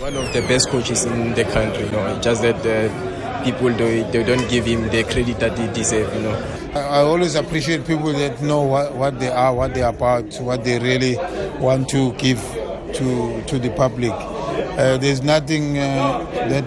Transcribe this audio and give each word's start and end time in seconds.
One 0.00 0.16
of 0.16 0.32
the 0.32 0.40
best 0.40 0.70
coaches 0.70 1.04
in 1.04 1.34
the 1.34 1.44
country, 1.44 1.84
you 1.84 1.90
know. 1.90 2.18
Just 2.22 2.40
that 2.40 2.56
uh, 2.64 3.44
people 3.44 3.68
they, 3.68 4.02
they 4.04 4.24
don't 4.24 4.48
give 4.48 4.64
him 4.64 4.88
the 4.88 5.04
credit 5.04 5.38
that 5.40 5.58
he 5.58 5.66
deserves, 5.74 6.16
you 6.16 6.22
know. 6.22 6.70
I, 6.74 6.78
I 6.80 6.98
always 7.00 7.34
appreciate 7.34 7.86
people 7.86 8.10
that 8.14 8.40
know 8.40 8.62
what, 8.62 8.94
what 8.94 9.20
they 9.20 9.28
are, 9.28 9.54
what 9.54 9.74
they're 9.74 9.90
about, 9.90 10.24
what 10.40 10.64
they 10.64 10.78
really 10.78 11.16
want 11.58 11.90
to 11.90 12.14
give 12.14 12.40
to 12.94 13.42
to 13.42 13.58
the 13.58 13.68
public. 13.76 14.12
Uh, 14.12 14.96
there's 14.96 15.20
nothing 15.22 15.76
uh, 15.76 16.26
that 16.48 16.64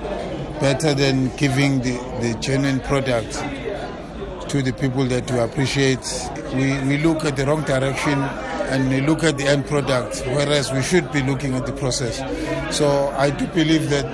better 0.59 0.93
than 0.93 1.35
giving 1.35 1.81
the, 1.81 1.97
the 2.21 2.37
genuine 2.39 2.81
product 2.81 3.33
to 4.47 4.61
the 4.61 4.73
people 4.73 5.05
that 5.05 5.27
you 5.31 5.39
appreciate. 5.39 6.05
We, 6.53 6.79
we 6.87 6.97
look 6.99 7.25
at 7.25 7.35
the 7.35 7.47
wrong 7.47 7.63
direction 7.63 8.19
and 8.69 9.05
look 9.05 9.23
at 9.23 9.37
the 9.37 9.45
end 9.45 9.65
product, 9.67 10.23
whereas 10.27 10.71
we 10.71 10.81
should 10.81 11.11
be 11.11 11.21
looking 11.21 11.55
at 11.55 11.65
the 11.65 11.73
process. 11.73 12.17
So 12.75 13.09
I 13.17 13.29
do 13.29 13.47
believe 13.47 13.89
that 13.89 14.05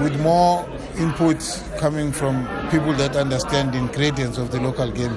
with 0.00 0.20
more 0.20 0.68
input 0.98 1.38
coming 1.78 2.12
from 2.12 2.46
people 2.70 2.92
that 2.94 3.16
understand 3.16 3.74
the 3.74 3.78
ingredients 3.78 4.38
of 4.38 4.50
the 4.50 4.60
local 4.60 4.90
game, 4.90 5.16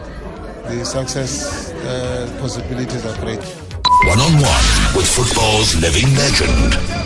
the 0.65 0.83
success 0.83 1.71
uh, 1.71 2.37
possibilities 2.41 3.05
are 3.05 3.17
great. 3.21 3.43
One 4.05 4.19
on 4.19 4.33
one 4.33 4.95
with 4.95 5.07
football's 5.07 5.75
living 5.75 6.13
legend. 6.15 6.96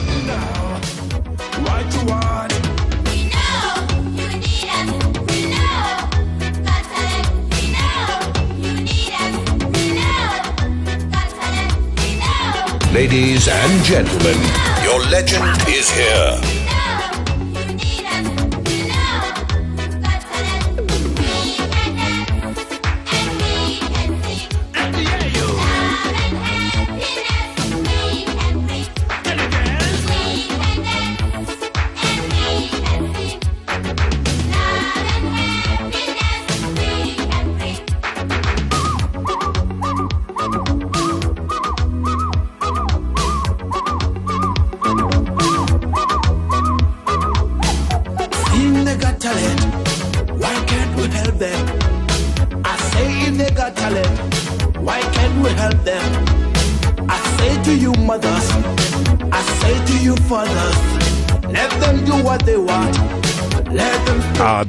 Ladies 12.94 13.48
and 13.48 13.86
gentlemen, 13.86 14.36
your 14.84 15.00
legend 15.06 15.46
is 15.70 15.90
here. 15.90 16.61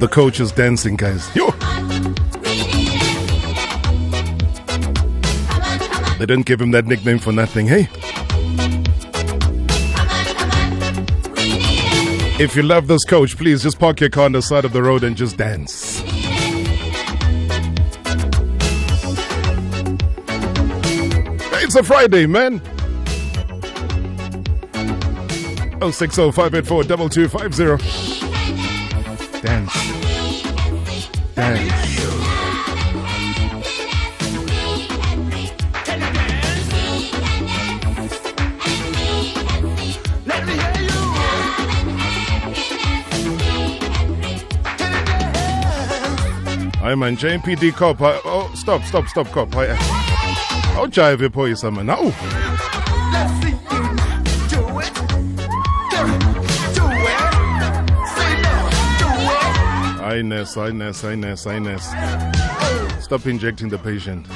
The 0.03 0.09
coach 0.09 0.41
is 0.41 0.51
dancing, 0.51 0.97
guys. 0.97 1.33
Yo! 1.37 1.53
They 6.19 6.27
didn't 6.27 6.45
give 6.45 6.61
him 6.61 6.73
that 6.73 6.87
nickname 6.87 7.21
for 7.21 7.31
nothing, 7.31 7.69
hey? 7.69 7.89
If 12.43 12.57
you 12.57 12.65
love 12.65 12.89
this 12.89 13.05
coach, 13.05 13.37
please 13.37 13.63
just 13.63 13.79
park 13.79 14.01
your 14.01 14.11
car 14.11 14.25
on 14.25 14.33
the 14.33 14.43
side 14.43 14.65
of 14.65 14.73
the 14.73 14.83
road 14.83 15.05
and 15.05 15.17
just 15.17 15.37
dance. 15.37 16.03
It's 21.63 21.77
a 21.77 21.85
Friday, 21.85 22.27
man. 22.27 22.61
060 25.81 26.33
584 26.33 26.83
2250. 26.83 28.33
Dance. 29.43 29.82
Dance. 31.35 31.73
Hi 46.83 46.95
man, 46.97 47.17
JMPD 47.17 47.73
cop. 47.73 48.03
I, 48.03 48.21
oh, 48.25 48.53
stop, 48.55 48.83
stop, 48.83 49.07
stop, 49.09 49.29
cop. 49.29 49.55
I, 49.57 49.69
oh, 50.77 50.87
jive 50.91 51.21
your 51.21 51.31
police, 51.31 51.63
man. 51.63 51.89
Now. 60.23 60.43
Ines, 60.43 60.57
Ines, 60.57 61.05
Ines, 61.05 61.47
Ines. 61.47 61.85
Stop 63.05 63.27
injecting 63.27 63.69
the 63.69 63.79
patient. 63.79 64.27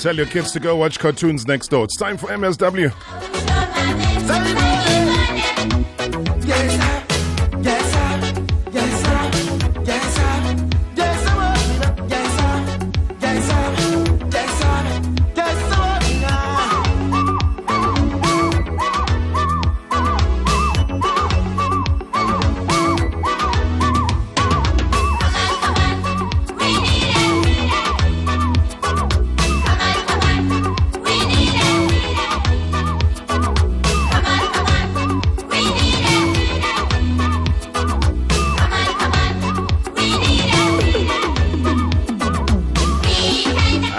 Tell 0.00 0.16
your 0.16 0.26
kids 0.26 0.50
to 0.52 0.60
go 0.60 0.76
watch 0.76 0.98
cartoons 0.98 1.46
next 1.46 1.68
door. 1.68 1.84
It's 1.84 1.96
time 1.96 2.16
for 2.16 2.28
MSW. 2.30 2.90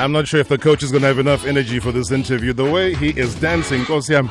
I'm 0.01 0.11
not 0.11 0.27
sure 0.27 0.39
if 0.39 0.47
the 0.47 0.57
coach 0.57 0.81
is 0.81 0.89
going 0.89 1.01
to 1.01 1.07
have 1.07 1.19
enough 1.19 1.45
energy 1.45 1.77
for 1.77 1.91
this 1.91 2.09
interview. 2.09 2.53
The 2.53 2.65
way 2.65 2.95
he 2.95 3.09
is 3.09 3.35
dancing, 3.35 3.81
Kosiam. 3.81 4.27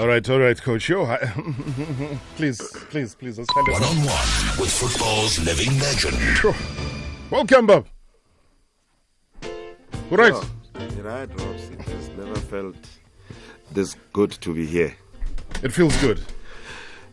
All 0.00 0.08
right, 0.08 0.28
all 0.28 0.40
right, 0.40 0.60
coach. 0.60 0.88
Yo, 0.88 1.04
I, 1.04 1.18
please, 2.34 2.60
please, 2.90 3.14
please, 3.14 3.38
let's 3.38 3.52
find 3.52 3.68
One 3.68 3.84
on 3.84 3.96
one 3.98 4.58
with 4.58 4.72
football's 4.72 5.38
living 5.38 5.78
legend. 5.78 6.16
Sure. 6.36 6.56
Welcome, 7.30 7.68
Bob. 7.68 7.86
All 9.44 10.18
right. 10.18 10.32
Oh, 10.34 10.50
you're 10.96 11.04
right, 11.04 11.28
Robs. 11.28 11.70
It 11.70 11.86
just 11.86 12.12
never 12.16 12.34
felt 12.34 12.74
this 13.70 13.94
good 14.12 14.32
to 14.32 14.52
be 14.52 14.66
here. 14.66 14.96
It 15.62 15.72
feels 15.72 15.96
good. 15.98 16.20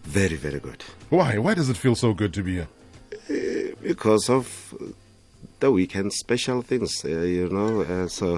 Very, 0.08 0.36
very 0.36 0.60
good. 0.60 0.84
Why? 1.10 1.38
Why 1.38 1.54
does 1.54 1.70
it 1.70 1.78
feel 1.78 1.96
so 1.96 2.14
good 2.14 2.34
to 2.34 2.44
be 2.44 2.54
here? 2.56 2.68
because 3.82 4.30
of 4.30 4.74
the 5.60 5.72
weekend 5.72 6.14
special 6.14 6.62
things, 6.62 7.04
uh, 7.06 7.10
you 7.10 7.50
know. 7.50 7.82
Uh, 7.82 8.08
so, 8.08 8.36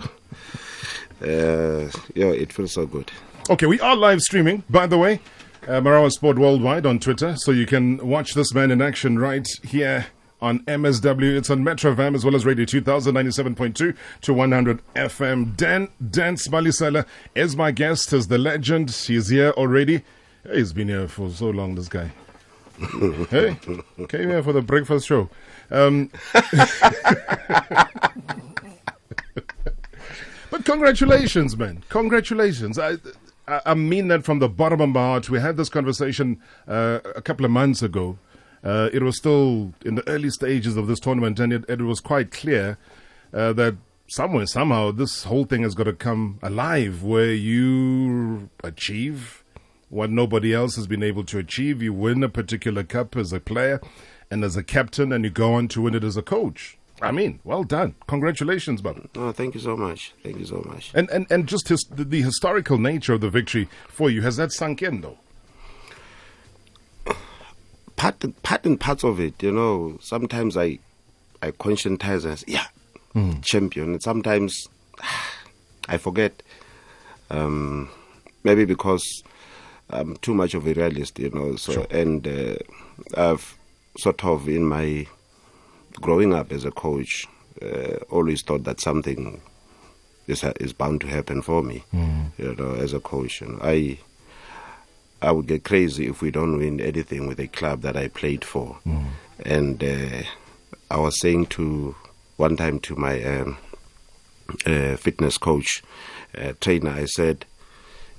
uh, 1.21 1.89
yeah, 2.13 2.31
it 2.44 2.54
feels 2.54 2.74
so 2.74 2.86
good. 2.86 3.12
Okay, 3.50 3.66
we 3.66 3.80
are 3.80 3.95
live 3.95 4.21
streaming, 4.21 4.63
by 4.69 4.86
the 4.86 4.98
way, 4.98 5.19
uh, 5.68 5.81
Marawa 5.81 6.12
Sport 6.12 6.38
Worldwide 6.38 6.86
on 6.86 7.00
Twitter, 7.00 7.36
so 7.36 7.51
you 7.51 7.66
can 7.66 7.98
watch 8.07 8.33
this 8.33 8.54
man 8.54 8.71
in 8.71 8.81
action 8.81 9.18
right 9.18 9.48
here 9.63 10.06
on 10.42 10.60
MSW. 10.66 11.38
It's 11.38 11.50
on 11.50 11.63
Metro 11.63 11.94
FM 11.95 12.16
as 12.16 12.24
well 12.24 12.36
as 12.36 12.45
Radio 12.45 12.66
2097.2 12.66 13.95
to 14.21 14.33
100 14.33 14.81
FM. 14.95 15.57
Dan 15.57 15.89
Dance 16.10 16.48
Malesela 16.48 17.06
is 17.36 17.56
my 17.56 17.71
guest, 17.71 18.13
is 18.13 18.27
the 18.27 18.38
legend. 18.38 18.92
He's 18.92 19.30
here 19.30 19.50
already. 19.51 20.04
He's 20.51 20.74
been 20.74 20.88
here 20.88 21.07
for 21.07 21.30
so 21.30 21.50
long, 21.50 21.75
this 21.75 21.88
guy. 21.88 22.12
hey, 23.30 23.57
came 24.07 24.30
here 24.30 24.41
for 24.41 24.53
the 24.53 24.62
breakfast 24.62 25.07
show. 25.07 25.30
Um, 25.69 26.12
but 30.50 30.63
congratulations, 30.63 31.57
man. 31.57 31.83
Congratulations. 31.89 32.80
I, 32.80 32.97
I, 33.47 33.74
mean 33.74 34.07
that 34.07 34.24
from 34.24 34.39
the 34.39 34.47
bottom 34.47 34.80
of 34.80 34.89
my 34.89 35.00
heart. 35.01 35.30
We 35.30 35.41
had 35.41 35.57
this 35.57 35.68
conversation 35.68 36.42
uh, 36.68 37.00
a 37.15 37.21
couple 37.21 37.45
of 37.45 37.51
months 37.51 37.81
ago. 37.81 38.18
Uh, 38.63 38.89
it 38.94 39.03
was 39.03 39.18
still 39.18 39.74
in 39.83 39.95
the 39.95 40.07
early 40.07 40.30
stages 40.30 40.77
of 40.77 40.88
this 40.88 41.00
tournament, 41.00 41.39
and 41.39 41.51
it, 41.51 41.65
it 41.68 41.81
was 41.81 42.00
quite 42.00 42.31
clear 42.31 42.77
uh, 43.33 43.51
that 43.53 43.75
somewhere, 44.07 44.45
somehow, 44.45 44.92
this 44.92 45.24
whole 45.24 45.44
thing 45.44 45.63
has 45.63 45.75
got 45.75 45.85
to 45.85 45.94
come 45.94 46.39
alive 46.42 47.03
where 47.03 47.33
you 47.33 48.50
achieve 48.63 49.38
what 49.89 50.09
nobody 50.09 50.53
else 50.53 50.75
has 50.75 50.88
been 50.88 51.03
able 51.03 51.24
to 51.25 51.38
achieve. 51.38 51.81
You 51.81 51.94
win 51.94 52.24
a 52.24 52.30
particular 52.30 52.83
cup 52.83 53.15
as 53.15 53.33
a 53.33 53.39
player 53.39 53.81
and 54.31 54.44
as 54.44 54.56
a 54.56 54.63
captain, 54.63 55.12
and 55.12 55.24
you 55.24 55.30
go 55.30 55.53
on 55.53 55.68
to 55.69 55.81
win 55.81 55.95
it 55.95 56.03
as 56.03 56.18
a 56.18 56.21
coach. 56.21 56.77
I 57.01 57.12
mean, 57.12 57.39
well 57.44 57.63
done. 57.63 57.95
Congratulations, 58.07 58.81
Bob. 58.81 59.07
Oh, 59.15 59.31
thank 59.31 59.56
you 59.56 59.62
so 59.62 59.77
much. 59.77 60.13
Thank 60.21 60.38
you 60.38 60.45
so 60.45 60.62
much. 60.68 60.91
And 60.94 61.09
and, 61.09 61.31
and 61.31 61.47
just 61.47 61.69
his, 61.69 61.81
the, 61.89 62.03
the 62.03 62.21
historical 62.21 62.77
nature 62.77 63.13
of 63.13 63.21
the 63.21 63.30
victory 63.30 63.69
for 63.88 64.09
you, 64.09 64.21
has 64.21 64.38
that 64.38 64.51
sunk 64.51 64.81
in, 64.81 65.01
though? 65.01 65.18
part 68.00 68.24
part 68.44 68.65
and 68.65 68.80
parts 68.80 69.03
of 69.03 69.19
it, 69.19 69.44
you 69.44 69.51
know. 69.51 69.97
Sometimes 70.01 70.56
I 70.57 70.80
I 71.42 71.51
conscientize 71.51 72.25
as 72.25 72.44
yeah, 72.47 72.68
champion, 73.42 73.92
and 73.92 74.01
sometimes 74.01 74.68
I 75.88 75.97
forget. 75.97 76.42
Um, 77.30 77.89
maybe 78.44 78.65
because 78.65 79.24
I'm 79.89 80.18
too 80.18 80.33
much 80.33 80.53
of 80.53 80.68
a 80.68 80.74
realist, 80.74 81.19
you 81.19 81.30
know. 81.31 81.56
So 81.56 81.71
and 81.91 82.27
uh, 82.27 82.56
I've 83.18 83.57
sort 83.97 84.24
of 84.24 84.47
in 84.47 84.65
my 84.65 85.07
growing 86.01 86.33
up 86.33 86.51
as 86.51 86.65
a 86.65 86.71
coach, 86.71 87.27
uh, 87.62 87.95
always 88.09 88.41
thought 88.41 88.63
that 88.65 88.80
something 88.80 89.41
is 90.27 90.44
is 90.59 90.74
bound 90.74 91.01
to 91.01 91.07
happen 91.07 91.41
for 91.41 91.63
me, 91.63 91.83
you 92.38 92.56
know, 92.56 92.75
as 92.75 92.94
a 92.94 93.00
coach. 93.00 93.41
And 93.41 93.59
I 93.62 93.97
I 95.21 95.31
would 95.31 95.47
get 95.47 95.63
crazy 95.63 96.07
if 96.07 96.21
we 96.21 96.31
don't 96.31 96.57
win 96.57 96.80
anything 96.80 97.27
with 97.27 97.39
a 97.39 97.47
club 97.47 97.81
that 97.81 97.97
I 97.97 98.07
played 98.07 98.45
for. 98.45 98.77
And 99.45 99.83
uh, 99.83 100.24
I 100.92 100.97
was 100.97 101.19
saying 101.19 101.47
to 101.47 101.95
one 102.38 102.56
time 102.56 102.80
to 102.80 102.95
my 102.95 103.21
um, 103.24 103.57
uh, 104.65 104.95
fitness 104.95 105.38
coach, 105.38 105.83
uh, 106.38 106.53
trainer, 106.62 106.92
I 106.92 107.06
said, 107.06 107.45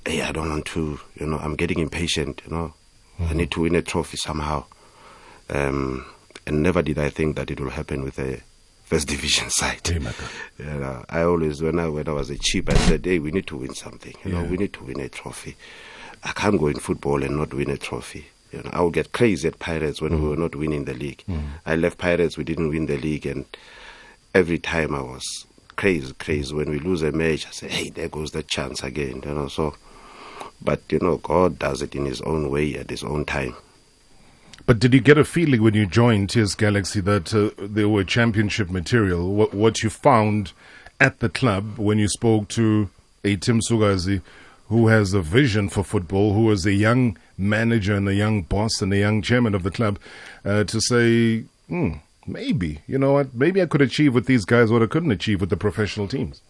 "Hey, 0.05 0.23
I 0.23 0.33
don't 0.33 0.49
want 0.49 0.67
to. 0.67 1.01
You 1.19 1.27
know, 1.27 1.39
I'm 1.39 1.57
getting 1.57 1.79
impatient. 1.79 2.43
You 2.47 2.53
know, 2.57 2.75
I 3.21 3.33
need 3.35 3.51
to 3.53 3.61
win 3.63 3.75
a 3.75 3.83
trophy 3.83 4.17
somehow." 4.17 4.65
Um, 5.49 6.05
and 6.47 6.63
never 6.63 6.83
did 6.83 6.99
I 6.99 7.11
think 7.11 7.37
that 7.37 7.51
it 7.51 7.61
will 7.61 7.71
happen 7.71 8.03
with 8.03 8.19
a 8.19 8.41
first 8.85 9.09
division 9.15 9.51
side. 9.51 9.87
Hey, 9.87 9.99
You 10.59 10.65
know, 10.65 11.05
I 11.09 11.23
always, 11.23 11.63
when 11.63 11.79
I 11.79 11.89
when 11.89 12.09
I 12.09 12.13
was 12.13 12.31
a 12.31 12.39
cheap, 12.39 12.71
I 12.71 12.75
said, 12.75 13.05
"Hey, 13.05 13.19
we 13.19 13.31
need 13.31 13.47
to 13.49 13.57
win 13.57 13.75
something. 13.75 14.15
You 14.25 14.33
know, 14.33 14.43
we 14.45 14.57
need 14.57 14.73
to 14.75 14.85
win 14.85 15.01
a 15.01 15.09
trophy. 15.09 15.57
I 16.23 16.33
can't 16.33 16.59
go 16.59 16.67
in 16.69 16.79
football 16.79 17.23
and 17.23 17.37
not 17.37 17.53
win 17.55 17.71
a 17.71 17.77
trophy." 17.77 18.27
You 18.53 18.63
know, 18.65 18.71
I 18.73 18.81
would 18.81 18.95
get 18.95 19.13
crazy 19.13 19.47
at 19.47 19.61
Pirates 19.61 20.01
when 20.01 20.21
we 20.21 20.29
were 20.29 20.37
not 20.37 20.57
winning 20.57 20.85
the 20.85 20.95
league. 20.95 21.23
I 21.65 21.77
left 21.77 21.99
Pirates, 21.99 22.37
we 22.37 22.43
didn't 22.43 22.69
win 22.69 22.87
the 22.87 22.97
league, 22.99 23.25
and 23.27 23.45
every 24.35 24.59
time 24.59 24.93
I 24.93 25.03
was 25.03 25.47
crazy, 25.77 26.13
crazy. 26.15 26.53
When 26.53 26.69
we 26.69 26.81
lose 26.81 27.03
a 27.03 27.13
match, 27.13 27.47
I 27.47 27.51
say, 27.51 27.69
"Hey, 27.69 27.91
there 27.91 28.09
goes 28.09 28.33
the 28.33 28.43
chance 28.43 28.83
again." 28.83 29.23
You 29.25 29.35
know, 29.35 29.49
so. 29.49 29.75
But 30.63 30.83
you 30.91 30.99
know, 31.01 31.17
God 31.19 31.59
does 31.59 31.83
it 31.83 31.95
in 31.95 32.05
His 32.05 32.21
own 32.23 32.51
way 32.51 32.75
at 32.75 32.91
His 32.91 33.03
own 33.03 33.25
time. 33.25 33.55
But 34.67 34.79
did 34.79 34.95
you 34.95 35.01
get 35.01 35.19
a 35.19 35.25
feeling 35.25 35.63
when 35.63 35.75
you 35.75 35.87
joined 35.87 36.31
TS 36.31 36.55
Galaxy 36.55 37.01
that 37.01 37.35
uh, 37.35 37.51
they 37.59 37.85
were 37.85 38.05
championship 38.05 38.71
material? 38.71 39.35
What, 39.35 39.55
what 39.55 39.83
you 39.83 39.91
found 39.91 40.53
at 41.01 41.19
the 41.21 41.29
club 41.29 41.79
when 41.79 41.99
you 41.99 42.09
spoke 42.09 42.49
to 42.51 42.91
a 43.25 43.37
Tim 43.37 43.61
Sukazi 43.61 44.21
who 44.69 44.87
has 44.87 45.13
a 45.13 45.21
vision 45.21 45.69
for 45.69 45.83
football, 45.83 46.33
who 46.33 46.49
is 46.53 46.65
a 46.65 46.73
young 46.73 47.19
manager 47.37 47.97
and 47.97 48.09
a 48.09 48.15
young 48.15 48.43
boss 48.43 48.81
and 48.81 48.93
a 48.93 48.99
young 48.99 49.21
chairman 49.21 49.55
of 49.55 49.65
the 49.65 49.71
club, 49.71 49.99
uh, 50.45 50.63
to 50.63 50.81
say, 50.81 51.41
hmm, 51.69 51.95
maybe, 52.25 52.81
you 52.87 52.97
know 52.97 53.15
what, 53.15 53.35
maybe 53.35 53.61
I 53.61 53.67
could 53.67 53.83
achieve 53.83 54.15
with 54.15 54.27
these 54.27 54.45
guys 54.45 54.71
what 54.71 54.83
I 54.83 54.87
couldn't 54.87 55.11
achieve 55.11 55.41
with 55.41 55.51
the 55.51 55.57
professional 55.57 56.07
teams. 56.07 56.41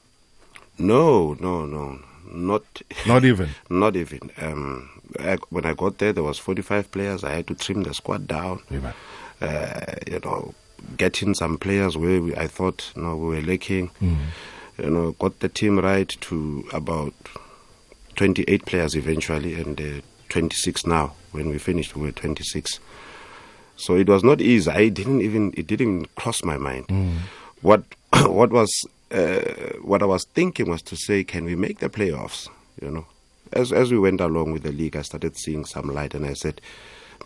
No, 0.77 1.35
no, 1.41 1.65
no, 1.65 1.99
not 2.33 2.63
Not 3.07 3.25
even. 3.25 3.51
Not 3.71 3.97
even. 3.97 4.31
Um, 4.41 4.91
I, 5.19 5.37
when 5.51 5.67
I 5.67 5.75
got 5.75 5.99
there, 5.99 6.13
there 6.13 6.23
was 6.23 6.39
45 6.39 6.91
players. 6.93 7.25
I 7.25 7.33
had 7.35 7.47
to 7.49 7.55
trim 7.55 7.83
the 7.83 7.95
squad 7.95 8.27
down. 8.27 8.63
Yeah. 8.71 8.93
Uh, 9.41 9.95
you 10.07 10.21
know, 10.25 10.55
get 10.97 11.23
in 11.23 11.35
some 11.35 11.59
players 11.59 11.97
where 11.97 12.21
we, 12.21 12.37
I 12.37 12.47
thought 12.47 12.93
you 12.95 13.03
know, 13.03 13.17
we 13.17 13.37
were 13.37 13.43
lacking. 13.43 13.91
You 14.01 14.91
know, 14.91 15.13
got 15.13 15.41
the 15.41 15.49
team 15.49 15.79
right 15.79 16.09
to 16.09 16.65
about 16.73 17.13
28 18.17 18.65
players 18.67 18.95
eventually, 18.95 19.55
and 19.61 19.81
uh, 19.81 20.01
26 20.29 20.87
now. 20.87 21.15
When 21.33 21.49
we 21.49 21.59
finished, 21.59 21.95
we 21.97 22.03
were 22.03 22.13
26. 22.13 22.81
So 23.77 23.97
it 23.97 24.09
was 24.09 24.23
not 24.23 24.41
easy. 24.41 24.71
I 24.71 24.89
didn't 24.89 25.23
even 25.23 25.53
it 25.57 25.67
didn't 25.67 26.15
cross 26.15 26.45
my 26.45 26.57
mind. 26.59 26.87
What 27.63 27.83
what 28.27 28.51
was 28.51 28.71
uh, 29.11 29.79
what 29.83 30.03
I 30.03 30.07
was 30.07 30.25
thinking 30.35 30.69
was 30.71 30.83
to 30.83 30.97
say, 30.97 31.25
can 31.25 31.45
we 31.45 31.57
make 31.57 31.79
the 31.79 31.89
playoffs? 31.89 32.49
You 32.81 32.91
know, 32.91 33.07
as 33.53 33.73
as 33.73 33.91
we 33.91 33.99
went 33.99 34.21
along 34.21 34.53
with 34.53 34.63
the 34.63 34.73
league, 34.73 34.97
I 34.97 35.03
started 35.03 35.37
seeing 35.37 35.65
some 35.65 35.89
light, 35.93 36.15
and 36.15 36.25
I 36.27 36.35
said, 36.35 36.61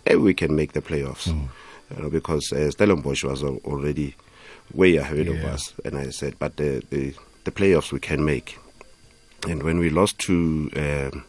maybe 0.06 0.19
we 0.20 0.34
can 0.34 0.54
make 0.56 0.72
the 0.72 0.82
playoffs. 0.82 1.26
You 1.94 2.02
know, 2.02 2.08
because 2.10 2.52
uh, 2.52 2.70
Stellenbosch 2.70 3.25
was 3.25 3.42
already 3.42 4.14
way 4.73 4.97
ahead 4.97 5.28
of 5.28 5.37
us, 5.44 5.73
and 5.85 5.97
I 5.99 6.11
said, 6.11 6.38
but 6.38 6.56
the, 6.56 6.82
the 6.90 7.14
the 7.44 7.50
playoffs 7.52 7.92
we 7.92 8.00
can 8.00 8.25
make. 8.25 8.59
And 9.47 9.62
when 9.62 9.78
we 9.78 9.90
lost 9.90 10.18
to 10.20 10.70
um, 10.76 11.25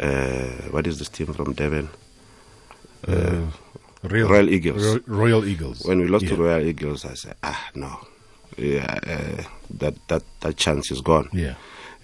uh, 0.00 0.46
what 0.72 0.86
is 0.88 0.98
this 0.98 1.08
team 1.08 1.32
from 1.32 1.52
Devon? 1.52 1.88
Uh, 3.06 3.42
Royal, 4.02 4.28
Royal 4.28 4.48
Eagles. 4.50 4.84
Ro- 4.84 5.00
Royal 5.06 5.44
Eagles. 5.44 5.82
When 5.84 6.00
we 6.00 6.08
lost 6.08 6.26
to 6.26 6.34
Royal 6.36 6.66
Eagles, 6.66 7.04
I 7.04 7.14
said, 7.14 7.36
ah, 7.42 7.70
no, 7.74 7.88
yeah, 7.88 7.92
uh, 7.92 8.13
that 8.56 9.94
that 10.08 10.22
that 10.40 10.56
chance 10.56 10.90
is 10.90 11.00
gone. 11.00 11.28
Yeah. 11.32 11.54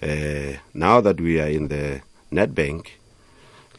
Uh, 0.01 0.57
now 0.73 1.01
that 1.01 1.19
we 1.21 1.39
are 1.39 1.47
in 1.47 1.67
the 1.67 2.01
Nedbank, 2.31 2.87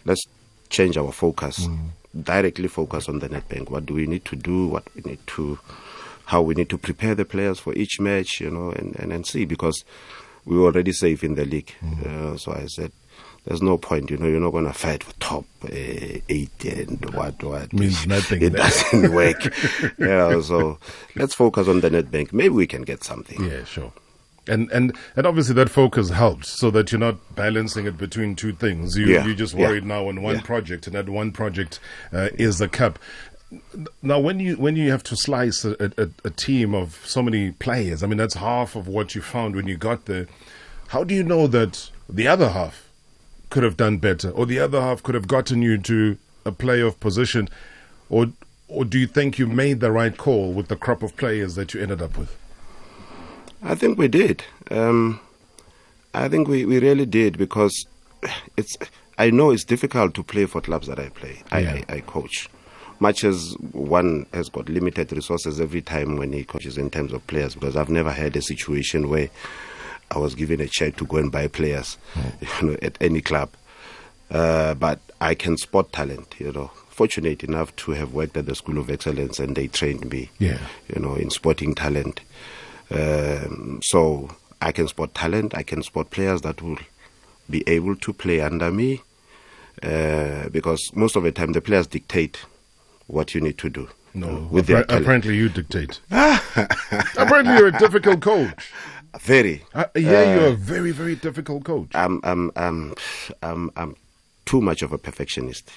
let's 0.04 0.24
change 0.68 0.96
our 0.96 1.12
focus. 1.12 1.68
Directly 2.14 2.68
focus 2.68 3.08
on 3.08 3.18
the 3.18 3.28
Nedbank. 3.28 3.70
What 3.70 3.86
do 3.86 3.94
we 3.94 4.06
need 4.06 4.24
to 4.26 4.36
do? 4.36 4.66
What 4.66 4.84
we 4.94 5.02
need 5.02 5.26
to, 5.28 5.58
how 6.26 6.42
we 6.42 6.54
need 6.54 6.68
to 6.70 6.78
prepare 6.78 7.14
the 7.14 7.24
players 7.24 7.58
for 7.58 7.74
each 7.74 7.98
match, 8.00 8.40
you 8.40 8.50
know, 8.50 8.70
and 8.70 8.94
and, 8.96 9.12
and 9.12 9.26
see 9.26 9.44
because 9.44 9.84
we 10.44 10.56
were 10.56 10.66
already 10.66 10.92
safe 10.92 11.24
in 11.24 11.34
the 11.34 11.44
league. 11.44 11.72
Uh, 12.06 12.36
so 12.36 12.52
I 12.52 12.66
said. 12.66 12.92
There's 13.44 13.62
no 13.62 13.76
point, 13.76 14.10
you 14.10 14.16
know. 14.18 14.26
You're 14.26 14.40
not 14.40 14.52
going 14.52 14.66
to 14.66 14.72
fight 14.72 15.02
for 15.02 15.12
top 15.14 15.44
uh, 15.64 15.68
eight 15.72 16.64
and 16.64 17.12
what 17.14 17.42
what 17.42 17.72
Means 17.72 18.06
nothing 18.06 18.40
It 18.42 18.52
doesn't 18.52 19.12
work. 19.20 19.52
yeah. 19.98 20.40
So 20.40 20.78
let's 21.16 21.34
focus 21.34 21.66
on 21.66 21.80
the 21.80 21.90
Nedbank. 21.90 22.32
Maybe 22.32 22.50
we 22.50 22.66
can 22.68 22.82
get 22.82 23.02
something. 23.02 23.42
Yeah, 23.44 23.64
sure. 23.64 23.92
And 24.46 24.70
and 24.70 24.96
and 25.16 25.26
obviously 25.26 25.54
that 25.54 25.70
focus 25.70 26.10
helps 26.10 26.48
so 26.50 26.70
that 26.70 26.92
you're 26.92 26.98
not 27.00 27.34
balancing 27.34 27.86
it 27.86 27.96
between 27.98 28.34
two 28.36 28.52
things. 28.52 28.96
You 28.96 29.06
Yeah, 29.06 29.24
you're 29.24 29.34
just 29.34 29.54
yeah, 29.54 29.68
worried 29.68 29.84
now 29.86 30.08
on 30.08 30.22
one 30.22 30.36
yeah. 30.36 30.42
project, 30.42 30.86
and 30.86 30.94
that 30.94 31.08
one 31.08 31.32
project 31.32 31.80
uh, 32.12 32.28
is 32.34 32.58
the 32.58 32.68
cup. 32.68 32.98
Now, 34.02 34.18
when 34.18 34.40
you 34.40 34.56
when 34.56 34.76
you 34.76 34.90
have 34.90 35.02
to 35.04 35.16
slice 35.16 35.64
a, 35.64 35.76
a, 35.98 36.08
a 36.24 36.30
team 36.30 36.74
of 36.74 37.00
so 37.04 37.22
many 37.22 37.50
players, 37.52 38.02
I 38.02 38.06
mean 38.06 38.18
that's 38.18 38.34
half 38.34 38.76
of 38.76 38.88
what 38.88 39.14
you 39.14 39.20
found 39.20 39.54
when 39.56 39.66
you 39.68 39.76
got 39.76 40.06
there. 40.06 40.26
How 40.88 41.04
do 41.04 41.14
you 41.14 41.22
know 41.22 41.46
that 41.48 41.90
the 42.08 42.26
other 42.28 42.48
half 42.50 42.88
could 43.52 43.62
have 43.62 43.76
done 43.76 43.98
better, 43.98 44.30
or 44.30 44.46
the 44.46 44.58
other 44.58 44.80
half 44.80 45.02
could 45.02 45.14
have 45.14 45.28
gotten 45.28 45.60
you 45.60 45.76
to 45.76 46.16
a 46.46 46.50
playoff 46.50 46.98
position, 46.98 47.50
or 48.08 48.28
or 48.66 48.86
do 48.86 48.98
you 48.98 49.06
think 49.06 49.38
you 49.38 49.46
made 49.46 49.80
the 49.80 49.92
right 49.92 50.16
call 50.16 50.54
with 50.54 50.68
the 50.68 50.76
crop 50.76 51.02
of 51.02 51.14
players 51.18 51.54
that 51.56 51.74
you 51.74 51.82
ended 51.82 52.00
up 52.00 52.16
with? 52.16 52.34
I 53.62 53.74
think 53.74 53.98
we 53.98 54.08
did. 54.08 54.42
Um, 54.70 55.20
I 56.14 56.28
think 56.30 56.48
we, 56.48 56.64
we 56.64 56.80
really 56.80 57.04
did 57.04 57.36
because 57.36 57.86
it's. 58.56 58.78
I 59.18 59.28
know 59.28 59.50
it's 59.50 59.64
difficult 59.64 60.14
to 60.14 60.22
play 60.22 60.46
for 60.46 60.62
clubs 60.62 60.86
that 60.86 60.98
I 60.98 61.10
play. 61.10 61.42
I, 61.52 61.58
I, 61.58 61.84
I 61.96 62.00
coach. 62.00 62.48
much 63.02 63.24
as 63.24 63.54
one 63.72 64.24
has 64.32 64.48
got 64.48 64.68
limited 64.70 65.12
resources 65.12 65.60
every 65.60 65.82
time 65.82 66.16
when 66.16 66.32
he 66.32 66.44
coaches 66.44 66.78
in 66.78 66.88
terms 66.88 67.12
of 67.12 67.26
players, 67.26 67.54
because 67.54 67.76
I've 67.76 67.90
never 67.90 68.12
had 68.12 68.34
a 68.36 68.40
situation 68.40 69.10
where 69.10 69.28
I 70.12 70.18
was 70.18 70.34
given 70.34 70.60
a 70.60 70.68
check 70.68 70.96
to 70.96 71.06
go 71.06 71.16
and 71.16 71.32
buy 71.32 71.48
players, 71.48 71.98
you 72.62 72.68
know, 72.70 72.76
at 72.82 72.96
any 73.00 73.20
club. 73.20 73.50
Uh, 74.30 74.74
but 74.74 75.00
I 75.20 75.34
can 75.34 75.56
spot 75.56 75.92
talent, 75.92 76.34
you 76.38 76.52
know. 76.52 76.70
Fortunate 76.88 77.42
enough 77.42 77.74
to 77.76 77.92
have 77.92 78.12
worked 78.12 78.36
at 78.36 78.44
the 78.46 78.54
School 78.54 78.78
of 78.78 78.90
Excellence 78.90 79.38
and 79.40 79.56
they 79.56 79.66
trained 79.66 80.10
me, 80.10 80.30
Yeah. 80.38 80.58
you 80.94 81.00
know, 81.00 81.14
in 81.14 81.30
sporting 81.30 81.74
talent. 81.74 82.20
Um, 82.90 83.80
so 83.82 84.30
I 84.60 84.72
can 84.72 84.86
spot 84.88 85.14
talent, 85.14 85.56
I 85.56 85.62
can 85.62 85.82
spot 85.82 86.10
players 86.10 86.42
that 86.42 86.60
will 86.60 86.78
be 87.48 87.64
able 87.66 87.96
to 87.96 88.12
play 88.12 88.40
under 88.40 88.70
me 88.70 89.00
uh, 89.82 90.48
because 90.50 90.90
most 90.94 91.16
of 91.16 91.22
the 91.24 91.32
time 91.32 91.52
the 91.52 91.60
players 91.62 91.86
dictate 91.86 92.44
what 93.06 93.34
you 93.34 93.40
need 93.40 93.56
to 93.58 93.70
do. 93.70 93.88
No, 94.14 94.26
know, 94.30 94.48
with 94.50 94.66
their 94.66 94.82
apparently 94.82 95.34
you 95.36 95.48
dictate. 95.48 96.00
apparently 96.10 97.54
you're 97.56 97.68
a 97.68 97.78
difficult 97.78 98.20
coach. 98.20 98.70
Very. 99.20 99.64
Uh, 99.74 99.84
yeah, 99.94 100.34
you're 100.34 100.46
a 100.48 100.56
very, 100.56 100.90
very 100.90 101.14
difficult 101.14 101.64
coach. 101.64 101.90
I'm, 101.94 102.20
I'm, 102.24 102.50
I'm, 102.56 102.94
I'm, 103.42 103.70
I'm 103.76 103.96
too 104.46 104.60
much 104.60 104.82
of 104.82 104.92
a 104.92 104.98
perfectionist. 104.98 105.70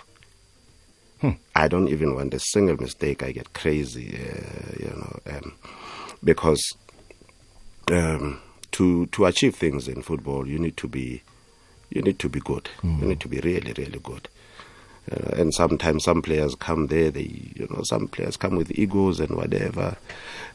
I 1.56 1.68
don't 1.68 1.88
even 1.88 2.16
want 2.16 2.34
a 2.34 2.40
single 2.40 2.78
mistake. 2.78 3.24
I 3.24 3.32
get 3.32 3.54
crazy, 3.54 4.20
uh, 4.20 4.76
you 4.80 4.90
know, 4.90 5.20
um, 5.38 5.54
because 6.24 6.62
um, 7.92 8.42
to 8.72 9.06
to 9.08 9.26
achieve 9.26 9.56
things 9.56 9.88
in 9.88 10.02
football, 10.02 10.48
you 10.48 10.60
need 10.60 10.78
to 10.78 10.88
be 10.88 11.24
you 11.90 12.02
need 12.02 12.20
to 12.20 12.30
be 12.30 12.40
good. 12.40 12.70
You 12.84 13.08
need 13.08 13.20
to 13.22 13.28
be 13.28 13.40
really, 13.40 13.74
really 13.78 14.00
good. 14.00 14.28
Uh, 15.12 15.42
and 15.42 15.54
sometimes 15.54 16.04
some 16.04 16.22
players 16.22 16.56
come 16.56 16.88
there, 16.88 17.12
they 17.12 17.52
you 17.56 17.68
know, 17.70 17.84
some 17.84 18.08
players 18.08 18.38
come 18.38 18.56
with 18.56 18.78
egos 18.78 19.20
and 19.20 19.36
whatever, 19.36 19.98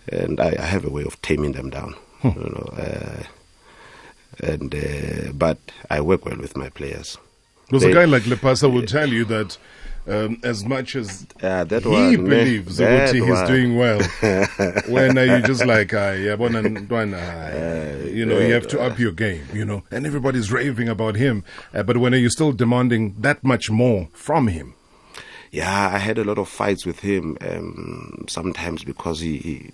and 0.08 0.40
I, 0.40 0.56
I 0.58 0.66
have 0.66 0.84
a 0.84 0.90
way 0.90 1.04
of 1.04 1.20
taming 1.22 1.52
them 1.52 1.70
down. 1.70 1.94
You 2.24 2.30
know, 2.30 2.68
uh, 2.76 3.22
and 4.46 4.74
uh, 4.74 5.32
but 5.32 5.58
I 5.90 6.00
work 6.00 6.24
well 6.26 6.36
with 6.38 6.56
my 6.56 6.68
players. 6.68 7.18
Because 7.66 7.82
They- 7.82 7.92
a 7.92 7.94
guy 7.94 8.04
like 8.04 8.24
Lepasa 8.24 8.72
will 8.72 8.86
tell 8.86 9.08
you 9.08 9.24
that 9.26 9.56
um, 10.08 10.38
as 10.42 10.64
much 10.64 10.96
as 10.96 11.26
Uh, 11.42 11.62
that 11.64 11.82
he 11.84 12.16
one, 12.16 12.24
believes 12.24 12.78
That 12.78 13.14
he's 13.14 13.42
doing 13.42 13.76
well, 13.76 14.00
when 14.88 15.16
are 15.18 15.24
you 15.36 15.42
just 15.42 15.64
like, 15.64 15.92
ah, 15.94 16.12
yeah, 16.12 16.36
but 16.36 16.52
then- 16.52 16.86
then, 16.88 17.14
ah, 17.14 18.06
you 18.08 18.24
know, 18.26 18.38
you 18.38 18.52
have 18.52 18.66
to 18.68 18.80
up 18.80 18.98
your 18.98 19.12
game, 19.12 19.44
you 19.52 19.64
know, 19.64 19.82
and 19.90 20.06
everybody's 20.06 20.50
raving 20.50 20.88
about 20.88 21.16
him. 21.16 21.44
Uh, 21.74 21.82
but 21.82 21.98
when 21.98 22.12
are 22.14 22.18
you 22.18 22.30
still 22.30 22.52
demanding 22.52 23.14
that 23.20 23.44
much 23.44 23.70
more 23.70 24.08
from 24.12 24.48
him? 24.48 24.74
Yeah, 25.52 25.90
I 25.94 25.98
had 25.98 26.16
a 26.18 26.24
lot 26.24 26.38
of 26.38 26.48
fights 26.48 26.86
with 26.86 27.00
him. 27.00 27.36
Um, 27.40 28.24
sometimes 28.28 28.84
because 28.84 29.20
he, 29.20 29.36
he, 29.38 29.70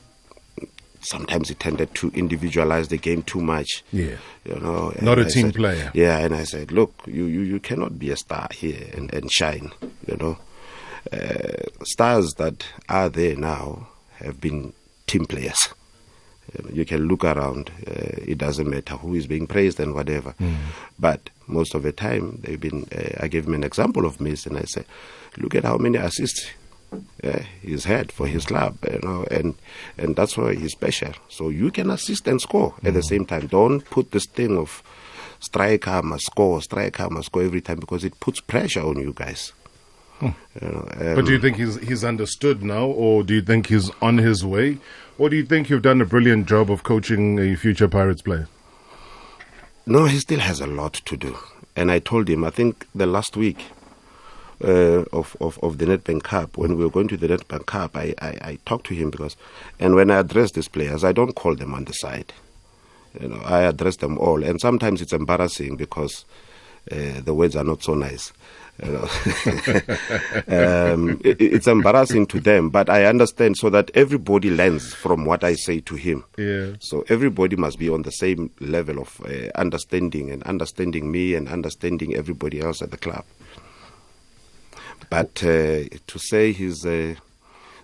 sometimes 1.01 1.49
he 1.49 1.55
tended 1.55 1.95
to 1.97 2.11
individualize 2.15 2.89
the 2.89 2.99
game 2.99 3.23
too 3.23 3.41
much. 3.41 3.83
Yeah. 3.93 4.17
you 4.45 4.57
know. 4.57 4.93
Not 5.01 5.19
a 5.19 5.23
I 5.27 5.29
team 5.29 5.47
said- 5.47 5.55
player. 5.55 5.91
Yeah, 5.95 6.19
and 6.19 6.35
I 6.35 6.45
said, 6.45 6.73
look, 6.73 6.93
you, 7.07 7.25
you, 7.25 7.41
you 7.41 7.61
cannot 7.61 7.99
be 7.99 8.11
a 8.11 8.17
star 8.17 8.49
here 8.53 8.89
and, 8.95 9.13
and 9.13 9.31
shine. 9.33 9.73
You 10.07 10.17
know, 10.17 10.39
uh, 11.13 11.85
stars 11.85 12.35
that 12.35 12.67
are 12.89 13.09
there 13.09 13.37
now 13.37 13.89
have 14.17 14.41
been 14.41 14.73
team 15.07 15.27
players. 15.27 15.69
You, 16.73 16.85
can 16.85 17.07
look 17.09 17.25
around. 17.25 17.71
Uh, 17.87 18.23
it 18.25 18.39
doesn't 18.39 18.71
matter 18.71 18.95
who 18.97 19.15
is 19.15 19.27
being 19.27 19.47
praised 19.49 19.81
and 19.81 19.95
whatever. 19.95 20.35
But 20.99 21.29
most 21.49 21.75
of 21.75 21.83
the 21.83 21.93
time, 21.93 22.41
they've 22.43 22.59
been. 22.61 22.87
Uh, 22.97 23.25
I 23.25 23.29
gave 23.29 23.47
him 23.47 23.55
an 23.55 23.65
example 23.65 24.07
of 24.07 24.21
Miss, 24.21 24.47
and 24.47 24.57
I 24.57 24.63
said, 24.63 24.87
"Look 25.39 25.55
at 25.57 25.65
how 25.65 25.77
many 25.77 25.99
assists 25.99 26.49
uh, 27.23 27.41
he's 27.63 27.85
had 27.85 28.13
for 28.13 28.27
his 28.27 28.47
club, 28.47 28.79
you 28.91 29.01
know, 29.03 29.27
and 29.31 29.55
and 29.99 30.17
that's 30.17 30.37
why 30.37 30.55
he's 30.55 30.73
special. 30.73 31.13
So 31.29 31.49
you 31.49 31.71
can 31.71 31.91
assist 31.91 32.27
and 32.29 32.41
score 32.41 32.75
at 32.85 32.95
the 32.95 33.03
same 33.03 33.25
time. 33.27 33.47
Don't 33.47 33.81
put 33.91 34.11
this 34.13 34.27
thing 34.27 34.57
of 34.57 34.83
striker 35.41 36.03
must 36.03 36.27
score, 36.27 36.63
striker 36.63 37.09
must 37.11 37.27
score 37.27 37.43
every 37.43 37.61
time 37.61 37.79
because 37.79 38.05
it 38.05 38.19
puts 38.21 38.41
pressure 38.41 38.83
on 38.83 38.99
you 38.99 39.13
guys. 39.15 39.53
You 40.23 40.35
know, 40.63 40.89
But 41.15 41.27
do 41.27 41.33
you 41.33 41.37
um, 41.37 41.43
think 41.43 41.57
he's 41.57 41.77
he's 41.77 42.05
understood 42.05 42.63
now, 42.63 42.87
or 42.87 43.23
do 43.23 43.35
you 43.35 43.43
think 43.43 43.67
he's 43.67 43.91
on 44.01 44.19
his 44.19 44.45
way, 44.45 44.79
or 45.19 45.29
do 45.29 45.37
you 45.37 45.45
think 45.45 45.69
you've 45.69 45.83
done 45.83 46.01
a 46.01 46.07
brilliant 46.07 46.47
job 46.47 46.71
of 46.71 46.83
coaching 46.85 47.39
a 47.39 47.55
future 47.55 47.89
Pirates 47.89 48.23
player? 48.23 48.49
No, 49.85 50.07
he 50.07 50.19
still 50.19 50.41
has 50.41 50.61
a 50.61 50.67
lot 50.67 50.95
to 50.95 51.17
do. 51.17 51.37
And 51.77 51.93
I 51.93 51.99
told 51.99 52.29
him, 52.29 52.45
I 52.45 52.51
think 52.51 52.87
the 52.95 53.07
last 53.07 53.37
week 53.37 53.67
uh, 54.65 55.05
of, 55.13 55.37
of, 55.41 55.59
of 55.63 55.79
the 55.79 55.87
Nedbank 55.87 56.23
Cup, 56.23 56.57
when 56.57 56.77
we 56.77 56.85
were 56.85 56.91
going 56.91 57.09
to 57.09 57.17
the 57.17 57.29
Nedbank 57.29 57.67
Cup, 57.67 57.97
I, 57.97 58.15
I, 58.21 58.29
I 58.41 58.59
talked 58.65 58.87
to 58.87 58.95
him 58.95 59.11
because, 59.11 59.37
and 59.79 59.95
when 59.95 60.11
I 60.11 60.21
address 60.21 60.53
these 60.53 60.69
players, 60.69 61.05
I 61.05 61.13
don't 61.13 61.35
call 61.35 61.55
them 61.55 61.75
on 61.75 61.85
the 61.85 61.93
side. 61.93 62.33
You 63.21 63.29
know, 63.29 63.41
I 63.45 63.63
address 63.63 63.97
them 63.97 64.19
all. 64.19 64.43
And 64.43 64.61
sometimes 64.61 65.01
it's 65.01 65.13
embarrassing 65.13 65.77
because 65.77 66.25
uh, 66.91 67.21
the 67.21 67.35
words 67.35 67.57
are 67.57 67.65
not 67.65 67.83
so 67.83 67.95
nice. 67.95 68.33
You 68.85 68.93
know. 68.93 69.09
um, 70.93 71.21
it, 71.25 71.41
it's 71.41 71.67
embarrassing 71.67 72.27
to 72.27 72.41
them, 72.41 72.69
but 72.69 72.91
I 72.91 73.07
understand 73.07 73.57
so 73.57 73.71
that 73.71 73.91
everybody 73.95 74.51
learns 74.51 74.93
from 74.93 75.25
what 75.25 75.45
I 75.45 75.55
say 75.55 75.81
to 75.81 75.95
him. 75.95 76.25
Yeah. 76.37 76.73
So 76.81 77.05
everybody 77.09 77.57
must 77.57 77.79
be 77.79 77.89
on 77.89 78.03
the 78.03 78.13
same 78.13 78.51
level 78.61 78.99
of 79.01 79.21
uh, 79.25 79.51
understanding 79.55 80.31
and 80.31 80.43
understanding 80.43 81.11
me 81.11 81.35
and 81.35 81.49
understanding 81.49 82.15
everybody 82.15 82.61
else 82.61 82.83
at 82.83 82.91
the 82.91 82.99
club. 82.99 83.25
But 85.11 85.43
uh, 85.45 85.85
to 86.07 86.19
say 86.19 86.53
he's 86.53 86.85
uh, 86.85 87.15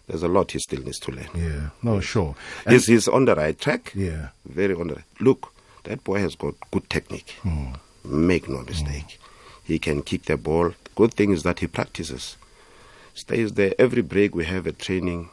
there's 0.08 0.22
a 0.22 0.28
lot 0.28 0.50
he 0.52 0.58
still 0.58 0.82
needs 0.82 0.98
to 1.00 1.12
learn. 1.12 1.28
Yeah, 1.34 1.70
no, 1.82 2.00
sure. 2.00 2.34
And- 2.66 2.72
He's, 2.74 2.86
he's 2.86 3.08
on 3.08 3.24
the 3.24 3.34
right 3.36 3.58
track. 3.58 3.92
Yeah. 3.94 4.28
Very 4.46 4.74
on 4.74 4.88
the 4.88 4.94
right. 4.96 5.04
Look, 5.20 5.52
that 5.84 6.02
boy 6.04 6.18
has 6.20 6.34
got 6.34 6.54
good 6.70 6.88
technique. 6.90 7.36
Hmm. 7.42 7.72
Make 8.04 8.48
no 8.48 8.62
mistake. 8.62 9.18
He 9.64 9.78
can 9.78 10.02
kick 10.02 10.24
the 10.24 10.36
ball. 10.36 10.74
Good 10.96 11.14
thing 11.14 11.30
is 11.30 11.44
that 11.44 11.60
he 11.60 11.68
practices. 11.68 12.36
Stays 13.14 13.52
there. 13.52 13.74
Every 13.78 14.02
break 14.02 14.34
we 14.34 14.44
have 14.46 14.66
a 14.66 14.72
training, 14.72 15.30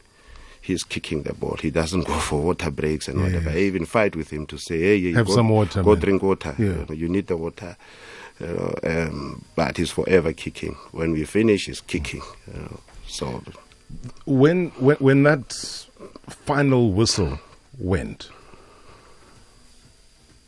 he's 0.61 0.83
kicking 0.83 1.23
the 1.23 1.33
ball. 1.33 1.57
He 1.59 1.71
doesn't 1.71 2.01
go 2.07 2.19
for 2.19 2.39
water 2.41 2.69
breaks 2.69 3.07
and 3.07 3.17
Yeah, 3.19 3.25
whatever. 3.25 3.49
yeah. 3.49 3.55
I 3.55 3.59
even 3.61 3.85
fight 3.85 4.15
with 4.15 4.29
him 4.31 4.45
to 4.47 4.57
say, 4.59 4.79
hey, 4.79 4.95
you 4.97 5.15
Have 5.15 5.25
go, 5.27 5.33
some 5.33 5.49
water, 5.49 5.81
Go 5.81 5.93
man." 5.93 5.99
drink 5.99 6.21
water. 6.21 6.53
Yeah. 6.59 6.65
You, 6.65 6.85
know, 6.87 6.95
you 6.95 7.09
need 7.09 7.25
the 7.27 7.37
water. 7.37 7.75
You 8.39 8.47
know, 8.47 8.75
um, 8.83 9.45
but 9.55 9.77
he's 9.77 9.91
forever 9.91 10.33
kicking. 10.33 10.75
When 10.91 11.11
we 11.11 11.25
finish, 11.25 11.65
he's 11.65 11.81
kicking. 11.81 12.21
You 12.53 12.61
know. 12.61 12.79
So 13.07 13.43
when 14.25 14.69
when 14.79 14.97
when 14.97 15.23
that 15.23 15.53
final 16.29 16.91
whistle 16.91 17.39
went, 17.77 18.29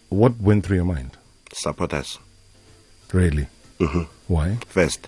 what 0.09 0.39
went 0.39 0.65
through 0.65 0.77
your 0.77 0.85
mind? 0.85 1.17
support 1.53 1.93
us 1.93 2.17
Really? 3.11 3.47
Mm-hmm. 3.79 4.03
Why? 4.27 4.57
first 4.67 5.07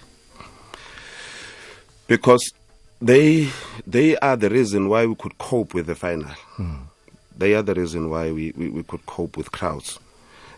because 2.07 2.53
they 3.01 3.49
they 3.87 4.17
are 4.17 4.35
the 4.35 4.49
reason 4.49 4.89
why 4.89 5.05
we 5.05 5.15
could 5.15 5.37
cope 5.37 5.73
with 5.73 5.87
the 5.87 5.95
final. 5.95 6.29
Hmm. 6.55 6.75
They 7.35 7.53
are 7.55 7.61
the 7.61 7.73
reason 7.73 8.09
why 8.09 8.31
we, 8.31 8.53
we, 8.55 8.69
we 8.69 8.83
could 8.83 9.05
cope 9.05 9.37
with 9.37 9.51
crowds. 9.51 9.99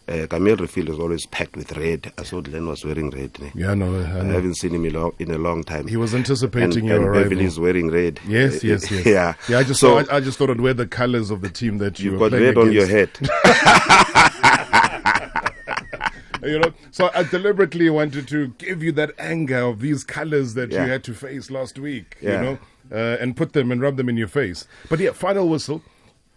Uh, 0.08 0.28
Kameelrivier 0.28 0.90
is 0.90 1.00
always 1.00 1.26
packed 1.26 1.56
with 1.58 1.76
red. 1.76 2.14
I 2.18 2.24
saw 2.24 2.40
Glenn 2.40 2.68
was 2.68 2.86
wearing 2.86 3.10
red. 3.10 3.40
ne? 3.42 3.52
Yeah, 3.56 3.74
no, 3.74 3.96
I 3.96 4.20
I 4.22 4.24
haven't 4.26 4.54
seen 4.56 4.76
him 4.76 4.86
in 4.86 4.96
a 4.96 5.00
long, 5.00 5.14
in 5.18 5.32
a 5.32 5.38
long 5.40 5.64
time. 5.64 5.88
He 5.88 5.98
was 5.98 6.14
anticipating 6.14 6.78
and, 6.80 6.88
your 6.88 6.98
and 6.98 7.06
arrival. 7.06 7.24
Beverly 7.24 7.46
is 7.46 7.60
wearing 7.60 7.90
red. 7.90 8.20
Yes, 8.28 8.64
Uh, 8.64 8.68
yes, 8.68 8.92
yes. 8.92 9.06
yeah. 9.06 9.34
yeah. 9.50 9.58
I 9.58 9.64
just 9.64 9.80
so 9.80 9.96
thought, 10.04 10.14
I, 10.14 10.18
I 10.18 10.20
just 10.20 10.38
thought 10.38 10.52
I'd 10.52 10.62
wear 10.62 10.76
the 10.76 10.86
colors 10.86 11.32
of 11.32 11.42
the 11.42 11.50
team 11.50 11.80
that 11.80 12.00
you 12.00 12.12
you've 12.12 12.20
got 12.20 12.34
red 12.34 12.56
on 12.58 12.72
your 12.72 12.86
head. 12.88 13.10
You 16.44 16.60
know, 16.60 16.74
so 16.92 17.10
I 17.16 17.24
deliberately 17.24 17.90
wanted 17.90 18.28
to 18.28 18.50
give 18.60 18.84
you 18.84 18.92
that 18.92 19.14
anger 19.18 19.58
of 19.62 19.80
these 19.80 20.04
colors 20.04 20.54
that 20.54 20.70
Yeah. 20.72 20.86
you 20.86 20.92
had 20.92 21.04
to 21.06 21.16
face 21.16 21.50
last 21.50 21.80
week. 21.80 22.18
Yeah. 22.22 22.34
You 22.34 22.42
know, 22.44 22.58
uh, 22.92 23.18
and 23.20 23.36
put 23.36 23.54
them 23.54 23.72
and 23.72 23.82
rub 23.82 23.98
them 23.98 24.10
in 24.10 24.16
your 24.18 24.28
face. 24.28 24.68
But 24.88 25.00
yeah, 25.00 25.12
final 25.12 25.50
whistle. 25.50 25.82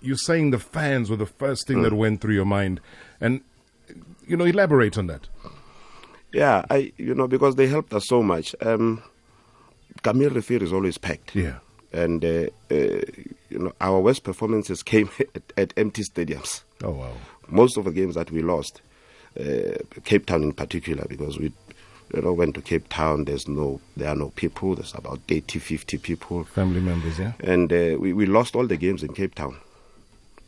You're 0.01 0.17
saying 0.17 0.53
the 0.53 0.59
fans 0.59 1.11
were 1.11 1.17
the 1.17 1.27
first 1.27 1.67
thing 1.67 1.79
Mm. 1.79 1.83
that 1.83 1.93
went 1.93 2.21
through 2.23 2.33
your 2.37 2.47
mind, 2.47 2.81
and 3.21 3.43
you 4.29 4.37
know, 4.37 4.45
elaborate 4.45 4.99
on 4.99 5.07
that. 5.09 5.29
Yeah, 6.33 6.65
I 6.71 6.93
you 6.97 7.15
know 7.15 7.27
because 7.27 7.57
they 7.57 7.67
helped 7.67 7.93
us 7.95 8.07
so 8.07 8.23
much. 8.23 8.55
Um, 8.61 9.03
Kameelrivier 10.03 10.63
is 10.63 10.73
always 10.73 10.99
packed. 10.99 11.35
Yeah. 11.35 11.59
and 11.93 12.25
uh, 12.25 12.47
uh, 12.71 13.01
you 13.49 13.59
know 13.59 13.73
our 13.81 14.01
worst 14.01 14.23
performances 14.25 14.83
came 14.93 15.11
at, 15.35 15.43
at 15.57 15.75
empty 15.77 16.03
stadiums. 16.03 16.63
Oh 16.83 16.91
wow. 16.91 17.13
Most 17.49 17.79
of 17.79 17.85
the 17.85 17.93
games 17.93 18.15
that 18.15 18.31
we 18.31 18.43
lost, 18.43 18.83
uh, 19.41 19.79
Cape 20.05 20.27
Town 20.27 20.43
in 20.43 20.53
particular, 20.53 21.07
because 21.09 21.39
we 21.39 21.51
you 22.15 22.21
know 22.23 22.33
went 22.35 22.55
to 22.57 22.61
Cape 22.61 22.89
Town. 22.91 23.25
There's 23.25 23.49
no 23.49 23.81
there 23.97 24.11
are 24.11 24.17
no 24.17 24.29
people. 24.37 24.75
There's 24.75 24.95
about 24.95 25.21
80, 25.29 25.59
50 25.59 25.99
people, 25.99 26.45
Family 26.45 26.81
members, 26.81 27.19
yeah. 27.19 27.33
and 27.41 27.73
uh, 27.73 27.97
we 27.99 28.13
we 28.13 28.27
lost 28.27 28.55
all 28.55 28.67
the 28.67 28.77
games 28.77 29.03
in 29.03 29.15
Cape 29.15 29.35
Town. 29.35 29.57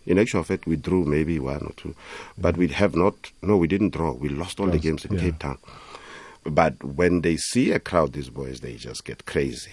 In 0.06 0.18
actual 0.18 0.42
fact, 0.42 0.66
we 0.66 0.76
drew 0.76 1.04
maybe 1.04 1.38
one 1.38 1.62
or 1.62 1.72
two, 1.76 1.94
but 2.38 2.56
we 2.56 2.68
have 2.68 2.94
not. 2.94 3.14
No, 3.42 3.56
we 3.56 3.68
didn't 3.68 3.90
draw. 3.90 4.12
We 4.12 4.28
lost 4.28 4.58
all 4.58 4.66
the 4.66 4.78
games 4.78 5.04
in 5.04 5.14
yeah. 5.14 5.20
Cape 5.20 5.38
Town. 5.38 5.58
But 6.44 6.82
when 6.82 7.20
they 7.20 7.36
see 7.36 7.70
a 7.72 7.78
crowd, 7.78 8.14
these 8.14 8.30
boys 8.30 8.60
they 8.60 8.74
just 8.76 9.04
get 9.04 9.26
crazy. 9.26 9.72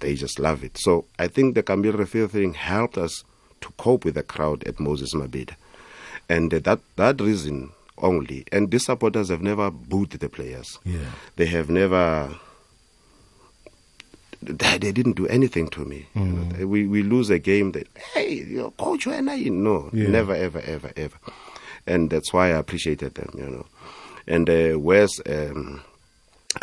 they 0.00 0.14
just 0.14 0.38
love 0.38 0.64
it. 0.64 0.78
So 0.78 1.04
I 1.18 1.28
think 1.28 1.54
the 1.54 1.62
Kameelrivier 1.62 2.30
thing 2.30 2.54
helped 2.54 2.98
us 2.98 3.24
to 3.60 3.70
cope 3.76 4.04
with 4.04 4.14
the 4.14 4.22
crowd 4.22 4.64
at 4.64 4.80
Moses 4.80 5.14
Mabhida. 5.14 5.54
And 6.28 6.52
uh, 6.52 6.60
that, 6.60 6.80
that 6.96 7.20
reason 7.20 7.72
only. 7.98 8.44
And 8.52 8.70
these 8.70 8.86
supporters 8.86 9.28
have 9.30 9.42
never 9.42 9.70
booed 9.70 10.10
the 10.10 10.28
players. 10.28 10.78
Yeah. 10.84 11.10
They 11.36 11.46
have 11.46 11.70
never. 11.70 12.36
They, 14.42 14.78
they 14.78 14.92
didn't 14.92 15.16
do 15.16 15.26
anything 15.26 15.68
to 15.70 15.84
me. 15.84 16.06
You 16.14 16.22
know, 16.24 16.42
Mm. 16.54 16.64
we, 16.66 16.86
we 16.86 17.02
lose 17.02 17.28
a 17.30 17.38
game. 17.38 17.72
That 17.72 17.88
hey, 18.14 18.34
your 18.44 18.70
coach, 18.72 19.06
when 19.06 19.28
I 19.28 19.38
no, 19.42 19.90
Yeah. 19.92 20.08
never, 20.08 20.34
ever, 20.34 20.60
ever, 20.64 20.92
ever. 20.96 21.16
And 21.86 22.10
that's 22.10 22.32
why 22.32 22.46
I 22.48 22.58
appreciated 22.58 23.14
them. 23.14 23.30
You 23.36 23.48
know, 23.50 23.66
and 24.26 24.48
uh, 24.48 24.78
where's 24.78 25.20
um, 25.28 25.82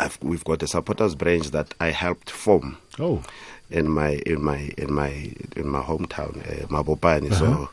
I've, 0.00 0.18
we've 0.22 0.44
got 0.44 0.62
a 0.62 0.66
supporters 0.66 1.14
branch 1.14 1.50
that 1.50 1.74
I 1.80 1.90
helped 1.90 2.30
form 2.30 2.78
Oh, 2.98 3.22
in 3.70 3.88
my 3.90 4.20
in 4.24 4.42
my 4.42 4.70
in 4.78 4.92
my 4.92 5.32
in 5.56 5.68
my 5.68 5.82
hometown, 5.82 6.38
uh, 6.48 6.66
Mabopane. 6.68 7.32
So 7.34 7.68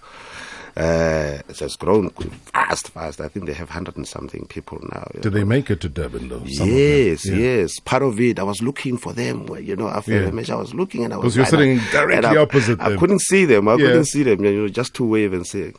uh, 0.76 1.38
it 1.48 1.60
has 1.60 1.76
grown 1.76 2.10
fast, 2.10 2.90
fast. 2.90 3.22
I 3.22 3.28
think 3.28 3.46
they 3.46 3.54
have 3.54 3.70
hundred 3.70 3.96
and 3.98 4.08
something 4.08 4.46
people 4.48 4.80
now. 4.92 5.08
did 5.14 5.26
know. 5.26 5.30
they 5.32 5.44
make 5.44 5.70
it 5.70 5.82
to 5.82 5.90
Durban 5.90 6.30
though? 6.30 6.40
Some 6.46 6.68
of 6.68 6.74
them? 6.74 6.78
Yes, 6.78 7.26
Yeah. 7.26 7.36
yes. 7.36 7.80
Part 7.80 8.02
of 8.04 8.20
it, 8.20 8.40
I 8.40 8.44
was 8.44 8.62
looking 8.62 8.98
for 8.98 9.14
them. 9.14 9.48
You 9.62 9.76
know, 9.76 9.88
after 9.90 10.12
Yeah. 10.14 10.22
the 10.26 10.32
match, 10.32 10.50
I 10.50 10.56
was 10.56 10.74
looking 10.74 11.04
and 11.04 11.14
I 11.14 11.18
was. 11.18 11.36
Because 11.36 11.36
you're 11.36 11.46
I- 11.46 11.50
sitting 11.50 11.78
directly 11.92 12.38
I, 12.38 12.42
opposite 12.42 12.80
I 12.82 12.90
them. 12.90 13.00
couldn't 13.00 13.22
see 13.22 13.46
them. 13.46 13.68
I 13.68 13.74
Yeah. 13.74 13.78
couldn't 13.88 14.06
see 14.06 14.24
them. 14.24 14.44
You 14.44 14.62
know, 14.64 14.68
just 14.68 14.94
to 14.96 15.04
wave 15.06 15.32
and 15.34 15.46
say, 15.46 15.74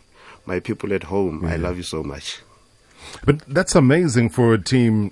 "My 0.46 0.60
people 0.60 0.92
at 0.92 1.04
home, 1.04 1.44
I 1.44 1.56
love 1.56 1.76
you 1.76 1.82
so 1.82 2.02
much." 2.02 2.40
But 3.24 3.40
that's 3.48 3.74
amazing 3.74 4.30
for 4.30 4.54
a 4.54 4.58
team 4.58 5.10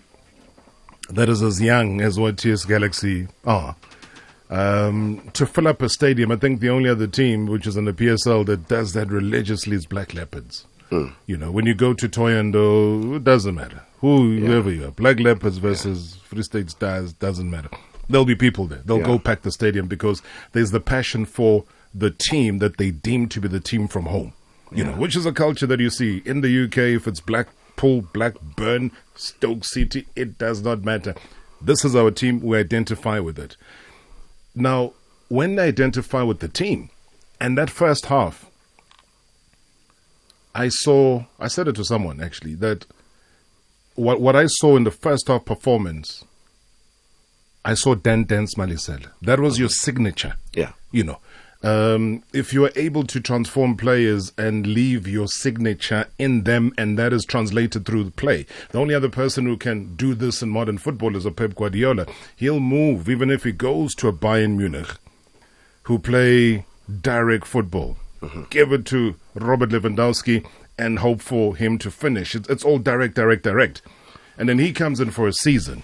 that 1.11 1.29
is 1.29 1.43
as 1.43 1.61
young 1.61 2.01
as 2.01 2.19
what 2.19 2.39
TS 2.39 2.65
Galaxy 2.65 3.29
are. 3.45 3.77
Um, 4.53 5.31
to 5.33 5.47
fill 5.47 5.67
up 5.67 5.81
a 5.81 5.89
stadium, 5.89 6.31
I 6.31 6.37
think 6.37 6.61
the 6.61 6.69
only 6.69 6.91
other 6.91 7.07
team 7.07 7.47
which 7.47 7.67
is 7.67 7.77
in 7.77 7.87
the 7.87 7.93
PSL 7.93 8.45
that 8.47 8.69
does 8.69 8.93
that 8.93 9.09
religiously 9.09 9.75
is 9.77 9.87
Black 9.87 10.13
Leopards. 10.15 10.67
You 11.27 11.39
know, 11.39 11.51
when 11.51 11.65
you 11.65 11.73
go 11.73 11.95
to 11.95 12.07
Thohoyandou, 12.07 13.17
it 13.17 13.25
doesn't 13.25 13.55
matter. 13.55 13.81
Who, 14.03 14.37
whoever 14.41 14.71
you 14.71 14.89
are, 14.89 14.91
Black 14.91 15.19
Leopards 15.21 15.57
versus 15.57 16.17
Free 16.25 16.43
State 16.43 16.69
Stars, 16.69 17.15
doesn't 17.15 17.49
matter. 17.49 17.71
There'll 18.11 18.27
be 18.27 18.35
people 18.35 18.67
there. 18.67 18.83
They'll 18.85 18.99
Yeah. 18.99 19.07
go 19.07 19.19
pack 19.19 19.41
the 19.41 19.51
stadium 19.51 19.87
because 19.87 20.21
there's 20.53 20.71
the 20.71 20.81
passion 20.81 21.25
for 21.25 21.65
the 21.95 22.11
team 22.11 22.59
that 22.59 22.77
they 22.77 22.91
deem 22.91 23.29
to 23.31 23.41
be 23.41 23.49
the 23.49 23.59
team 23.59 23.89
from 23.89 24.05
home. 24.05 24.35
You 24.71 24.85
know, 24.85 24.93
which 24.93 25.17
is 25.17 25.25
a 25.25 25.33
culture 25.33 25.67
that 25.67 25.81
you 25.81 25.89
see 25.89 26.21
in 26.27 26.43
the 26.43 26.51
UK. 26.51 26.95
If 26.95 27.09
it's 27.09 27.21
Blackpool, 27.21 28.03
Blackburn, 28.13 28.91
Stoke 29.15 29.65
City, 29.65 30.07
it 30.15 30.37
does 30.37 30.61
not 30.63 30.85
matter. 30.85 31.15
This 31.63 31.87
is 31.87 31.97
our 31.97 32.11
team. 32.11 32.41
We 32.41 32.59
identify 32.59 33.19
with 33.19 33.39
it. 33.39 33.57
Now, 34.55 34.93
when 35.29 35.59
I 35.59 35.65
identify 35.65 36.23
with 36.23 36.41
the 36.41 36.49
team, 36.49 36.91
and 37.41 37.57
that 37.59 37.71
first 37.71 38.07
half, 38.07 38.51
I 40.55 40.69
saw, 40.69 41.25
I 41.41 41.49
said 41.49 41.69
it 41.69 41.77
to 41.77 41.85
someone 41.85 42.21
actually, 42.21 42.55
that 42.57 42.87
what, 43.95 44.21
what 44.21 44.37
I 44.37 44.47
saw 44.47 44.77
in 44.77 44.85
the 44.85 44.91
first 44.91 45.29
half 45.29 45.45
performance, 45.45 46.25
I 47.65 47.75
saw 47.75 47.95
Dan 47.95 48.25
Dance 48.25 48.55
Malesela. 48.57 49.11
That 49.23 49.41
was 49.41 49.59
your 49.59 49.69
signature. 49.69 50.35
Yeah. 50.53 50.73
You 50.91 51.05
know, 51.05 51.19
um, 51.63 52.23
if 52.33 52.53
you 52.53 52.65
are 52.65 52.73
able 52.77 53.05
to 53.05 53.21
transform 53.21 53.77
players 53.77 54.33
and 54.37 54.67
leave 54.67 55.07
your 55.07 55.29
signature 55.29 56.07
in 56.19 56.45
them, 56.45 56.73
and 56.77 56.99
that 56.99 57.13
is 57.13 57.25
translated 57.25 57.87
through 57.87 58.05
the 58.05 58.11
play. 58.11 58.47
The 58.71 58.79
only 58.79 58.95
other 58.95 59.09
person 59.09 59.47
who 59.47 59.57
can 59.57 59.95
do 59.95 60.15
this 60.15 60.43
in 60.43 60.49
modern 60.49 60.79
football 60.79 61.17
is 61.17 61.27
a 61.27 61.31
Pep 61.31 61.55
Guardiola. 61.55 62.07
He'll 62.37 62.61
move, 62.61 63.09
even 63.09 63.31
if 63.31 63.45
he 63.45 63.53
goes 63.53 63.95
to 63.97 64.09
a 64.09 64.13
Bayern 64.13 64.57
Munich, 64.57 64.89
who 65.85 65.99
play 65.99 66.67
direct 67.01 67.47
football. 67.47 67.97
Give 68.51 68.73
it 68.73 68.87
to 68.87 69.17
Robert 69.35 69.71
Lewandowski 69.71 70.47
and 70.79 71.01
hope 71.01 71.21
for 71.21 71.57
him 71.57 71.79
to 71.79 71.91
finish. 71.91 72.35
It's, 72.35 72.49
it's 72.49 72.65
all 72.65 72.79
direct, 72.79 73.15
direct, 73.15 73.43
direct. 73.43 73.83
And 74.39 74.49
then 74.49 74.59
he 74.59 74.73
comes 74.73 75.01
in 75.01 75.11
for 75.11 75.27
a 75.27 75.33
season 75.33 75.83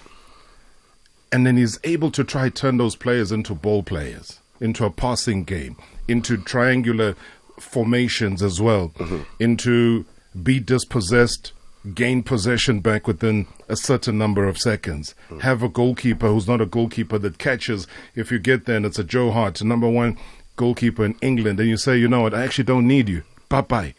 and 1.31 1.45
then 1.45 1.57
he's 1.57 1.79
able 1.83 2.11
to 2.11 2.23
try 2.23 2.49
turn 2.49 2.77
those 2.77 2.95
players 2.95 3.31
into 3.31 3.53
ball 3.53 3.83
players, 3.83 4.39
into 4.59 4.85
a 4.85 4.89
passing 4.89 5.43
game, 5.43 5.75
into 6.07 6.37
triangular 6.37 7.15
formations 7.59 8.41
as 8.41 8.61
well, 8.61 8.89
mm-hmm. 8.97 9.21
into 9.39 10.05
be 10.41 10.59
dispossessed, 10.59 11.51
gain 11.93 12.23
possession 12.23 12.79
back 12.79 13.07
within 13.07 13.47
a 13.67 13.75
certain 13.75 14.17
number 14.17 14.47
of 14.47 14.57
seconds. 14.57 15.15
Mm. 15.29 15.41
Have 15.41 15.63
a 15.63 15.69
goalkeeper 15.69 16.27
who's 16.27 16.47
not 16.47 16.61
a 16.61 16.65
goalkeeper 16.65 17.17
that 17.17 17.37
catches. 17.37 17.87
If 18.15 18.31
you 18.31 18.39
get 18.39 18.65
there 18.65 18.77
and 18.77 18.85
it's 18.85 18.99
a 18.99 19.03
Joe 19.03 19.31
Hart, 19.31 19.63
number 19.63 19.89
one 19.89 20.17
goalkeeper 20.55 21.05
in 21.05 21.15
England, 21.21 21.59
and 21.59 21.69
you 21.69 21.77
say, 21.77 21.97
you 21.97 22.07
know 22.07 22.21
what, 22.21 22.33
I 22.33 22.43
actually 22.43 22.65
don't 22.65 22.87
need 22.87 23.09
you. 23.09 23.23
Bye 23.47 23.61
bye 23.61 23.95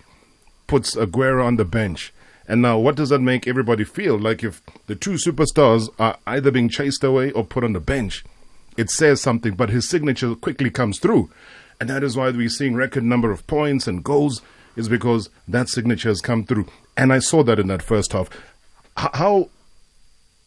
puts 0.71 0.95
Aguero 0.95 1.45
on 1.45 1.57
the 1.57 1.65
bench. 1.65 2.15
And 2.47 2.63
now, 2.63 2.79
what 2.79 2.95
does 2.95 3.09
that 3.09 3.19
make 3.19 3.49
everybody 3.49 3.83
feel? 3.83 4.17
Like 4.17 4.45
if 4.45 4.63
the 4.87 4.95
two 4.95 5.15
superstars 5.15 5.89
are 5.99 6.17
either 6.29 6.53
being 6.53 6.69
chased 6.69 7.03
away 7.03 7.33
or 7.33 7.45
put 7.45 7.65
on 7.65 7.73
the 7.73 7.81
bench, 7.81 8.25
it 8.81 8.89
says 8.89 9.21
something, 9.21 9.55
but 9.55 9.69
his 9.69 9.87
signature 9.87 10.35
quickly 10.35 10.71
comes 10.71 10.99
through. 10.99 11.31
And 11.79 11.91
that 11.91 12.03
is 12.03 12.17
why 12.17 12.31
we're 12.31 12.49
seeing 12.49 12.75
record 12.75 13.05
number 13.05 13.31
of 13.31 13.47
points 13.47 13.87
and 13.87 14.03
goals, 14.03 14.41
is 14.75 14.89
because 14.89 15.29
that 15.47 15.69
signature 15.69 16.09
has 16.09 16.23
come 16.23 16.45
through. 16.45 16.67
And 16.97 17.13
I 17.13 17.19
saw 17.19 17.43
that 17.43 17.59
in 17.59 17.67
that 17.67 17.83
first 17.83 18.13
half. 18.15 18.31
H- 18.99 19.11
how 19.13 19.51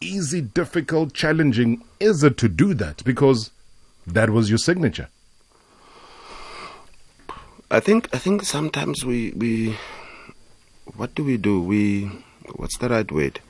easy, 0.00 0.40
difficult, 0.40 1.14
challenging 1.14 1.82
is 2.00 2.24
it 2.24 2.36
to 2.38 2.48
do 2.48 2.74
that? 2.74 3.04
Because 3.04 3.52
that 4.04 4.30
was 4.30 4.48
your 4.48 4.58
signature. 4.58 5.08
I 7.70 7.78
think 7.78 8.08
I 8.12 8.18
think 8.18 8.42
sometimes 8.42 9.04
we 9.04 9.32
we 9.36 9.76
what 10.96 11.14
do 11.14 11.24
we 11.24 11.36
do? 11.36 11.62
We 11.62 12.10
what's 12.56 12.78
the 12.78 12.88
right 12.88 13.10
word? 13.10 13.40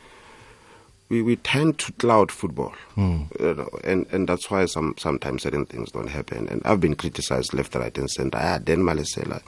We 1.15 1.23
we 1.23 1.37
tend 1.37 1.79
to 1.79 1.93
cloud 1.93 2.33
football, 2.33 2.73
you 2.97 3.55
know, 3.55 3.69
and 3.85 4.05
and 4.11 4.29
that's 4.29 4.51
why 4.51 4.67
some 4.67 4.97
sometimes 4.99 5.43
certain 5.45 5.65
things 5.65 5.93
don't 5.93 6.09
happen. 6.09 6.49
And 6.49 6.61
I've 6.65 6.81
been 6.81 6.97
criticized 6.97 7.55
left, 7.55 7.77
right, 7.77 7.97
and 7.97 8.11
center. 8.11 8.37
Ah, 8.41 8.59
Dan 8.59 8.79
Malesela, 8.83 9.41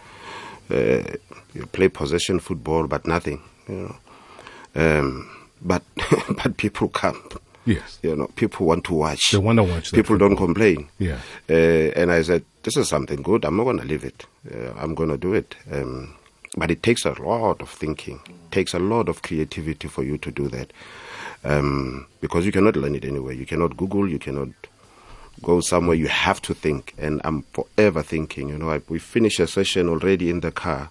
uh, 0.71 1.17
you 1.55 1.67
play 1.67 1.89
possession 1.89 2.39
football, 2.39 2.87
but 2.87 3.05
nothing, 3.05 3.43
you 3.69 3.75
know. 3.75 3.97
Um, 4.77 5.29
but 5.61 5.83
but 6.37 6.57
people 6.57 6.89
come. 6.89 7.21
Yes. 7.65 7.99
You 8.05 8.15
know, 8.15 8.29
people 8.37 8.65
want 8.67 8.85
to 8.85 8.95
watch. 8.95 9.33
They 9.33 9.39
wanna 9.39 9.65
watch 9.65 9.91
that 9.91 9.97
People 9.97 10.19
don't 10.19 10.37
complain. 10.37 10.89
Yeah. 11.01 11.19
Uh, 11.51 11.91
and 12.01 12.13
I 12.13 12.23
said, 12.23 12.45
this 12.63 12.77
is 12.77 12.89
something 12.89 13.23
good. 13.23 13.45
I'm 13.45 13.57
not 13.57 13.65
going 13.65 13.79
to 13.79 13.85
leave 13.85 14.05
it. 14.05 14.25
Uh, 14.49 14.71
I'm 14.79 14.95
going 14.95 15.09
to 15.09 15.17
do 15.17 15.35
it. 15.35 15.57
Um, 15.73 16.15
but 16.57 16.71
it 16.71 16.85
takes 16.85 17.05
a 17.05 17.21
lot 17.21 17.61
of 17.61 17.69
thinking, 17.69 18.21
It 18.29 18.53
takes 18.53 18.73
a 18.73 18.79
lot 18.79 19.09
of 19.09 19.23
creativity 19.23 19.89
for 19.89 20.05
you 20.05 20.17
to 20.19 20.31
do 20.31 20.47
that. 20.51 20.73
Um, 21.47 22.07
because 22.21 22.45
you 22.45 22.53
cannot 22.53 22.77
learn 22.77 22.95
it 22.97 23.05
anywhere. 23.05 23.33
You 23.33 23.47
cannot 23.47 23.77
Google, 23.77 24.09
you 24.09 24.19
cannot 24.19 24.49
go 25.43 25.61
somewhere. 25.61 25.97
You 25.97 26.09
have 26.09 26.43
to 26.43 26.55
think. 26.55 26.95
And 26.99 27.21
I'm 27.25 27.43
forever 27.53 28.03
thinking. 28.03 28.49
You 28.49 28.59
know, 28.59 28.71
I, 28.71 28.83
we 28.89 28.99
finish 28.99 29.39
a 29.39 29.47
session 29.47 29.89
already 29.89 30.29
in 30.31 30.41
the 30.41 30.51
car. 30.51 30.91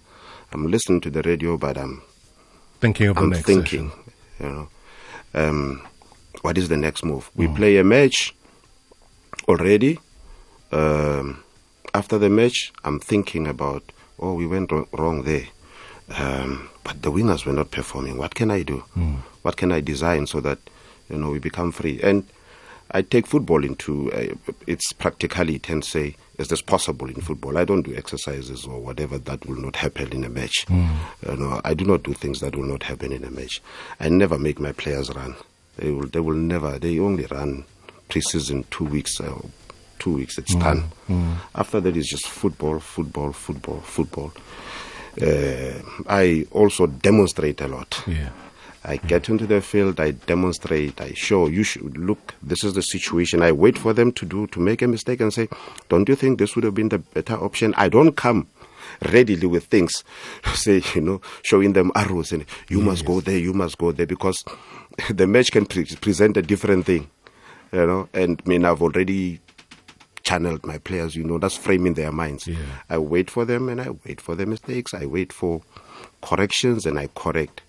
I'm 0.52 0.70
listening 0.70 1.00
to 1.02 1.10
the 1.10 1.22
radio, 1.22 1.56
but 1.58 1.76
I'm 1.76 2.02
Thinking 2.80 3.08
of 3.08 3.18
I'm 3.18 3.30
next 3.30 3.46
thinking, 3.46 3.90
session. 3.90 4.12
you 4.40 4.48
know, 4.48 4.68
um, 5.34 5.86
what 6.42 6.56
is 6.58 6.68
the 6.68 6.76
next 6.76 7.04
move? 7.04 7.30
We 7.34 7.48
play 7.48 7.78
a 7.78 7.84
match 7.84 8.34
already. 9.48 9.98
Um, 10.72 11.42
after 11.94 12.18
the 12.18 12.28
match, 12.28 12.72
I'm 12.84 13.00
thinking 13.00 13.46
about, 13.46 13.82
oh, 14.18 14.34
we 14.34 14.46
went 14.46 14.70
wrong, 14.72 14.86
wrong 14.92 15.22
there. 15.24 15.46
Um, 16.16 16.68
but 16.86 17.02
the 17.02 17.10
winners 17.10 17.44
were 17.44 17.52
not 17.52 17.70
performing. 17.72 18.16
What 18.16 18.34
can 18.36 18.50
I 18.50 18.62
do? 18.62 18.84
What 19.42 19.56
can 19.56 19.72
I 19.72 19.80
design 19.80 20.26
so 20.28 20.40
that, 20.40 20.58
you 21.10 21.18
know, 21.18 21.30
we 21.30 21.40
become 21.40 21.72
free? 21.72 21.98
And 22.00 22.24
I 22.92 23.02
take 23.02 23.26
football 23.26 23.64
into 23.64 24.12
uh, 24.12 24.34
its 24.68 24.92
practicality 24.92 25.72
and 25.72 25.84
say, 25.84 26.14
is 26.38 26.46
this 26.48 26.62
possible 26.62 27.08
in 27.08 27.20
football? 27.20 27.58
I 27.58 27.64
don't 27.64 27.82
do 27.82 27.96
exercises 27.96 28.64
or 28.66 28.78
whatever 28.78 29.18
that 29.18 29.46
will 29.46 29.56
not 29.60 29.74
happen 29.76 30.12
in 30.12 30.22
a 30.22 30.28
match. 30.28 30.64
You 30.68 31.36
know, 31.36 31.60
I 31.64 31.74
do 31.74 31.84
not 31.84 32.04
do 32.04 32.12
things 32.14 32.38
that 32.40 32.54
will 32.54 32.66
not 32.74 32.84
happen 32.84 33.10
in 33.10 33.24
a 33.24 33.30
match. 33.30 33.60
I 33.98 34.08
never 34.08 34.38
make 34.38 34.60
my 34.60 34.70
players 34.72 35.10
run. 35.14 35.34
They 35.78 35.90
will, 35.90 36.06
they 36.06 36.20
will 36.20 36.36
never. 36.36 36.78
They 36.78 36.98
only 37.00 37.26
run 37.26 37.64
preseason 38.08 38.64
two 38.70 38.84
weeks. 38.84 39.20
Uh, 39.20 39.40
two 39.98 40.12
weeks, 40.14 40.36
it's 40.38 40.54
done. 40.54 40.84
After 41.54 41.80
that, 41.80 41.96
it's 41.96 42.08
just 42.10 42.28
football, 42.28 42.78
football, 42.80 43.32
football, 43.32 43.80
football. 43.80 44.32
Uh, 45.20 45.72
I 46.08 46.46
also 46.50 46.86
demonstrate 46.86 47.60
a 47.60 47.68
lot. 47.68 48.02
Yeah. 48.06 48.30
I 48.84 48.98
get 48.98 49.28
into 49.28 49.48
the 49.48 49.60
field, 49.60 49.98
I 49.98 50.12
demonstrate, 50.12 51.00
I 51.00 51.12
show, 51.12 51.48
you 51.48 51.64
should 51.64 51.98
look, 51.98 52.34
this 52.40 52.62
is 52.62 52.74
the 52.74 52.82
situation. 52.82 53.42
I 53.42 53.50
wait 53.50 53.76
for 53.76 53.92
them 53.92 54.12
to 54.12 54.24
do, 54.24 54.46
to 54.48 54.60
make 54.60 54.80
a 54.80 54.86
mistake 54.86 55.20
and 55.20 55.34
say, 55.34 55.48
don't 55.88 56.08
you 56.08 56.14
think 56.14 56.38
this 56.38 56.54
would 56.54 56.62
have 56.62 56.74
been 56.74 56.90
the 56.90 56.98
better 56.98 57.34
option? 57.34 57.74
I 57.76 57.88
don't 57.88 58.16
come 58.16 58.46
readily 59.10 59.46
with 59.48 59.64
things, 59.64 60.04
say, 60.54 60.82
you 60.94 61.00
know, 61.00 61.20
showing 61.42 61.72
them 61.72 61.90
arrows 61.96 62.30
and 62.30 62.44
you 62.68 62.80
must 62.80 63.04
go 63.04 63.20
there, 63.20 63.38
you 63.38 63.52
must 63.52 63.76
go 63.76 63.90
there, 63.90 64.06
because 64.06 64.44
the 65.10 65.26
match 65.26 65.50
can 65.50 65.66
pre- 65.66 65.84
present 65.84 66.36
a 66.36 66.42
different 66.42 66.86
thing, 66.86 67.10
you 67.72 67.86
know, 67.86 68.08
and 68.14 68.40
I 68.46 68.48
mean, 68.48 68.64
I've 68.64 68.82
already 68.82 69.40
channeled 70.26 70.66
my 70.66 70.78
players. 70.78 71.14
You 71.16 71.24
know, 71.24 71.38
that's 71.38 71.56
framing 71.56 71.94
their 71.94 72.12
minds. 72.12 72.46
Yeah. 72.46 72.56
I 72.90 72.98
wait 72.98 73.30
for 73.30 73.44
them 73.44 73.68
and 73.68 73.80
I 73.80 73.90
wait 74.04 74.20
for 74.20 74.34
their 74.34 74.46
mistakes. 74.46 74.92
I 74.92 75.06
wait 75.06 75.32
for 75.32 75.62
corrections 76.20 76.84
and 76.84 76.98
I 76.98 77.06
correct. 77.14 77.62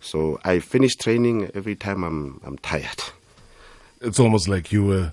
So 0.00 0.38
I 0.44 0.60
finish 0.60 0.94
training 0.96 1.50
every 1.54 1.74
time 1.74 2.04
I'm 2.04 2.40
I'm 2.46 2.58
tired. 2.58 3.00
It's 4.00 4.20
almost 4.20 4.48
like 4.48 4.70
you 4.72 4.84
were 4.84 5.12